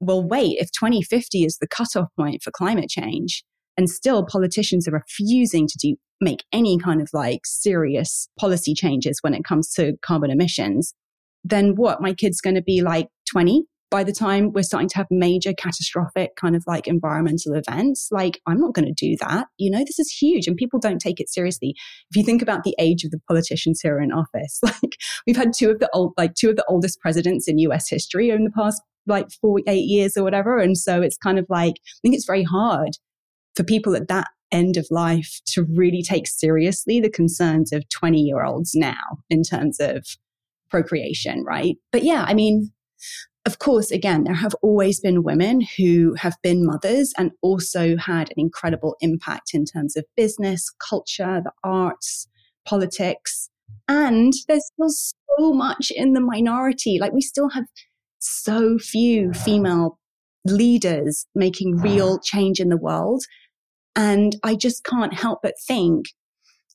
well, 0.00 0.22
wait, 0.26 0.56
if 0.58 0.70
2050 0.72 1.44
is 1.44 1.58
the 1.58 1.66
cutoff 1.66 2.08
point 2.16 2.42
for 2.42 2.50
climate 2.50 2.88
change, 2.88 3.44
and 3.76 3.90
still 3.90 4.24
politicians 4.24 4.86
are 4.86 4.92
refusing 4.92 5.66
to 5.66 5.78
do 5.80 5.96
make 6.20 6.44
any 6.52 6.78
kind 6.78 7.00
of 7.00 7.08
like 7.12 7.40
serious 7.44 8.28
policy 8.38 8.74
changes 8.74 9.18
when 9.22 9.34
it 9.34 9.44
comes 9.44 9.72
to 9.74 9.94
carbon 10.02 10.30
emissions, 10.30 10.94
then 11.42 11.74
what? 11.74 12.00
My 12.00 12.14
kid's 12.14 12.40
going 12.40 12.56
to 12.56 12.62
be 12.62 12.82
like 12.82 13.08
20 13.30 13.64
by 13.94 14.02
the 14.02 14.12
time 14.12 14.50
we're 14.52 14.62
starting 14.64 14.88
to 14.88 14.96
have 14.96 15.06
major 15.08 15.52
catastrophic 15.52 16.34
kind 16.34 16.56
of 16.56 16.64
like 16.66 16.88
environmental 16.88 17.54
events, 17.54 18.08
like 18.10 18.40
I'm 18.44 18.58
not 18.58 18.74
going 18.74 18.92
to 18.92 18.92
do 18.92 19.16
that. 19.20 19.46
You 19.56 19.70
know, 19.70 19.84
this 19.86 20.00
is 20.00 20.10
huge 20.10 20.48
and 20.48 20.56
people 20.56 20.80
don't 20.80 20.98
take 20.98 21.20
it 21.20 21.30
seriously. 21.30 21.76
If 22.10 22.16
you 22.16 22.24
think 22.24 22.42
about 22.42 22.64
the 22.64 22.74
age 22.80 23.04
of 23.04 23.12
the 23.12 23.20
politicians 23.28 23.80
who 23.80 23.90
are 23.90 24.00
in 24.00 24.10
office, 24.10 24.58
like 24.64 24.96
we've 25.28 25.36
had 25.36 25.52
two 25.52 25.70
of 25.70 25.78
the 25.78 25.88
old, 25.94 26.12
like 26.16 26.34
two 26.34 26.50
of 26.50 26.56
the 26.56 26.64
oldest 26.68 26.98
presidents 26.98 27.46
in 27.46 27.58
US 27.58 27.88
history 27.88 28.30
in 28.30 28.42
the 28.42 28.50
past 28.50 28.82
like 29.06 29.30
four, 29.40 29.60
eight 29.68 29.84
years 29.84 30.16
or 30.16 30.24
whatever. 30.24 30.58
And 30.58 30.76
so 30.76 31.00
it's 31.00 31.16
kind 31.16 31.38
of 31.38 31.46
like, 31.48 31.74
I 31.74 31.98
think 32.02 32.16
it's 32.16 32.26
very 32.26 32.42
hard 32.42 32.96
for 33.54 33.62
people 33.62 33.94
at 33.94 34.08
that 34.08 34.26
end 34.54 34.76
of 34.76 34.86
life 34.90 35.40
to 35.46 35.64
really 35.64 36.02
take 36.02 36.26
seriously 36.26 37.00
the 37.00 37.10
concerns 37.10 37.72
of 37.72 37.88
20 37.88 38.20
year 38.20 38.44
olds 38.44 38.74
now 38.74 39.18
in 39.28 39.42
terms 39.42 39.78
of 39.80 40.06
procreation, 40.70 41.44
right? 41.44 41.76
But 41.92 42.04
yeah, 42.04 42.24
I 42.26 42.34
mean, 42.34 42.72
of 43.46 43.58
course, 43.58 43.90
again, 43.90 44.24
there 44.24 44.34
have 44.34 44.54
always 44.62 45.00
been 45.00 45.22
women 45.22 45.60
who 45.76 46.14
have 46.14 46.36
been 46.42 46.64
mothers 46.64 47.12
and 47.18 47.32
also 47.42 47.96
had 47.96 48.30
an 48.30 48.36
incredible 48.38 48.96
impact 49.00 49.50
in 49.52 49.66
terms 49.66 49.96
of 49.96 50.04
business, 50.16 50.70
culture, 50.88 51.42
the 51.44 51.52
arts, 51.62 52.26
politics. 52.64 53.50
And 53.86 54.32
there's 54.48 54.66
still 54.72 54.88
so 55.38 55.52
much 55.52 55.92
in 55.94 56.14
the 56.14 56.20
minority. 56.20 56.98
Like 56.98 57.12
we 57.12 57.20
still 57.20 57.50
have 57.50 57.66
so 58.18 58.78
few 58.78 59.34
female 59.34 59.98
leaders 60.46 61.26
making 61.34 61.76
mm. 61.76 61.82
real 61.82 62.18
change 62.18 62.60
in 62.60 62.70
the 62.70 62.76
world. 62.78 63.24
And 63.96 64.36
I 64.42 64.54
just 64.54 64.84
can't 64.84 65.14
help 65.14 65.40
but 65.42 65.54
think 65.66 66.06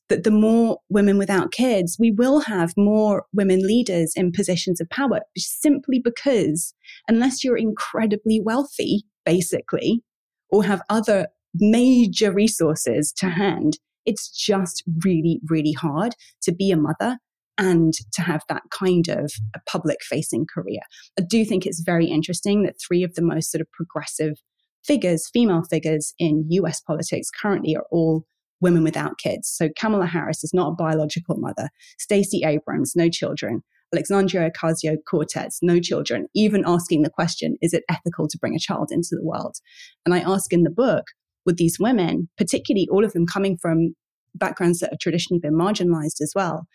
that 0.08 0.24
the 0.24 0.30
more 0.30 0.78
women 0.88 1.16
without 1.18 1.52
kids, 1.52 1.96
we 1.98 2.10
will 2.10 2.40
have 2.40 2.74
more 2.76 3.24
women 3.32 3.60
leaders 3.66 4.12
in 4.16 4.32
positions 4.32 4.80
of 4.80 4.90
power 4.90 5.20
simply 5.36 6.00
because 6.02 6.74
unless 7.08 7.44
you're 7.44 7.56
incredibly 7.56 8.40
wealthy, 8.40 9.04
basically, 9.24 10.02
or 10.50 10.64
have 10.64 10.82
other 10.90 11.28
major 11.54 12.32
resources 12.32 13.12
to 13.12 13.28
hand, 13.28 13.78
it's 14.04 14.28
just 14.28 14.82
really, 15.04 15.40
really 15.48 15.72
hard 15.72 16.14
to 16.42 16.52
be 16.52 16.70
a 16.70 16.76
mother 16.76 17.18
and 17.56 17.92
to 18.12 18.22
have 18.22 18.42
that 18.48 18.62
kind 18.70 19.08
of 19.08 19.30
a 19.54 19.60
public 19.66 19.98
facing 20.02 20.46
career. 20.52 20.80
I 21.18 21.22
do 21.22 21.44
think 21.44 21.66
it's 21.66 21.80
very 21.80 22.06
interesting 22.06 22.62
that 22.62 22.76
three 22.84 23.04
of 23.04 23.14
the 23.14 23.22
most 23.22 23.52
sort 23.52 23.60
of 23.60 23.70
progressive 23.70 24.38
figures, 24.84 25.28
female 25.32 25.62
figures 25.68 26.14
in 26.18 26.46
US 26.50 26.80
politics 26.80 27.30
currently 27.30 27.76
are 27.76 27.86
all 27.90 28.24
women 28.60 28.84
without 28.84 29.18
kids. 29.18 29.48
So 29.48 29.68
Kamala 29.78 30.06
Harris 30.06 30.44
is 30.44 30.52
not 30.52 30.68
a 30.68 30.74
biological 30.74 31.36
mother. 31.38 31.70
Stacey 31.98 32.42
Abrams, 32.44 32.94
no 32.94 33.08
children. 33.08 33.62
Alexandria 33.92 34.50
Ocasio 34.50 34.96
Cortez, 35.08 35.58
no 35.62 35.80
children, 35.80 36.26
even 36.34 36.62
asking 36.64 37.02
the 37.02 37.10
question, 37.10 37.56
is 37.60 37.72
it 37.74 37.82
ethical 37.88 38.28
to 38.28 38.38
bring 38.38 38.54
a 38.54 38.60
child 38.60 38.90
into 38.92 39.10
the 39.12 39.24
world? 39.24 39.56
And 40.04 40.14
I 40.14 40.20
ask 40.20 40.52
in 40.52 40.62
the 40.62 40.70
book, 40.70 41.06
would 41.44 41.56
these 41.56 41.78
women, 41.80 42.28
particularly 42.38 42.86
all 42.90 43.04
of 43.04 43.12
them 43.14 43.26
coming 43.26 43.58
from 43.60 43.96
backgrounds 44.34 44.78
that 44.78 44.90
have 44.90 45.00
traditionally 45.00 45.40
been 45.40 45.54
marginalized 45.54 46.20
as 46.20 46.32
well, 46.36 46.68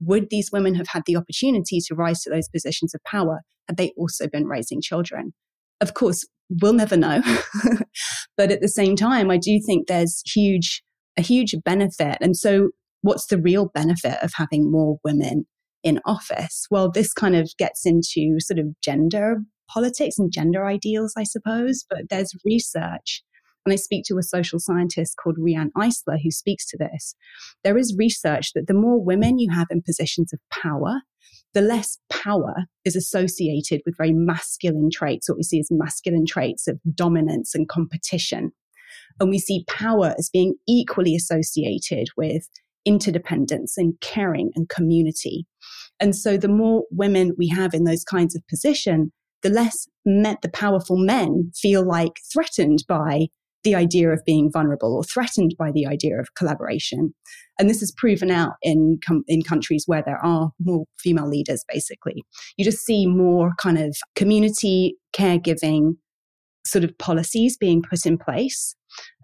would 0.00 0.28
these 0.30 0.50
women 0.52 0.74
have 0.74 0.88
had 0.88 1.02
the 1.06 1.16
opportunity 1.16 1.80
to 1.80 1.94
rise 1.94 2.22
to 2.22 2.30
those 2.30 2.48
positions 2.48 2.94
of 2.94 3.02
power 3.04 3.42
had 3.68 3.76
they 3.76 3.92
also 3.96 4.26
been 4.26 4.46
raising 4.46 4.80
children? 4.80 5.34
Of 5.84 5.92
course, 5.92 6.26
we'll 6.62 6.72
never 6.72 6.96
know. 6.96 7.22
but 8.38 8.50
at 8.50 8.62
the 8.62 8.68
same 8.68 8.96
time, 8.96 9.30
I 9.30 9.36
do 9.36 9.60
think 9.64 9.86
there's 9.86 10.22
huge 10.24 10.82
a 11.18 11.20
huge 11.20 11.54
benefit. 11.62 12.16
And 12.22 12.34
so, 12.34 12.70
what's 13.02 13.26
the 13.26 13.38
real 13.38 13.66
benefit 13.66 14.16
of 14.22 14.32
having 14.34 14.72
more 14.72 14.96
women 15.04 15.44
in 15.82 16.00
office? 16.06 16.66
Well, 16.70 16.90
this 16.90 17.12
kind 17.12 17.36
of 17.36 17.50
gets 17.58 17.84
into 17.84 18.36
sort 18.38 18.58
of 18.58 18.68
gender 18.82 19.42
politics 19.68 20.18
and 20.18 20.32
gender 20.32 20.66
ideals, 20.66 21.12
I 21.18 21.24
suppose. 21.24 21.84
But 21.90 22.08
there's 22.08 22.32
research, 22.46 23.22
and 23.66 23.74
I 23.74 23.76
speak 23.76 24.04
to 24.06 24.16
a 24.16 24.22
social 24.22 24.58
scientist 24.58 25.16
called 25.22 25.36
Riane 25.38 25.70
Eisler 25.76 26.18
who 26.22 26.30
speaks 26.30 26.66
to 26.68 26.78
this. 26.78 27.14
There 27.62 27.76
is 27.76 27.94
research 27.98 28.54
that 28.54 28.68
the 28.68 28.74
more 28.74 29.04
women 29.04 29.38
you 29.38 29.52
have 29.52 29.66
in 29.68 29.82
positions 29.82 30.32
of 30.32 30.40
power, 30.50 31.02
the 31.54 31.60
less 31.60 31.98
power 32.10 32.54
is 32.84 32.96
associated 32.96 33.80
with 33.86 33.96
very 33.96 34.12
masculine 34.12 34.90
traits, 34.92 35.28
what 35.28 35.38
we 35.38 35.44
see 35.44 35.60
as 35.60 35.68
masculine 35.70 36.26
traits 36.26 36.66
of 36.66 36.78
dominance 36.94 37.54
and 37.54 37.68
competition. 37.68 38.50
And 39.20 39.30
we 39.30 39.38
see 39.38 39.64
power 39.68 40.14
as 40.18 40.28
being 40.30 40.54
equally 40.68 41.14
associated 41.14 42.08
with 42.16 42.48
interdependence 42.84 43.78
and 43.78 43.94
caring 44.00 44.50
and 44.54 44.68
community. 44.68 45.46
And 46.00 46.14
so 46.14 46.36
the 46.36 46.48
more 46.48 46.84
women 46.90 47.32
we 47.38 47.48
have 47.48 47.72
in 47.72 47.84
those 47.84 48.04
kinds 48.04 48.34
of 48.34 48.46
position, 48.48 49.12
the 49.42 49.48
less 49.48 49.86
met 50.04 50.42
the 50.42 50.48
powerful 50.48 50.96
men 50.96 51.52
feel 51.54 51.86
like 51.86 52.14
threatened 52.32 52.84
by 52.88 53.28
the 53.64 53.74
idea 53.74 54.10
of 54.10 54.24
being 54.24 54.50
vulnerable 54.52 54.94
or 54.94 55.02
threatened 55.02 55.54
by 55.58 55.72
the 55.72 55.86
idea 55.86 56.18
of 56.18 56.34
collaboration. 56.34 57.14
And 57.58 57.68
this 57.68 57.82
is 57.82 57.92
proven 57.96 58.30
out 58.30 58.52
in, 58.62 58.98
com- 59.04 59.24
in 59.26 59.42
countries 59.42 59.84
where 59.86 60.02
there 60.04 60.22
are 60.24 60.50
more 60.60 60.84
female 60.98 61.28
leaders, 61.28 61.64
basically. 61.68 62.24
You 62.56 62.64
just 62.64 62.84
see 62.84 63.06
more 63.06 63.52
kind 63.58 63.78
of 63.78 63.96
community 64.14 64.96
caregiving 65.16 65.96
sort 66.66 66.84
of 66.84 66.96
policies 66.98 67.56
being 67.56 67.82
put 67.82 68.06
in 68.06 68.18
place. 68.18 68.74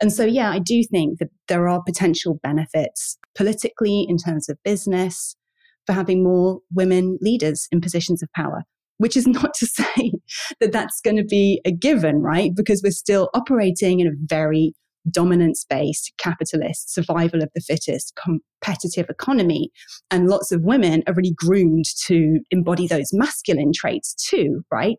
And 0.01 0.12
so, 0.12 0.24
yeah, 0.24 0.51
I 0.51 0.59
do 0.59 0.82
think 0.91 1.18
that 1.18 1.28
there 1.49 1.68
are 1.68 1.82
potential 1.82 2.38
benefits 2.43 3.18
politically 3.36 4.05
in 4.09 4.16
terms 4.16 4.49
of 4.49 4.59
business 4.64 5.36
for 5.86 5.93
having 5.93 6.22
more 6.22 6.61
women 6.72 7.18
leaders 7.20 7.68
in 7.72 7.80
positions 7.80 8.22
of 8.22 8.28
power, 8.34 8.64
which 9.01 9.16
is 9.16 9.26
not 9.38 9.53
to 9.55 9.66
say 9.66 10.12
that 10.61 10.72
that's 10.72 11.01
going 11.01 11.16
to 11.16 11.24
be 11.24 11.61
a 11.64 11.72
given, 11.72 12.22
right? 12.22 12.53
Because 12.55 12.82
we're 12.82 12.90
still 12.90 13.30
operating 13.34 14.01
in 14.01 14.07
a 14.07 14.12
very 14.24 14.72
dominance 15.11 15.64
based 15.64 16.12
capitalist 16.18 16.92
survival 16.92 17.42
of 17.42 17.48
the 17.55 17.61
fittest 17.62 18.12
competitive 18.22 19.09
economy 19.09 19.70
and 20.11 20.28
lots 20.28 20.53
of 20.53 20.61
women 20.62 21.03
are 21.07 21.14
really 21.14 21.32
groomed 21.34 21.86
to 22.07 22.40
embody 22.51 22.86
those 22.86 23.09
masculine 23.11 23.72
traits 23.74 24.12
too 24.12 24.62
right 24.70 24.98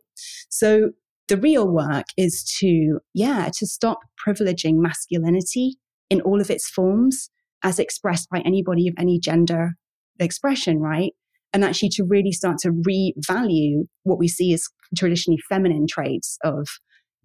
so 0.49 0.89
the 1.31 1.37
real 1.37 1.65
work 1.65 2.07
is 2.17 2.43
to, 2.59 2.99
yeah, 3.13 3.49
to 3.57 3.65
stop 3.65 3.99
privileging 4.27 4.81
masculinity 4.81 5.77
in 6.09 6.19
all 6.19 6.41
of 6.41 6.49
its 6.49 6.69
forms 6.69 7.29
as 7.63 7.79
expressed 7.79 8.29
by 8.29 8.39
anybody 8.39 8.89
of 8.89 8.93
any 8.97 9.17
gender 9.17 9.75
expression, 10.19 10.79
right? 10.79 11.13
And 11.53 11.65
actually 11.65 11.89
to 11.89 12.05
really 12.07 12.31
start 12.31 12.57
to 12.59 12.69
revalue 12.69 13.85
what 14.03 14.17
we 14.19 14.27
see 14.27 14.53
as 14.53 14.67
traditionally 14.97 15.39
feminine 15.49 15.85
traits 15.87 16.37
of 16.43 16.67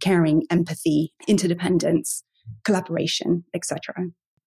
caring, 0.01 0.43
empathy, 0.51 1.13
interdependence, 1.29 2.23
collaboration, 2.65 3.45
etc. 3.55 3.95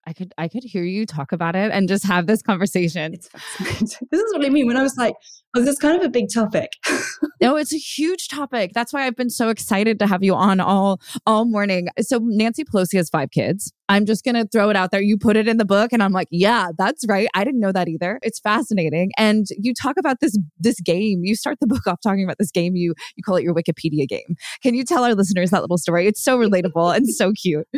I 0.10 0.14
could 0.14 0.34
I 0.40 0.48
could 0.48 0.64
hear 0.64 0.84
you 0.84 1.06
talk 1.06 1.32
about 1.32 1.56
it 1.56 1.72
and 1.72 1.88
just 1.88 2.04
have 2.04 2.26
this 2.26 2.42
conversation. 2.42 3.14
It's 3.14 3.28
fascinating. 3.28 4.08
this 4.10 4.20
is 4.20 4.34
what 4.34 4.44
I 4.44 4.50
mean 4.50 4.66
when 4.66 4.76
I 4.76 4.82
was 4.82 4.98
like, 4.98 5.14
oh, 5.56 5.60
this 5.60 5.70
is 5.70 5.78
kind 5.78 5.96
of 5.96 6.04
a 6.04 6.10
big 6.10 6.30
topic. 6.34 6.74
no, 7.42 7.56
it's 7.56 7.72
a 7.72 7.78
huge 7.78 8.28
topic. 8.28 8.72
That's 8.74 8.92
why 8.92 9.06
I've 9.06 9.16
been 9.16 9.30
so 9.30 9.50
excited 9.50 10.00
to 10.00 10.08
have 10.08 10.24
you 10.24 10.34
on 10.34 10.60
all 10.60 11.00
all 11.28 11.46
morning. 11.46 11.90
So 12.00 12.18
Nancy 12.24 12.64
Pelosi 12.64 12.98
has 12.98 13.08
five 13.08 13.30
kids. 13.30 13.72
I'm 13.88 14.08
just 14.08 14.26
gonna 14.26 14.48
throw 14.52 14.72
it 14.72 14.76
out 14.76 14.90
there. 14.90 15.00
You 15.00 15.16
put 15.16 15.38
it 15.38 15.48
in 15.48 15.58
the 15.58 15.66
book, 15.66 15.94
and 15.94 16.02
I'm 16.02 16.12
like, 16.12 16.28
yeah, 16.32 16.70
that's 16.76 17.06
right. 17.08 17.28
I 17.36 17.44
didn't 17.44 17.60
know 17.60 17.72
that 17.72 17.88
either. 17.88 18.20
It's 18.24 18.40
fascinating. 18.40 19.12
And 19.16 19.46
you 19.60 19.76
talk 19.76 19.96
about 20.00 20.22
this 20.22 20.36
this 20.58 20.80
game. 20.82 21.24
You 21.24 21.36
start 21.36 21.60
the 21.62 21.68
book 21.74 21.86
off 21.86 22.00
talking 22.02 22.24
about 22.24 22.40
this 22.40 22.50
game. 22.50 22.76
You 22.76 22.96
you 23.16 23.22
call 23.22 23.36
it 23.36 23.44
your 23.44 23.54
Wikipedia 23.54 24.08
game. 24.08 24.38
Can 24.64 24.74
you 24.74 24.84
tell 24.84 25.04
our 25.04 25.14
listeners 25.14 25.52
that 25.52 25.62
little 25.62 25.78
story? 25.78 26.08
It's 26.08 26.24
so 26.24 26.40
relatable 26.40 26.96
and 26.96 27.08
so 27.08 27.32
cute. 27.32 27.68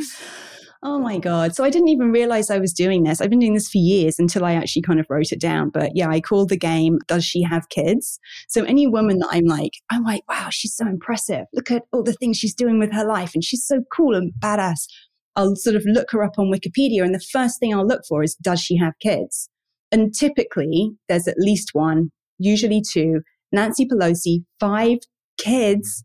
Oh 0.84 0.98
my 0.98 1.20
God. 1.20 1.56
So 1.56 1.64
I 1.64 1.70
didn't 1.70 1.90
even 1.90 2.12
realize 2.12 2.50
I 2.50 2.58
was 2.58 2.74
doing 2.74 3.04
this. 3.04 3.22
I've 3.22 3.30
been 3.30 3.38
doing 3.38 3.54
this 3.54 3.70
for 3.70 3.78
years 3.78 4.18
until 4.18 4.44
I 4.44 4.54
actually 4.54 4.82
kind 4.82 5.00
of 5.00 5.06
wrote 5.12 5.32
it 5.32 5.40
down. 5.40 5.70
But 5.70 5.92
yeah, 5.94 6.10
I 6.10 6.20
called 6.22 6.50
the 6.50 6.58
game, 6.58 6.98
Does 7.08 7.24
She 7.24 7.44
Have 7.44 7.70
Kids? 7.70 8.20
So 8.50 8.64
any 8.64 8.88
woman 8.88 9.20
that 9.20 9.30
I'm 9.32 9.46
like, 9.46 9.74
I'm 9.92 10.04
like, 10.04 10.24
wow, 10.28 10.48
she's 10.50 10.76
so 10.76 10.88
impressive. 10.88 11.46
Look 11.54 11.70
at 11.70 11.84
all 11.94 12.02
the 12.02 12.14
things 12.14 12.38
she's 12.38 12.56
doing 12.56 12.80
with 12.80 12.92
her 12.94 13.06
life. 13.06 13.36
And 13.36 13.44
she's 13.44 13.64
so 13.64 13.84
cool 13.96 14.16
and 14.16 14.34
badass. 14.40 14.88
I'll 15.36 15.56
sort 15.56 15.76
of 15.76 15.84
look 15.86 16.10
her 16.12 16.24
up 16.24 16.40
on 16.40 16.52
Wikipedia. 16.52 17.04
And 17.04 17.14
the 17.14 17.24
first 17.32 17.60
thing 17.60 17.76
I'll 17.76 17.86
look 17.86 18.02
for 18.10 18.24
is, 18.24 18.34
Does 18.36 18.60
she 18.60 18.76
have 18.78 18.94
kids? 19.00 19.50
And 19.92 20.16
typically 20.16 20.94
there's 21.08 21.28
at 21.28 21.38
least 21.38 21.72
one, 21.74 22.10
usually 22.40 22.82
two. 22.82 23.22
Nancy 23.52 23.86
Pelosi, 23.86 24.46
five 24.60 24.98
kids 25.38 26.04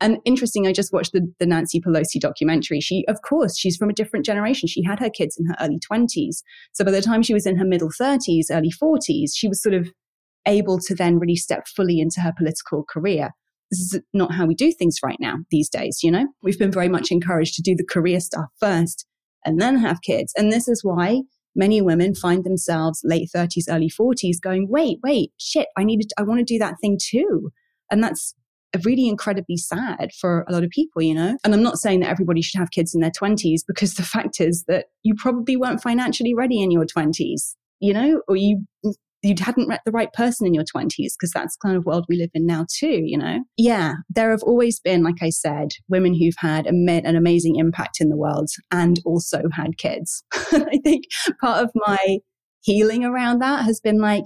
And 0.00 0.18
interesting, 0.24 0.66
I 0.66 0.72
just 0.72 0.92
watched 0.92 1.12
the, 1.12 1.26
the 1.40 1.46
Nancy 1.46 1.80
Pelosi 1.80 2.20
documentary. 2.20 2.80
She, 2.80 3.04
of 3.08 3.20
course, 3.22 3.58
she's 3.58 3.76
from 3.76 3.90
a 3.90 3.94
different 3.94 4.24
generation. 4.24 4.68
She 4.68 4.82
had 4.84 5.00
her 5.00 5.10
kids 5.10 5.36
in 5.38 5.46
her 5.46 5.56
early 5.60 5.80
20s. 5.90 6.42
So 6.72 6.84
by 6.84 6.92
the 6.92 7.02
time 7.02 7.22
she 7.22 7.34
was 7.34 7.46
in 7.46 7.56
her 7.56 7.64
middle 7.64 7.90
30s, 7.90 8.46
early 8.50 8.70
40s, 8.70 9.30
she 9.34 9.48
was 9.48 9.60
sort 9.60 9.74
of 9.74 9.90
able 10.46 10.78
to 10.78 10.94
then 10.94 11.18
really 11.18 11.36
step 11.36 11.66
fully 11.66 12.00
into 12.00 12.20
her 12.20 12.32
political 12.36 12.84
career. 12.88 13.30
This 13.70 13.80
is 13.80 14.00
not 14.14 14.32
how 14.32 14.46
we 14.46 14.54
do 14.54 14.72
things 14.72 14.98
right 15.02 15.18
now 15.20 15.38
these 15.50 15.68
days, 15.68 15.98
you 16.02 16.10
know? 16.10 16.28
We've 16.42 16.58
been 16.58 16.72
very 16.72 16.88
much 16.88 17.10
encouraged 17.10 17.54
to 17.54 17.62
do 17.62 17.74
the 17.74 17.84
career 17.84 18.20
stuff 18.20 18.46
first 18.60 19.04
and 19.44 19.60
then 19.60 19.76
have 19.78 20.00
kids. 20.02 20.32
And 20.38 20.52
this 20.52 20.68
is 20.68 20.82
why 20.82 21.22
many 21.54 21.82
women 21.82 22.14
find 22.14 22.44
themselves 22.44 23.00
late 23.04 23.28
30s, 23.34 23.64
early 23.68 23.90
40s 23.90 24.40
going, 24.42 24.68
wait, 24.70 24.98
wait, 25.02 25.32
shit, 25.38 25.66
I 25.76 25.84
needed, 25.84 26.12
I 26.16 26.22
want 26.22 26.38
to 26.38 26.44
do 26.44 26.58
that 26.60 26.76
thing 26.80 26.98
too. 27.02 27.50
And 27.90 28.02
that's 28.02 28.34
really 28.84 29.08
incredibly 29.08 29.56
sad 29.56 30.10
for 30.20 30.44
a 30.48 30.52
lot 30.52 30.64
of 30.64 30.70
people, 30.70 31.02
you 31.02 31.14
know? 31.14 31.36
And 31.44 31.54
I'm 31.54 31.62
not 31.62 31.78
saying 31.78 32.00
that 32.00 32.10
everybody 32.10 32.42
should 32.42 32.58
have 32.58 32.70
kids 32.70 32.94
in 32.94 33.00
their 33.00 33.10
20s 33.10 33.60
because 33.66 33.94
the 33.94 34.02
fact 34.02 34.40
is 34.40 34.64
that 34.68 34.86
you 35.02 35.14
probably 35.16 35.56
weren't 35.56 35.82
financially 35.82 36.34
ready 36.34 36.60
in 36.60 36.70
your 36.70 36.84
20s, 36.84 37.54
you 37.80 37.92
know, 37.92 38.22
or 38.28 38.36
you 38.36 38.64
you 39.22 39.34
hadn't 39.36 39.66
met 39.66 39.80
the 39.84 39.90
right 39.90 40.12
person 40.12 40.46
in 40.46 40.54
your 40.54 40.64
20s 40.64 40.92
because 41.18 41.32
that's 41.34 41.56
kind 41.56 41.76
of 41.76 41.84
world 41.84 42.04
we 42.08 42.16
live 42.16 42.30
in 42.34 42.46
now 42.46 42.64
too 42.72 43.00
you 43.04 43.18
know? 43.18 43.40
Yeah 43.56 43.94
there 44.08 44.30
have 44.30 44.44
always 44.44 44.78
been 44.78 45.02
like 45.02 45.20
i 45.22 45.28
said 45.28 45.70
women 45.88 46.14
who've 46.14 46.36
had 46.38 46.66
an 46.66 47.16
amazing 47.16 47.56
impact 47.56 48.00
in 48.00 48.10
the 48.10 48.16
world 48.16 48.48
and 48.70 49.00
also 49.04 49.42
had 49.52 49.76
kids. 49.76 50.22
I 50.32 50.78
think 50.84 51.04
part 51.40 51.64
of 51.64 51.70
my 51.74 52.18
healing 52.60 53.04
around 53.04 53.40
that 53.40 53.64
has 53.64 53.80
been 53.80 53.98
like 53.98 54.24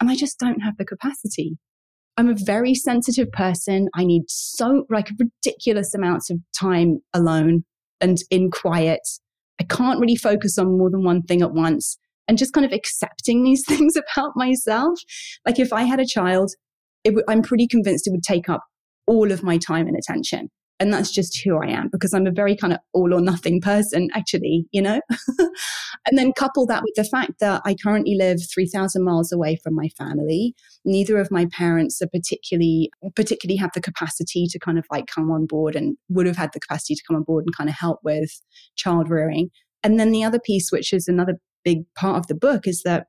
and 0.00 0.10
i 0.10 0.14
just 0.14 0.38
don't 0.38 0.60
have 0.60 0.76
the 0.76 0.84
capacity 0.84 1.56
I'm 2.18 2.28
a 2.28 2.34
very 2.34 2.74
sensitive 2.74 3.30
person. 3.30 3.88
I 3.94 4.04
need 4.04 4.24
so 4.26 4.84
like 4.90 5.08
ridiculous 5.20 5.94
amounts 5.94 6.30
of 6.30 6.38
time 6.52 6.98
alone 7.14 7.64
and 8.00 8.18
in 8.28 8.50
quiet. 8.50 9.00
I 9.60 9.64
can't 9.64 10.00
really 10.00 10.16
focus 10.16 10.58
on 10.58 10.76
more 10.76 10.90
than 10.90 11.04
one 11.04 11.22
thing 11.22 11.42
at 11.42 11.52
once 11.52 11.96
and 12.26 12.36
just 12.36 12.52
kind 12.52 12.66
of 12.66 12.72
accepting 12.72 13.44
these 13.44 13.64
things 13.68 13.94
about 13.96 14.32
myself. 14.34 14.98
Like 15.46 15.60
if 15.60 15.72
I 15.72 15.82
had 15.82 16.00
a 16.00 16.06
child, 16.06 16.50
i 17.06 17.12
I'm 17.28 17.40
pretty 17.40 17.68
convinced 17.68 18.08
it 18.08 18.10
would 18.10 18.24
take 18.24 18.48
up 18.48 18.64
all 19.06 19.30
of 19.30 19.44
my 19.44 19.56
time 19.56 19.86
and 19.86 19.96
attention. 19.96 20.50
And 20.80 20.92
that's 20.92 21.10
just 21.10 21.40
who 21.42 21.56
I 21.56 21.66
am 21.66 21.88
because 21.88 22.14
I'm 22.14 22.26
a 22.26 22.30
very 22.30 22.54
kind 22.54 22.72
of 22.72 22.78
all 22.92 23.12
or 23.12 23.20
nothing 23.20 23.60
person, 23.60 24.08
actually, 24.14 24.66
you 24.70 24.80
know? 24.80 25.00
and 26.06 26.16
then 26.16 26.32
couple 26.32 26.66
that 26.66 26.82
with 26.82 26.94
the 26.94 27.04
fact 27.04 27.40
that 27.40 27.62
I 27.64 27.74
currently 27.74 28.14
live 28.14 28.38
3,000 28.52 29.02
miles 29.02 29.32
away 29.32 29.58
from 29.62 29.74
my 29.74 29.88
family. 29.98 30.54
Neither 30.84 31.18
of 31.18 31.32
my 31.32 31.46
parents 31.46 32.00
are 32.00 32.06
particularly, 32.06 32.90
particularly 33.16 33.56
have 33.56 33.72
the 33.74 33.80
capacity 33.80 34.46
to 34.50 34.58
kind 34.58 34.78
of 34.78 34.86
like 34.90 35.06
come 35.06 35.30
on 35.30 35.46
board 35.46 35.74
and 35.74 35.96
would 36.08 36.26
have 36.26 36.36
had 36.36 36.52
the 36.52 36.60
capacity 36.60 36.94
to 36.94 37.02
come 37.06 37.16
on 37.16 37.24
board 37.24 37.44
and 37.44 37.56
kind 37.56 37.68
of 37.68 37.76
help 37.76 37.98
with 38.04 38.40
child 38.76 39.10
rearing. 39.10 39.50
And 39.82 39.98
then 39.98 40.12
the 40.12 40.24
other 40.24 40.38
piece, 40.38 40.70
which 40.70 40.92
is 40.92 41.08
another 41.08 41.40
big 41.64 41.82
part 41.94 42.18
of 42.18 42.28
the 42.28 42.34
book, 42.34 42.66
is 42.68 42.82
that 42.82 43.06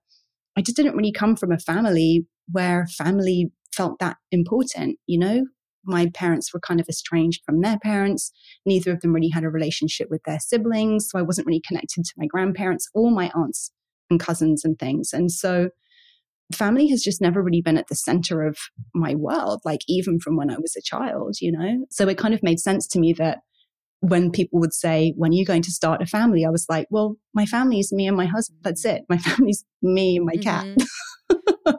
I 0.57 0.61
just 0.61 0.76
didn't 0.76 0.95
really 0.95 1.11
come 1.11 1.36
from 1.36 1.51
a 1.51 1.59
family 1.59 2.26
where 2.51 2.88
family 2.88 3.51
felt 3.74 3.99
that 3.99 4.17
important, 4.32 4.97
you 5.05 5.20
know? 5.20 5.45
My 5.86 6.08
parents 6.14 6.54
were 6.54 6.60
kind 6.60 6.80
of 6.80 6.88
estranged 6.88 7.42
from 7.46 7.62
their 7.62 7.80
parents. 7.80 8.32
Neither 8.66 8.92
of 8.92 9.02
them 9.02 9.14
really 9.14 9.30
had 9.30 9.44
a 9.44 9.50
relationship 9.50 10.08
with 10.10 10.22
their 10.24 10.40
siblings. 10.40 11.10
So 11.10 11.20
I 11.20 11.24
wasn't 11.24 11.48
really 11.48 11.64
connected 11.66 12.06
to 12.06 12.14
my 12.18 12.26
grandparents 12.26 12.90
or 12.94 13.12
my 13.12 13.32
aunts 13.36 13.72
and 14.10 14.20
cousins 14.20 14.66
and 14.66 14.78
things. 14.78 15.14
And 15.14 15.32
so 15.32 15.70
family 16.54 16.88
has 16.88 17.02
just 17.02 17.22
never 17.22 17.42
really 17.42 17.62
been 17.62 17.78
at 17.78 17.88
the 17.88 17.96
center 17.96 18.44
of 18.44 18.58
my 18.94 19.16
world, 19.16 19.62
like 19.66 19.82
even 19.88 20.20
from 20.20 20.36
when 20.36 20.50
I 20.50 20.58
was 20.58 20.76
a 20.76 20.82
child, 20.82 21.38
you 21.42 21.52
know? 21.52 21.86
So 21.90 22.08
it 22.08 22.18
kind 22.18 22.34
of 22.34 22.44
made 22.44 22.60
sense 22.60 22.88
to 22.88 23.00
me 23.00 23.14
that 23.14 23.40
when 24.02 24.32
people 24.32 24.60
would 24.60 24.74
say, 24.74 25.14
When 25.18 25.32
are 25.32 25.36
you 25.36 25.46
going 25.46 25.62
to 25.64 25.72
start 25.72 26.02
a 26.02 26.06
family? 26.06 26.46
I 26.46 26.50
was 26.50 26.66
like, 26.70 26.88
Well, 26.90 27.18
my 27.34 27.46
family 27.46 27.80
is 27.80 27.92
me 27.92 28.08
and 28.08 28.18
my 28.18 28.26
husband. 28.26 28.60
That's 28.64 28.86
it. 28.86 29.04
My 29.10 29.18
family's 29.20 29.66
me 29.82 30.18
and 30.18 30.26
my 30.26 30.36
mm-hmm. 30.36 30.76
cat. 31.66 31.76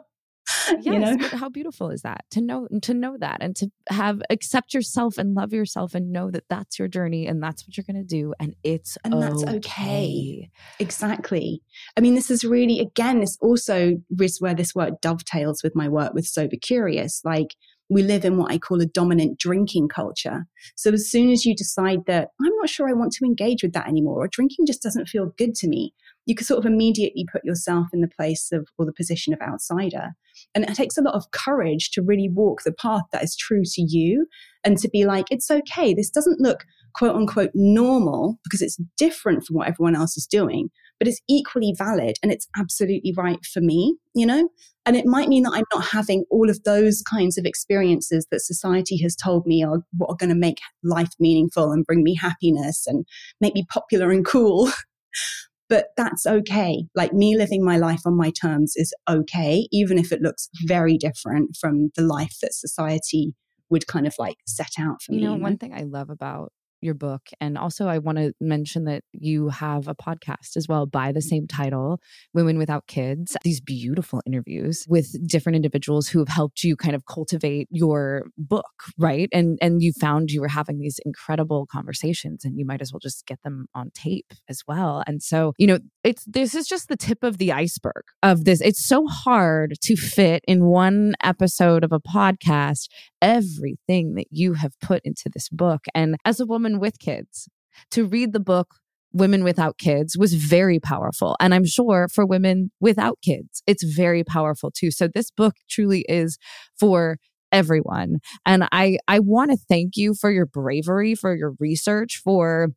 yes, 0.81 0.85
you 0.85 0.99
know? 0.99 1.27
how 1.37 1.49
beautiful 1.49 1.89
is 1.89 2.01
that 2.01 2.25
to 2.31 2.41
know 2.41 2.67
to 2.81 2.93
know 2.93 3.17
that 3.17 3.37
and 3.41 3.55
to 3.55 3.71
have 3.89 4.21
accept 4.29 4.73
yourself 4.73 5.17
and 5.17 5.33
love 5.33 5.53
yourself 5.53 5.95
and 5.95 6.11
know 6.11 6.31
that 6.31 6.43
that's 6.49 6.79
your 6.79 6.87
journey 6.87 7.27
and 7.27 7.41
that's 7.41 7.67
what 7.67 7.77
you're 7.77 7.85
going 7.85 7.95
to 7.95 8.03
do 8.03 8.33
and 8.39 8.55
it's 8.63 8.97
and 9.03 9.13
okay. 9.13 9.27
that's 9.27 9.43
okay 9.43 10.49
exactly 10.79 11.61
i 11.97 12.01
mean 12.01 12.15
this 12.15 12.31
is 12.31 12.43
really 12.43 12.79
again 12.79 13.19
this 13.19 13.37
also 13.41 13.93
is 14.19 14.41
where 14.41 14.53
this 14.53 14.75
work 14.75 15.01
dovetails 15.01 15.63
with 15.63 15.75
my 15.75 15.87
work 15.87 16.13
with 16.13 16.25
sober 16.25 16.55
curious 16.61 17.21
like 17.23 17.55
we 17.91 18.03
live 18.03 18.23
in 18.23 18.37
what 18.37 18.49
I 18.49 18.57
call 18.57 18.79
a 18.79 18.85
dominant 18.85 19.37
drinking 19.37 19.89
culture. 19.89 20.45
So 20.77 20.93
as 20.93 21.11
soon 21.11 21.29
as 21.29 21.45
you 21.45 21.53
decide 21.53 22.05
that 22.07 22.29
I'm 22.41 22.55
not 22.55 22.69
sure 22.69 22.87
I 22.87 22.93
want 22.93 23.11
to 23.11 23.25
engage 23.25 23.63
with 23.63 23.73
that 23.73 23.89
anymore, 23.89 24.23
or 24.23 24.29
drinking 24.29 24.65
just 24.65 24.81
doesn't 24.81 25.09
feel 25.09 25.33
good 25.37 25.55
to 25.55 25.67
me, 25.67 25.93
you 26.25 26.33
can 26.33 26.45
sort 26.45 26.59
of 26.59 26.65
immediately 26.65 27.25
put 27.29 27.43
yourself 27.43 27.87
in 27.91 27.99
the 27.99 28.07
place 28.07 28.53
of 28.53 28.69
or 28.77 28.85
the 28.85 28.93
position 28.93 29.33
of 29.33 29.41
outsider. 29.41 30.11
And 30.53 30.65
it 30.65 30.75
takes 30.75 30.97
a 30.97 31.01
lot 31.01 31.15
of 31.15 31.31
courage 31.31 31.91
to 31.91 32.01
really 32.01 32.29
walk 32.29 32.63
the 32.63 32.73
path 32.73 33.03
that 33.11 33.23
is 33.23 33.35
true 33.35 33.63
to 33.63 33.81
you 33.81 34.27
and 34.63 34.77
to 34.79 34.89
be 34.89 35.05
like, 35.05 35.25
it's 35.31 35.49
okay. 35.49 35.93
This 35.93 36.09
doesn't 36.09 36.41
look 36.41 36.65
quote 36.93 37.15
unquote 37.15 37.51
normal 37.53 38.37
because 38.43 38.61
it's 38.61 38.79
different 38.97 39.45
from 39.45 39.55
what 39.55 39.67
everyone 39.67 39.95
else 39.95 40.17
is 40.17 40.27
doing, 40.27 40.69
but 40.99 41.07
it's 41.07 41.21
equally 41.29 41.73
valid 41.77 42.15
and 42.21 42.31
it's 42.31 42.47
absolutely 42.57 43.13
right 43.15 43.39
for 43.45 43.61
me, 43.61 43.95
you 44.13 44.25
know? 44.25 44.49
And 44.85 44.95
it 44.95 45.05
might 45.05 45.29
mean 45.29 45.43
that 45.43 45.53
I'm 45.53 45.63
not 45.73 45.85
having 45.85 46.25
all 46.29 46.49
of 46.49 46.63
those 46.63 47.01
kinds 47.03 47.37
of 47.37 47.45
experiences 47.45 48.27
that 48.31 48.41
society 48.41 48.97
has 49.03 49.15
told 49.15 49.45
me 49.45 49.63
are 49.63 49.83
what 49.97 50.09
are 50.09 50.17
going 50.17 50.31
to 50.31 50.35
make 50.35 50.59
life 50.83 51.11
meaningful 51.19 51.71
and 51.71 51.85
bring 51.85 52.03
me 52.03 52.15
happiness 52.15 52.85
and 52.87 53.05
make 53.39 53.53
me 53.53 53.65
popular 53.71 54.11
and 54.11 54.25
cool. 54.25 54.69
but 55.71 55.87
that's 55.95 56.25
okay. 56.25 56.83
Like 56.95 57.13
me 57.13 57.37
living 57.37 57.63
my 57.63 57.77
life 57.77 58.01
on 58.05 58.17
my 58.17 58.29
terms 58.29 58.73
is 58.75 58.93
okay, 59.09 59.69
even 59.71 59.97
if 59.97 60.11
it 60.11 60.21
looks 60.21 60.49
very 60.65 60.97
different 60.97 61.55
from 61.55 61.91
the 61.95 62.01
life 62.01 62.35
that 62.41 62.53
society 62.53 63.33
would 63.69 63.87
kind 63.87 64.05
of 64.05 64.13
like 64.19 64.35
set 64.45 64.73
out 64.77 65.01
for 65.01 65.13
you 65.13 65.19
me. 65.19 65.23
Know, 65.23 65.31
you 65.31 65.37
know, 65.37 65.43
one 65.43 65.57
thing 65.57 65.73
I 65.73 65.83
love 65.83 66.09
about 66.09 66.51
your 66.81 66.93
book. 66.93 67.29
And 67.39 67.57
also, 67.57 67.87
I 67.87 67.99
want 67.99 68.17
to 68.17 68.33
mention 68.39 68.85
that 68.85 69.03
you 69.11 69.49
have 69.49 69.87
a 69.87 69.95
podcast 69.95 70.57
as 70.57 70.67
well 70.67 70.85
by 70.85 71.11
the 71.11 71.19
mm-hmm. 71.19 71.27
same 71.27 71.47
title, 71.47 71.99
Women 72.33 72.57
Without 72.57 72.87
Kids. 72.87 73.37
These 73.43 73.61
beautiful 73.61 74.21
interviews 74.25 74.85
with 74.87 75.15
different 75.27 75.55
individuals 75.55 76.07
who 76.07 76.19
have 76.19 76.27
helped 76.27 76.63
you 76.63 76.75
kind 76.75 76.95
of 76.95 77.05
cultivate 77.05 77.67
your 77.71 78.25
book, 78.37 78.65
right? 78.97 79.29
And 79.31 79.57
and 79.61 79.81
you 79.81 79.93
found 79.99 80.31
you 80.31 80.41
were 80.41 80.47
having 80.47 80.79
these 80.79 80.99
incredible 81.05 81.67
conversations, 81.71 82.43
and 82.43 82.57
you 82.57 82.65
might 82.65 82.81
as 82.81 82.91
well 82.91 82.99
just 82.99 83.25
get 83.25 83.41
them 83.43 83.67
on 83.73 83.91
tape 83.93 84.33
as 84.49 84.63
well. 84.67 85.03
And 85.07 85.21
so, 85.21 85.53
you 85.57 85.67
know, 85.67 85.79
it's 86.03 86.25
this 86.25 86.55
is 86.55 86.67
just 86.67 86.87
the 86.87 86.97
tip 86.97 87.23
of 87.23 87.37
the 87.37 87.51
iceberg 87.51 88.03
of 88.23 88.45
this. 88.45 88.61
It's 88.61 88.83
so 88.83 89.07
hard 89.07 89.75
to 89.81 89.95
fit 89.95 90.43
in 90.47 90.65
one 90.65 91.13
episode 91.23 91.83
of 91.83 91.91
a 91.91 91.99
podcast 91.99 92.87
everything 93.21 94.15
that 94.15 94.27
you 94.31 94.53
have 94.53 94.79
put 94.81 95.01
into 95.03 95.29
this 95.33 95.49
book. 95.49 95.85
And 95.93 96.15
as 96.25 96.39
a 96.39 96.45
woman 96.45 96.79
with 96.79 96.99
kids, 96.99 97.47
to 97.91 98.05
read 98.05 98.33
the 98.33 98.39
book 98.39 98.75
Women 99.13 99.43
Without 99.43 99.77
Kids 99.77 100.17
was 100.17 100.33
very 100.33 100.79
powerful. 100.79 101.35
And 101.39 101.53
I'm 101.53 101.65
sure 101.65 102.07
for 102.07 102.25
women 102.25 102.71
without 102.79 103.19
kids, 103.21 103.61
it's 103.67 103.83
very 103.83 104.23
powerful 104.23 104.71
too. 104.71 104.91
So 104.91 105.07
this 105.07 105.31
book 105.31 105.55
truly 105.69 106.05
is 106.07 106.37
for 106.79 107.17
everyone. 107.51 108.19
And 108.45 108.67
I 108.71 108.97
I 109.07 109.19
want 109.19 109.51
to 109.51 109.57
thank 109.69 109.97
you 109.97 110.13
for 110.13 110.31
your 110.31 110.45
bravery, 110.45 111.15
for 111.15 111.35
your 111.35 111.53
research, 111.59 112.21
for 112.23 112.69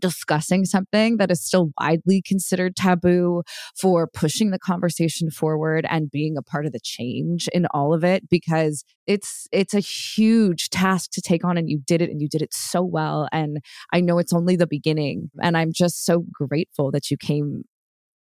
discussing 0.00 0.64
something 0.64 1.16
that 1.18 1.30
is 1.30 1.44
still 1.44 1.70
widely 1.80 2.22
considered 2.22 2.76
taboo, 2.76 3.42
for 3.78 4.06
pushing 4.06 4.50
the 4.50 4.58
conversation 4.58 5.30
forward 5.30 5.86
and 5.88 6.10
being 6.10 6.36
a 6.36 6.42
part 6.42 6.66
of 6.66 6.72
the 6.72 6.80
change 6.82 7.48
in 7.52 7.66
all 7.72 7.92
of 7.92 8.04
it 8.04 8.28
because 8.28 8.84
it's 9.06 9.46
it's 9.52 9.74
a 9.74 9.80
huge 9.80 10.70
task 10.70 11.10
to 11.12 11.20
take 11.20 11.44
on 11.44 11.56
and 11.56 11.68
you 11.68 11.80
did 11.86 12.02
it 12.02 12.10
and 12.10 12.20
you 12.20 12.28
did 12.28 12.42
it 12.42 12.54
so 12.54 12.82
well 12.82 13.28
and 13.32 13.58
I 13.92 14.00
know 14.00 14.18
it's 14.18 14.32
only 14.32 14.56
the 14.56 14.66
beginning 14.66 15.30
and 15.42 15.56
I'm 15.56 15.72
just 15.72 16.04
so 16.04 16.24
grateful 16.32 16.90
that 16.92 17.10
you 17.10 17.16
came 17.16 17.64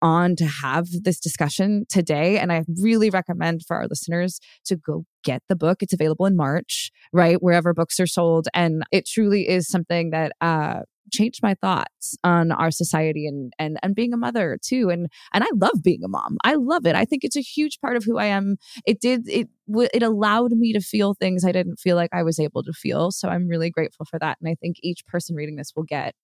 on 0.02 0.36
to 0.38 0.46
have 0.46 0.88
this 1.04 1.20
discussion 1.20 1.86
today. 1.90 2.38
And 2.38 2.52
I 2.52 2.64
really 2.82 3.10
recommend 3.10 3.64
for 3.68 3.78
our 3.78 3.88
listeners 3.88 4.40
to 4.66 4.76
go 4.76 5.06
get 5.24 5.44
the 5.50 5.56
book. 5.56 5.82
It's 5.82 5.94
available 5.94 6.26
in 6.26 6.36
March, 6.36 6.92
right? 7.12 7.42
Wherever 7.42 7.74
books 7.74 8.00
are 8.00 8.08
sold. 8.08 8.48
And 8.54 8.84
it 8.92 9.06
truly 9.06 9.48
is 9.48 9.68
something 9.68 10.12
that 10.12 10.32
uh, 10.42 10.82
changed 11.12 11.42
my 11.42 11.54
thoughts 11.56 12.18
on 12.24 12.52
our 12.52 12.72
society 12.72 13.26
and 13.28 13.54
and 13.60 13.78
and 13.84 13.96
being 13.96 14.14
a 14.14 14.18
mother 14.18 14.58
too 14.62 14.90
and 14.90 15.08
and 15.34 15.44
I 15.44 15.48
love 15.56 15.84
being 15.84 16.04
a 16.04 16.08
mom. 16.08 16.38
I 16.44 16.56
love 16.56 16.86
it. 16.86 16.96
I 16.96 17.06
think 17.06 17.24
it's 17.24 17.38
a 17.38 17.42
huge 17.42 17.80
part 17.82 17.98
of 17.98 18.04
who 18.04 18.18
I 18.18 18.26
am. 18.26 18.58
It 18.86 19.00
did 19.00 19.28
it 19.28 19.48
it 19.94 20.04
allowed 20.04 20.52
me 20.52 20.74
to 20.74 20.80
feel 20.80 21.14
things 21.14 21.46
I 21.46 21.52
didn't 21.52 21.78
feel 21.78 21.96
like 21.96 22.10
I 22.14 22.24
was 22.24 22.40
able 22.40 22.64
to 22.64 22.74
feel. 22.74 23.12
So 23.12 23.30
I'm 23.30 23.48
really 23.48 23.70
grateful 23.70 24.06
for 24.06 24.20
that 24.20 24.38
and 24.42 24.50
I 24.50 24.56
think 24.56 24.78
each 24.82 25.06
person 25.06 25.36
reading 25.36 25.56
this 25.56 25.74
will 25.76 25.84
get 25.84 26.16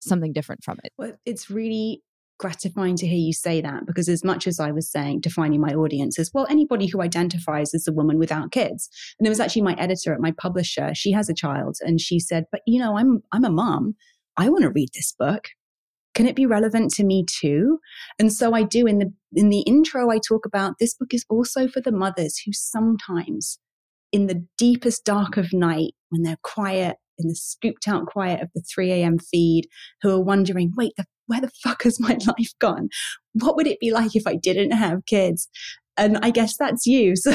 something 0.00 0.32
different 0.32 0.64
from 0.64 0.78
it. 0.84 0.92
Well, 0.98 1.12
it's 1.24 1.48
really 1.50 2.02
gratifying 2.42 2.96
to 2.96 3.06
hear 3.06 3.18
you 3.18 3.32
say 3.32 3.60
that 3.60 3.86
because 3.86 4.08
as 4.08 4.24
much 4.24 4.48
as 4.48 4.58
I 4.58 4.72
was 4.72 4.90
saying 4.90 5.20
defining 5.20 5.60
my 5.60 5.72
audience 5.74 6.18
as 6.18 6.32
well 6.34 6.44
anybody 6.50 6.86
who 6.86 7.00
identifies 7.00 7.72
as 7.72 7.86
a 7.86 7.92
woman 7.92 8.18
without 8.18 8.50
kids 8.50 8.88
and 9.16 9.24
there 9.24 9.30
was 9.30 9.38
actually 9.38 9.62
my 9.62 9.74
editor 9.74 10.12
at 10.12 10.20
my 10.20 10.32
publisher 10.32 10.90
she 10.92 11.12
has 11.12 11.28
a 11.28 11.34
child 11.34 11.76
and 11.82 12.00
she 12.00 12.18
said 12.18 12.46
but 12.50 12.62
you 12.66 12.80
know 12.80 12.98
I'm 12.98 13.22
I'm 13.30 13.44
a 13.44 13.50
mom 13.50 13.94
I 14.36 14.48
want 14.48 14.62
to 14.62 14.70
read 14.70 14.90
this 14.94 15.14
book 15.18 15.48
can 16.14 16.26
it 16.26 16.36
be 16.36 16.44
relevant 16.44 16.92
to 16.94 17.04
me 17.04 17.24
too 17.24 17.78
and 18.18 18.32
so 18.32 18.54
I 18.54 18.62
do 18.62 18.86
in 18.86 18.98
the 18.98 19.12
in 19.34 19.48
the 19.48 19.60
intro 19.60 20.10
I 20.10 20.18
talk 20.18 20.44
about 20.46 20.74
this 20.78 20.94
book 20.94 21.14
is 21.14 21.24
also 21.28 21.68
for 21.68 21.80
the 21.80 21.92
mothers 21.92 22.38
who 22.44 22.52
sometimes 22.52 23.58
in 24.12 24.26
the 24.26 24.46
deepest 24.58 25.04
dark 25.04 25.36
of 25.36 25.52
night 25.52 25.94
when 26.10 26.22
they're 26.22 26.36
quiet 26.42 26.96
in 27.18 27.28
the 27.28 27.34
scooped 27.34 27.88
out 27.88 28.06
quiet 28.06 28.42
of 28.42 28.50
the 28.54 28.62
3 28.62 28.92
a.m. 28.92 29.18
feed 29.18 29.66
who 30.02 30.10
are 30.10 30.20
wondering, 30.20 30.72
wait, 30.76 30.92
the 30.96 31.04
where 31.26 31.40
the 31.40 31.50
fuck 31.62 31.84
has 31.84 31.98
my 32.00 32.18
life 32.26 32.52
gone? 32.60 32.88
What 33.32 33.56
would 33.56 33.66
it 33.66 33.80
be 33.80 33.90
like 33.90 34.14
if 34.14 34.26
I 34.26 34.36
didn't 34.36 34.72
have 34.72 35.06
kids? 35.06 35.48
And 35.96 36.18
I 36.22 36.30
guess 36.30 36.56
that's 36.56 36.86
you. 36.86 37.14
So 37.22 37.32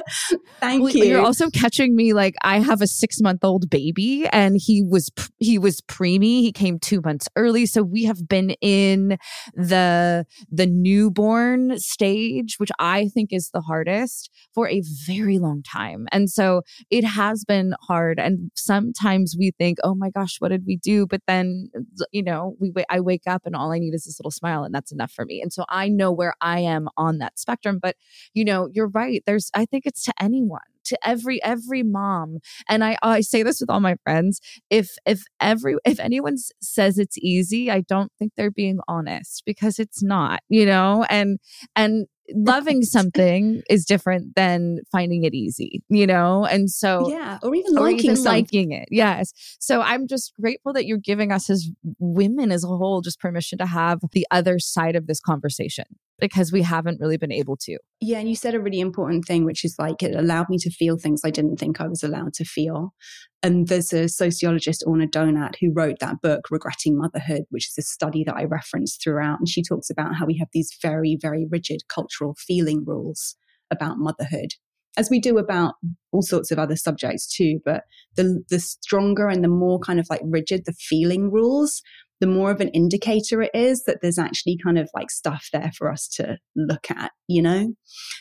Thank 0.60 0.82
well, 0.82 0.92
you. 0.92 1.04
You're 1.04 1.24
also 1.24 1.50
catching 1.50 1.94
me 1.94 2.12
like 2.12 2.34
I 2.42 2.60
have 2.60 2.80
a 2.80 2.86
six 2.86 3.20
month 3.20 3.44
old 3.44 3.68
baby, 3.70 4.26
and 4.32 4.56
he 4.58 4.82
was 4.82 5.10
he 5.38 5.58
was 5.58 5.80
preemie. 5.82 6.40
He 6.40 6.52
came 6.52 6.78
two 6.78 7.00
months 7.00 7.28
early, 7.36 7.66
so 7.66 7.82
we 7.82 8.04
have 8.04 8.28
been 8.28 8.50
in 8.60 9.18
the 9.54 10.24
the 10.50 10.66
newborn 10.66 11.78
stage, 11.78 12.56
which 12.58 12.70
I 12.78 13.08
think 13.08 13.32
is 13.32 13.50
the 13.52 13.60
hardest 13.60 14.30
for 14.54 14.68
a 14.68 14.82
very 15.06 15.38
long 15.38 15.62
time. 15.62 16.06
And 16.12 16.30
so 16.30 16.62
it 16.90 17.04
has 17.04 17.44
been 17.44 17.74
hard. 17.82 18.18
And 18.18 18.50
sometimes 18.54 19.34
we 19.38 19.52
think, 19.58 19.78
oh 19.82 19.94
my 19.94 20.10
gosh, 20.10 20.36
what 20.38 20.48
did 20.48 20.64
we 20.66 20.76
do? 20.76 21.06
But 21.06 21.22
then 21.26 21.68
uh, 21.76 22.04
you 22.12 22.22
know, 22.22 22.56
we 22.60 22.72
I 22.88 23.00
wake 23.00 23.26
up 23.26 23.42
and 23.46 23.54
all 23.54 23.72
I 23.72 23.78
need 23.78 23.94
is 23.94 24.04
this 24.04 24.18
little 24.18 24.30
smile, 24.30 24.64
and 24.64 24.74
that's 24.74 24.92
enough 24.92 25.12
for 25.12 25.24
me. 25.24 25.40
And 25.42 25.52
so 25.52 25.64
I 25.68 25.88
know 25.88 26.12
where 26.12 26.34
I 26.40 26.60
am 26.60 26.88
on 26.96 27.18
that 27.18 27.38
spectrum. 27.38 27.78
But 27.80 27.96
you 28.34 28.44
know, 28.44 28.68
you're 28.72 28.88
right. 28.88 29.22
There's 29.26 29.50
I 29.54 29.66
think 29.66 29.81
it's 29.84 30.04
to 30.04 30.12
anyone 30.20 30.60
to 30.84 30.98
every 31.06 31.42
every 31.42 31.82
mom 31.82 32.38
and 32.68 32.82
i 32.84 32.96
i 33.02 33.20
say 33.20 33.42
this 33.42 33.60
with 33.60 33.70
all 33.70 33.80
my 33.80 33.96
friends 34.02 34.40
if 34.70 34.90
if 35.06 35.24
every 35.40 35.76
if 35.84 36.00
anyone 36.00 36.36
says 36.60 36.98
it's 36.98 37.18
easy 37.18 37.70
i 37.70 37.80
don't 37.80 38.12
think 38.18 38.32
they're 38.36 38.50
being 38.50 38.78
honest 38.88 39.42
because 39.46 39.78
it's 39.78 40.02
not 40.02 40.40
you 40.48 40.66
know 40.66 41.04
and 41.08 41.38
and 41.76 42.06
loving 42.34 42.82
something 42.82 43.62
is 43.68 43.84
different 43.84 44.34
than 44.34 44.78
finding 44.90 45.24
it 45.24 45.34
easy, 45.34 45.82
you 45.88 46.06
know? 46.06 46.44
And 46.44 46.70
so, 46.70 47.10
yeah, 47.10 47.38
or 47.42 47.54
even 47.54 47.76
or 47.76 47.82
liking, 47.82 48.10
even 48.10 48.24
liking 48.24 48.72
it. 48.72 48.88
Yes. 48.90 49.32
So 49.60 49.80
I'm 49.80 50.06
just 50.06 50.32
grateful 50.40 50.72
that 50.74 50.86
you're 50.86 50.98
giving 50.98 51.32
us 51.32 51.50
as 51.50 51.68
women 51.98 52.52
as 52.52 52.64
a 52.64 52.68
whole 52.68 53.00
just 53.00 53.20
permission 53.20 53.58
to 53.58 53.66
have 53.66 54.00
the 54.12 54.26
other 54.30 54.58
side 54.58 54.96
of 54.96 55.06
this 55.06 55.20
conversation 55.20 55.84
because 56.22 56.52
we 56.52 56.62
haven't 56.62 57.00
really 57.00 57.16
been 57.16 57.32
able 57.32 57.56
to. 57.56 57.76
Yeah. 58.00 58.20
And 58.20 58.28
you 58.28 58.36
said 58.36 58.54
a 58.54 58.60
really 58.60 58.78
important 58.78 59.24
thing, 59.24 59.44
which 59.44 59.64
is 59.64 59.74
like 59.76 60.04
it 60.04 60.14
allowed 60.14 60.48
me 60.48 60.56
to 60.58 60.70
feel 60.70 60.96
things 60.96 61.22
I 61.24 61.30
didn't 61.30 61.56
think 61.56 61.80
I 61.80 61.88
was 61.88 62.04
allowed 62.04 62.32
to 62.34 62.44
feel. 62.44 62.94
And 63.42 63.66
there's 63.66 63.92
a 63.92 64.08
sociologist, 64.08 64.84
Orna 64.86 65.08
Donath, 65.08 65.56
who 65.60 65.72
wrote 65.74 65.98
that 65.98 66.20
book, 66.22 66.42
Regretting 66.48 66.96
Motherhood, 66.96 67.42
which 67.50 67.66
is 67.66 67.76
a 67.76 67.82
study 67.82 68.22
that 68.22 68.36
I 68.36 68.44
reference 68.44 68.96
throughout. 69.02 69.40
And 69.40 69.48
she 69.48 69.64
talks 69.64 69.90
about 69.90 70.14
how 70.14 70.24
we 70.24 70.38
have 70.38 70.46
these 70.52 70.70
very, 70.80 71.18
very 71.20 71.44
rigid 71.50 71.80
cultural 71.88 72.36
feeling 72.38 72.84
rules 72.86 73.34
about 73.72 73.98
motherhood, 73.98 74.52
as 74.96 75.10
we 75.10 75.18
do 75.18 75.38
about 75.38 75.74
all 76.12 76.22
sorts 76.22 76.52
of 76.52 76.58
other 76.60 76.76
subjects 76.76 77.26
too. 77.26 77.58
But 77.64 77.82
the, 78.14 78.44
the 78.48 78.60
stronger 78.60 79.26
and 79.26 79.42
the 79.42 79.48
more 79.48 79.80
kind 79.80 79.98
of 79.98 80.06
like 80.08 80.20
rigid 80.22 80.66
the 80.66 80.74
feeling 80.74 81.32
rules, 81.32 81.82
the 82.22 82.28
more 82.28 82.52
of 82.52 82.60
an 82.60 82.68
indicator 82.68 83.42
it 83.42 83.50
is 83.52 83.82
that 83.82 84.00
there's 84.00 84.16
actually 84.16 84.56
kind 84.56 84.78
of 84.78 84.88
like 84.94 85.10
stuff 85.10 85.48
there 85.52 85.72
for 85.76 85.90
us 85.90 86.06
to 86.06 86.38
look 86.54 86.88
at, 86.88 87.10
you 87.26 87.42
know? 87.42 87.74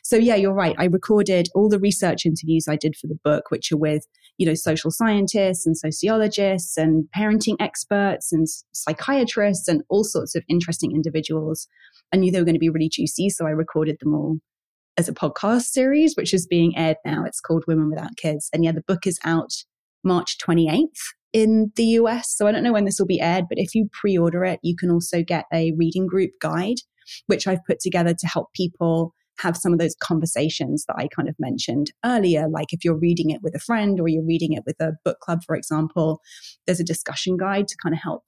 So 0.04 0.16
yeah, 0.16 0.34
you're 0.34 0.56
right. 0.56 0.76
I 0.80 0.86
recorded 0.86 1.50
all 1.54 1.70
the 1.70 1.78
research 1.78 2.26
interviews 2.26 2.66
I 2.68 2.78
did 2.78 2.96
for 2.96 3.06
the 3.06 3.20
book, 3.24 3.52
which 3.52 3.72
are 3.72 3.78
with, 3.78 4.08
you 4.40 4.48
know, 4.48 4.56
social 4.56 4.90
scientists 4.90 5.68
and 5.68 5.78
sociologists 5.78 6.78
and 6.78 7.06
parenting 7.16 7.58
experts 7.60 8.34
and 8.34 8.48
psychiatrists 8.74 9.68
and 9.68 9.84
all 9.88 10.04
sorts 10.04 10.34
of 10.34 10.44
interesting 10.50 10.94
individuals. 10.96 11.68
I 12.12 12.18
knew 12.18 12.32
they 12.32 12.40
were 12.40 12.46
going 12.46 12.56
to 12.56 12.60
be 12.60 12.72
really 12.72 12.90
juicy. 12.90 13.30
So 13.30 13.46
I 13.46 13.52
recorded 13.52 13.98
them 14.00 14.16
all 14.16 14.38
as 14.98 15.10
a 15.10 15.14
podcast 15.14 15.66
series, 15.66 16.16
which 16.16 16.34
is 16.34 16.48
being 16.48 16.76
aired 16.76 16.98
now. 17.06 17.24
It's 17.24 17.40
called 17.40 17.66
Women 17.68 17.92
Without 17.92 18.18
Kids. 18.18 18.50
And 18.52 18.64
yeah, 18.64 18.72
the 18.72 18.82
book 18.82 19.06
is 19.06 19.20
out 19.24 19.52
March 20.04 20.40
28th 20.40 20.88
in 21.34 21.72
the 21.76 21.86
US. 21.86 22.36
So 22.36 22.48
I 22.48 22.52
don't 22.52 22.64
know 22.64 22.74
when 22.74 22.86
this 22.86 23.00
will 23.00 23.08
be 23.08 23.22
aired, 23.22 23.46
but 23.50 23.58
if 23.58 23.74
you 23.76 23.90
pre 23.92 24.18
order 24.18 24.44
it, 24.44 24.60
you 24.64 24.76
can 24.76 24.92
also 24.92 25.24
get 25.24 25.46
a 25.54 25.74
reading 25.78 26.08
group 26.08 26.32
guide, 26.42 26.78
which 27.28 27.48
I've 27.48 27.64
put 27.66 27.80
together 27.80 28.14
to 28.14 28.28
help 28.28 28.54
people 28.54 29.14
have 29.40 29.58
some 29.58 29.74
of 29.74 29.80
those 29.80 29.96
conversations 30.02 30.86
that 30.88 30.96
I 30.98 31.08
kind 31.08 31.28
of 31.28 31.36
mentioned 31.40 31.92
earlier. 32.06 32.48
Like 32.48 32.74
if 32.74 32.86
you're 32.86 32.98
reading 32.98 33.32
it 33.32 33.42
with 33.42 33.56
a 33.56 33.60
friend 33.60 34.00
or 34.00 34.08
you're 34.08 34.26
reading 34.26 34.54
it 34.54 34.64
with 34.66 34.80
a 34.80 34.94
book 35.04 35.20
club, 35.20 35.40
for 35.46 35.56
example, 35.56 36.22
there's 36.66 36.80
a 36.80 36.86
discussion 36.86 37.38
guide 37.38 37.68
to 37.68 37.78
kind 37.82 37.94
of 37.96 38.02
help 38.02 38.24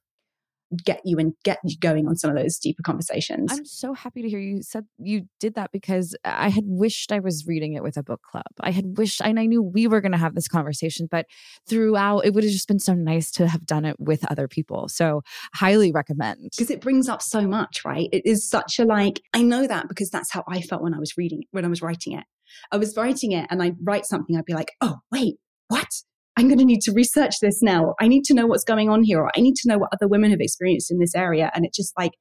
get 0.78 1.02
you 1.06 1.18
and 1.18 1.34
get 1.44 1.60
you 1.64 1.78
going 1.80 2.08
on 2.08 2.16
some 2.16 2.30
of 2.30 2.38
those 2.38 2.58
deeper 2.58 2.84
conversations. 2.84 3.52
I'm 3.52 3.66
so 3.66 3.94
happy 3.94 4.22
to 4.22 4.30
hear 4.30 4.40
you 4.40 4.62
said 4.62 4.86
you 4.98 5.28
did 5.40 5.56
that 5.56 5.72
because 5.72 6.16
I 6.24 6.50
had 6.50 6.64
wished 6.66 7.12
I 7.12 7.20
was 7.20 7.46
reading 7.48 7.74
it 7.74 7.84
with 7.84 7.98
a 7.98 8.04
book 8.04 8.22
club. 8.24 8.44
I 8.62 8.72
had 8.72 8.98
wished, 8.98 9.22
and 9.22 9.40
I 9.40 9.46
knew 9.46 9.62
we 9.62 9.88
were 9.88 10.02
going 10.02 10.12
to 10.12 10.18
have 10.18 10.36
this 10.36 10.48
conversation, 10.48 11.08
but 11.10 11.26
throughout, 11.68 12.26
it 12.26 12.34
would 12.34 12.44
have 12.44 12.54
just 12.54 12.68
been 12.68 12.80
so 12.80 12.94
nice 12.94 13.32
to 13.32 13.48
have 13.48 13.66
done 13.66 13.86
it 13.86 14.00
with 14.00 14.30
other 14.32 14.48
people. 14.48 14.88
So, 14.88 15.22
highly 15.54 15.92
recommend. 15.92 16.52
Because 16.52 16.72
it 16.72 16.82
brings 16.82 17.10
up 17.10 17.22
so 17.22 17.48
much, 17.48 17.84
right? 17.86 18.10
It 18.12 18.26
is 18.26 18.48
such 18.48 18.80
a 18.80 18.86
like, 18.86 19.22
I 19.34 19.42
know 19.42 19.68
that 19.68 19.88
because 19.88 20.10
that's 20.10 20.32
how 20.32 20.44
I 20.48 20.62
felt 20.62 20.82
when 20.82 20.94
I 20.94 21.00
was 21.00 21.18
reading, 21.18 21.44
when 21.52 21.66
I 21.66 21.70
was 21.70 21.82
writing 21.82 22.14
it. 22.14 22.26
I 22.72 22.78
was 22.78 22.96
writing 22.96 23.32
it 23.32 23.48
and 23.50 23.62
I'd 23.62 23.76
write 23.82 24.06
something, 24.06 24.38
I'd 24.38 24.46
be 24.46 24.54
like, 24.54 24.72
oh, 24.82 24.98
wait, 25.12 25.38
what? 25.68 25.88
I'm 26.36 26.48
going 26.48 26.60
to 26.60 26.66
need 26.66 26.82
to 26.82 26.92
research 26.92 27.36
this 27.42 27.62
now. 27.62 27.94
I 28.00 28.08
need 28.08 28.24
to 28.26 28.34
know 28.34 28.48
what's 28.48 28.64
going 28.64 28.90
on 28.90 29.04
here, 29.04 29.20
or 29.20 29.32
I 29.36 29.42
need 29.42 29.56
to 29.58 29.70
know 29.70 29.78
what 29.78 29.92
other 29.94 30.08
women 30.08 30.32
have 30.32 30.42
experienced 30.42 30.92
in 30.92 31.00
this 31.00 31.16
area. 31.16 31.52
And 31.54 31.66
it 31.66 31.74
just 31.74 31.94
like, 31.98 32.14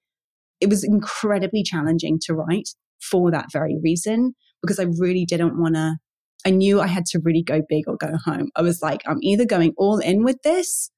it 0.60 0.68
was 0.68 0.84
incredibly 0.84 1.62
challenging 1.62 2.18
to 2.26 2.34
write 2.34 2.68
for 3.00 3.30
that 3.30 3.46
very 3.50 3.78
reason, 3.82 4.34
because 4.60 4.78
I 4.78 4.86
really 4.98 5.24
didn't 5.24 5.58
want 5.58 5.74
to, 5.76 5.96
I 6.46 6.50
knew 6.50 6.80
I 6.80 6.88
had 6.88 7.06
to 7.06 7.20
really 7.20 7.42
go 7.42 7.62
big 7.68 7.84
or 7.88 7.96
go 7.96 8.12
home. 8.24 8.50
I 8.54 8.62
was 8.62 8.82
like, 8.82 9.02
I'm 9.06 9.18
either 9.22 9.44
going 9.44 9.72
all 9.76 9.98
in 9.98 10.24
with 10.24 10.36
this 10.44 10.90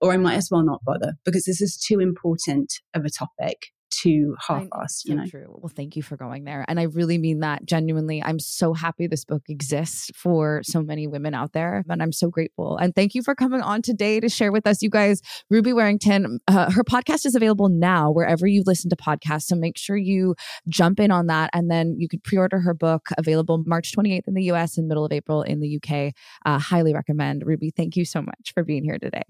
or 0.00 0.12
I 0.12 0.16
might 0.16 0.34
as 0.34 0.48
well 0.50 0.64
not 0.64 0.84
bother 0.84 1.14
because 1.24 1.44
this 1.44 1.60
is 1.60 1.76
too 1.76 2.00
important 2.00 2.72
of 2.94 3.04
a 3.04 3.10
topic 3.10 3.56
to 3.90 4.36
half-ass, 4.46 5.02
you 5.04 5.14
know. 5.14 5.26
True. 5.26 5.46
Well, 5.48 5.72
thank 5.74 5.96
you 5.96 6.02
for 6.02 6.16
going 6.16 6.44
there. 6.44 6.64
And 6.68 6.78
I 6.78 6.84
really 6.84 7.18
mean 7.18 7.40
that 7.40 7.64
genuinely. 7.64 8.22
I'm 8.22 8.38
so 8.38 8.74
happy 8.74 9.06
this 9.06 9.24
book 9.24 9.42
exists 9.48 10.10
for 10.14 10.60
so 10.64 10.82
many 10.82 11.06
women 11.06 11.34
out 11.34 11.52
there. 11.52 11.84
And 11.88 12.02
I'm 12.02 12.12
so 12.12 12.28
grateful. 12.28 12.76
And 12.76 12.94
thank 12.94 13.14
you 13.14 13.22
for 13.22 13.34
coming 13.34 13.60
on 13.60 13.82
today 13.82 14.20
to 14.20 14.28
share 14.28 14.52
with 14.52 14.66
us, 14.66 14.82
you 14.82 14.90
guys. 14.90 15.22
Ruby 15.50 15.72
Warrington, 15.72 16.40
uh, 16.48 16.70
her 16.70 16.84
podcast 16.84 17.26
is 17.26 17.34
available 17.34 17.68
now 17.68 18.10
wherever 18.10 18.46
you 18.46 18.62
listen 18.66 18.90
to 18.90 18.96
podcasts. 18.96 19.44
So 19.44 19.56
make 19.56 19.78
sure 19.78 19.96
you 19.96 20.34
jump 20.68 21.00
in 21.00 21.10
on 21.10 21.26
that. 21.28 21.50
And 21.52 21.70
then 21.70 21.96
you 21.98 22.08
could 22.08 22.22
pre 22.22 22.38
order 22.38 22.58
her 22.60 22.74
book, 22.74 23.08
available 23.18 23.62
March 23.66 23.92
28th 23.92 24.26
in 24.26 24.34
the 24.34 24.44
US 24.44 24.76
and 24.76 24.88
middle 24.88 25.04
of 25.04 25.12
April 25.12 25.42
in 25.42 25.60
the 25.60 25.80
UK. 25.82 26.12
Uh, 26.44 26.58
highly 26.58 26.94
recommend. 26.94 27.42
Ruby, 27.46 27.70
thank 27.70 27.96
you 27.96 28.04
so 28.04 28.20
much 28.20 28.52
for 28.52 28.64
being 28.64 28.84
here 28.84 28.98
today. 28.98 29.24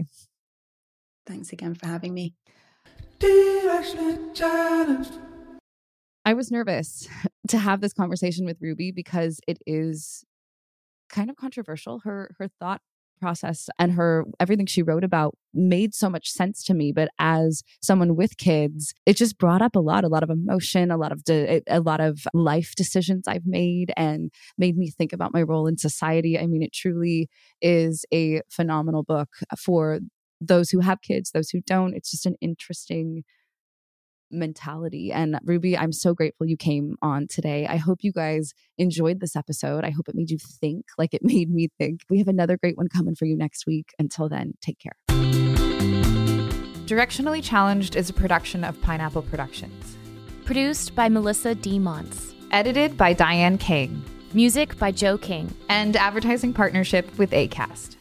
Thanks 1.26 1.52
again 1.52 1.74
for 1.74 1.86
having 1.86 2.14
me. 2.14 2.34
I 6.24 6.34
was 6.34 6.50
nervous 6.50 7.08
to 7.48 7.58
have 7.58 7.80
this 7.80 7.92
conversation 7.92 8.44
with 8.44 8.58
Ruby 8.60 8.92
because 8.92 9.40
it 9.46 9.58
is 9.66 10.24
kind 11.08 11.30
of 11.30 11.36
controversial. 11.36 12.00
Her 12.00 12.34
her 12.38 12.48
thought 12.60 12.80
process 13.20 13.68
and 13.78 13.92
her 13.92 14.24
everything 14.40 14.66
she 14.66 14.82
wrote 14.82 15.04
about 15.04 15.34
made 15.54 15.94
so 15.94 16.10
much 16.10 16.30
sense 16.30 16.62
to 16.62 16.74
me 16.74 16.92
but 16.92 17.08
as 17.18 17.62
someone 17.80 18.14
with 18.14 18.36
kids 18.36 18.92
it 19.06 19.16
just 19.16 19.38
brought 19.38 19.62
up 19.62 19.74
a 19.74 19.80
lot 19.80 20.04
a 20.04 20.08
lot 20.08 20.22
of 20.22 20.30
emotion 20.30 20.90
a 20.90 20.96
lot 20.96 21.12
of 21.12 21.24
de- 21.24 21.62
a 21.66 21.80
lot 21.80 22.00
of 22.00 22.26
life 22.34 22.74
decisions 22.76 23.26
i've 23.26 23.46
made 23.46 23.92
and 23.96 24.30
made 24.58 24.76
me 24.76 24.90
think 24.90 25.12
about 25.12 25.32
my 25.32 25.42
role 25.42 25.66
in 25.66 25.78
society 25.78 26.38
i 26.38 26.46
mean 26.46 26.62
it 26.62 26.72
truly 26.72 27.28
is 27.62 28.04
a 28.12 28.42
phenomenal 28.50 29.02
book 29.02 29.28
for 29.58 30.00
those 30.40 30.70
who 30.70 30.80
have 30.80 31.00
kids, 31.02 31.30
those 31.30 31.50
who 31.50 31.60
don't. 31.66 31.94
It's 31.94 32.10
just 32.10 32.26
an 32.26 32.36
interesting 32.40 33.24
mentality. 34.30 35.12
And 35.12 35.38
Ruby, 35.44 35.76
I'm 35.76 35.92
so 35.92 36.14
grateful 36.14 36.46
you 36.46 36.56
came 36.56 36.96
on 37.02 37.26
today. 37.28 37.66
I 37.66 37.76
hope 37.76 37.98
you 38.02 38.12
guys 38.12 38.52
enjoyed 38.78 39.20
this 39.20 39.36
episode. 39.36 39.84
I 39.84 39.90
hope 39.90 40.08
it 40.08 40.14
made 40.14 40.30
you 40.30 40.38
think 40.38 40.86
like 40.98 41.14
it 41.14 41.20
made 41.24 41.50
me 41.50 41.68
think. 41.78 42.00
We 42.10 42.18
have 42.18 42.28
another 42.28 42.56
great 42.56 42.76
one 42.76 42.88
coming 42.88 43.14
for 43.14 43.24
you 43.24 43.36
next 43.36 43.66
week. 43.66 43.90
Until 43.98 44.28
then, 44.28 44.54
take 44.60 44.78
care. 44.78 44.96
Directionally 46.86 47.42
Challenged 47.42 47.96
is 47.96 48.10
a 48.10 48.12
production 48.12 48.62
of 48.62 48.80
Pineapple 48.80 49.22
Productions. 49.22 49.96
Produced 50.44 50.94
by 50.94 51.08
Melissa 51.08 51.54
D. 51.54 51.80
Monts. 51.80 52.34
Edited 52.52 52.96
by 52.96 53.12
Diane 53.12 53.58
King. 53.58 54.04
Music 54.32 54.78
by 54.78 54.92
Joe 54.92 55.18
King. 55.18 55.52
And 55.68 55.96
advertising 55.96 56.52
partnership 56.52 57.18
with 57.18 57.32
ACAST. 57.32 57.95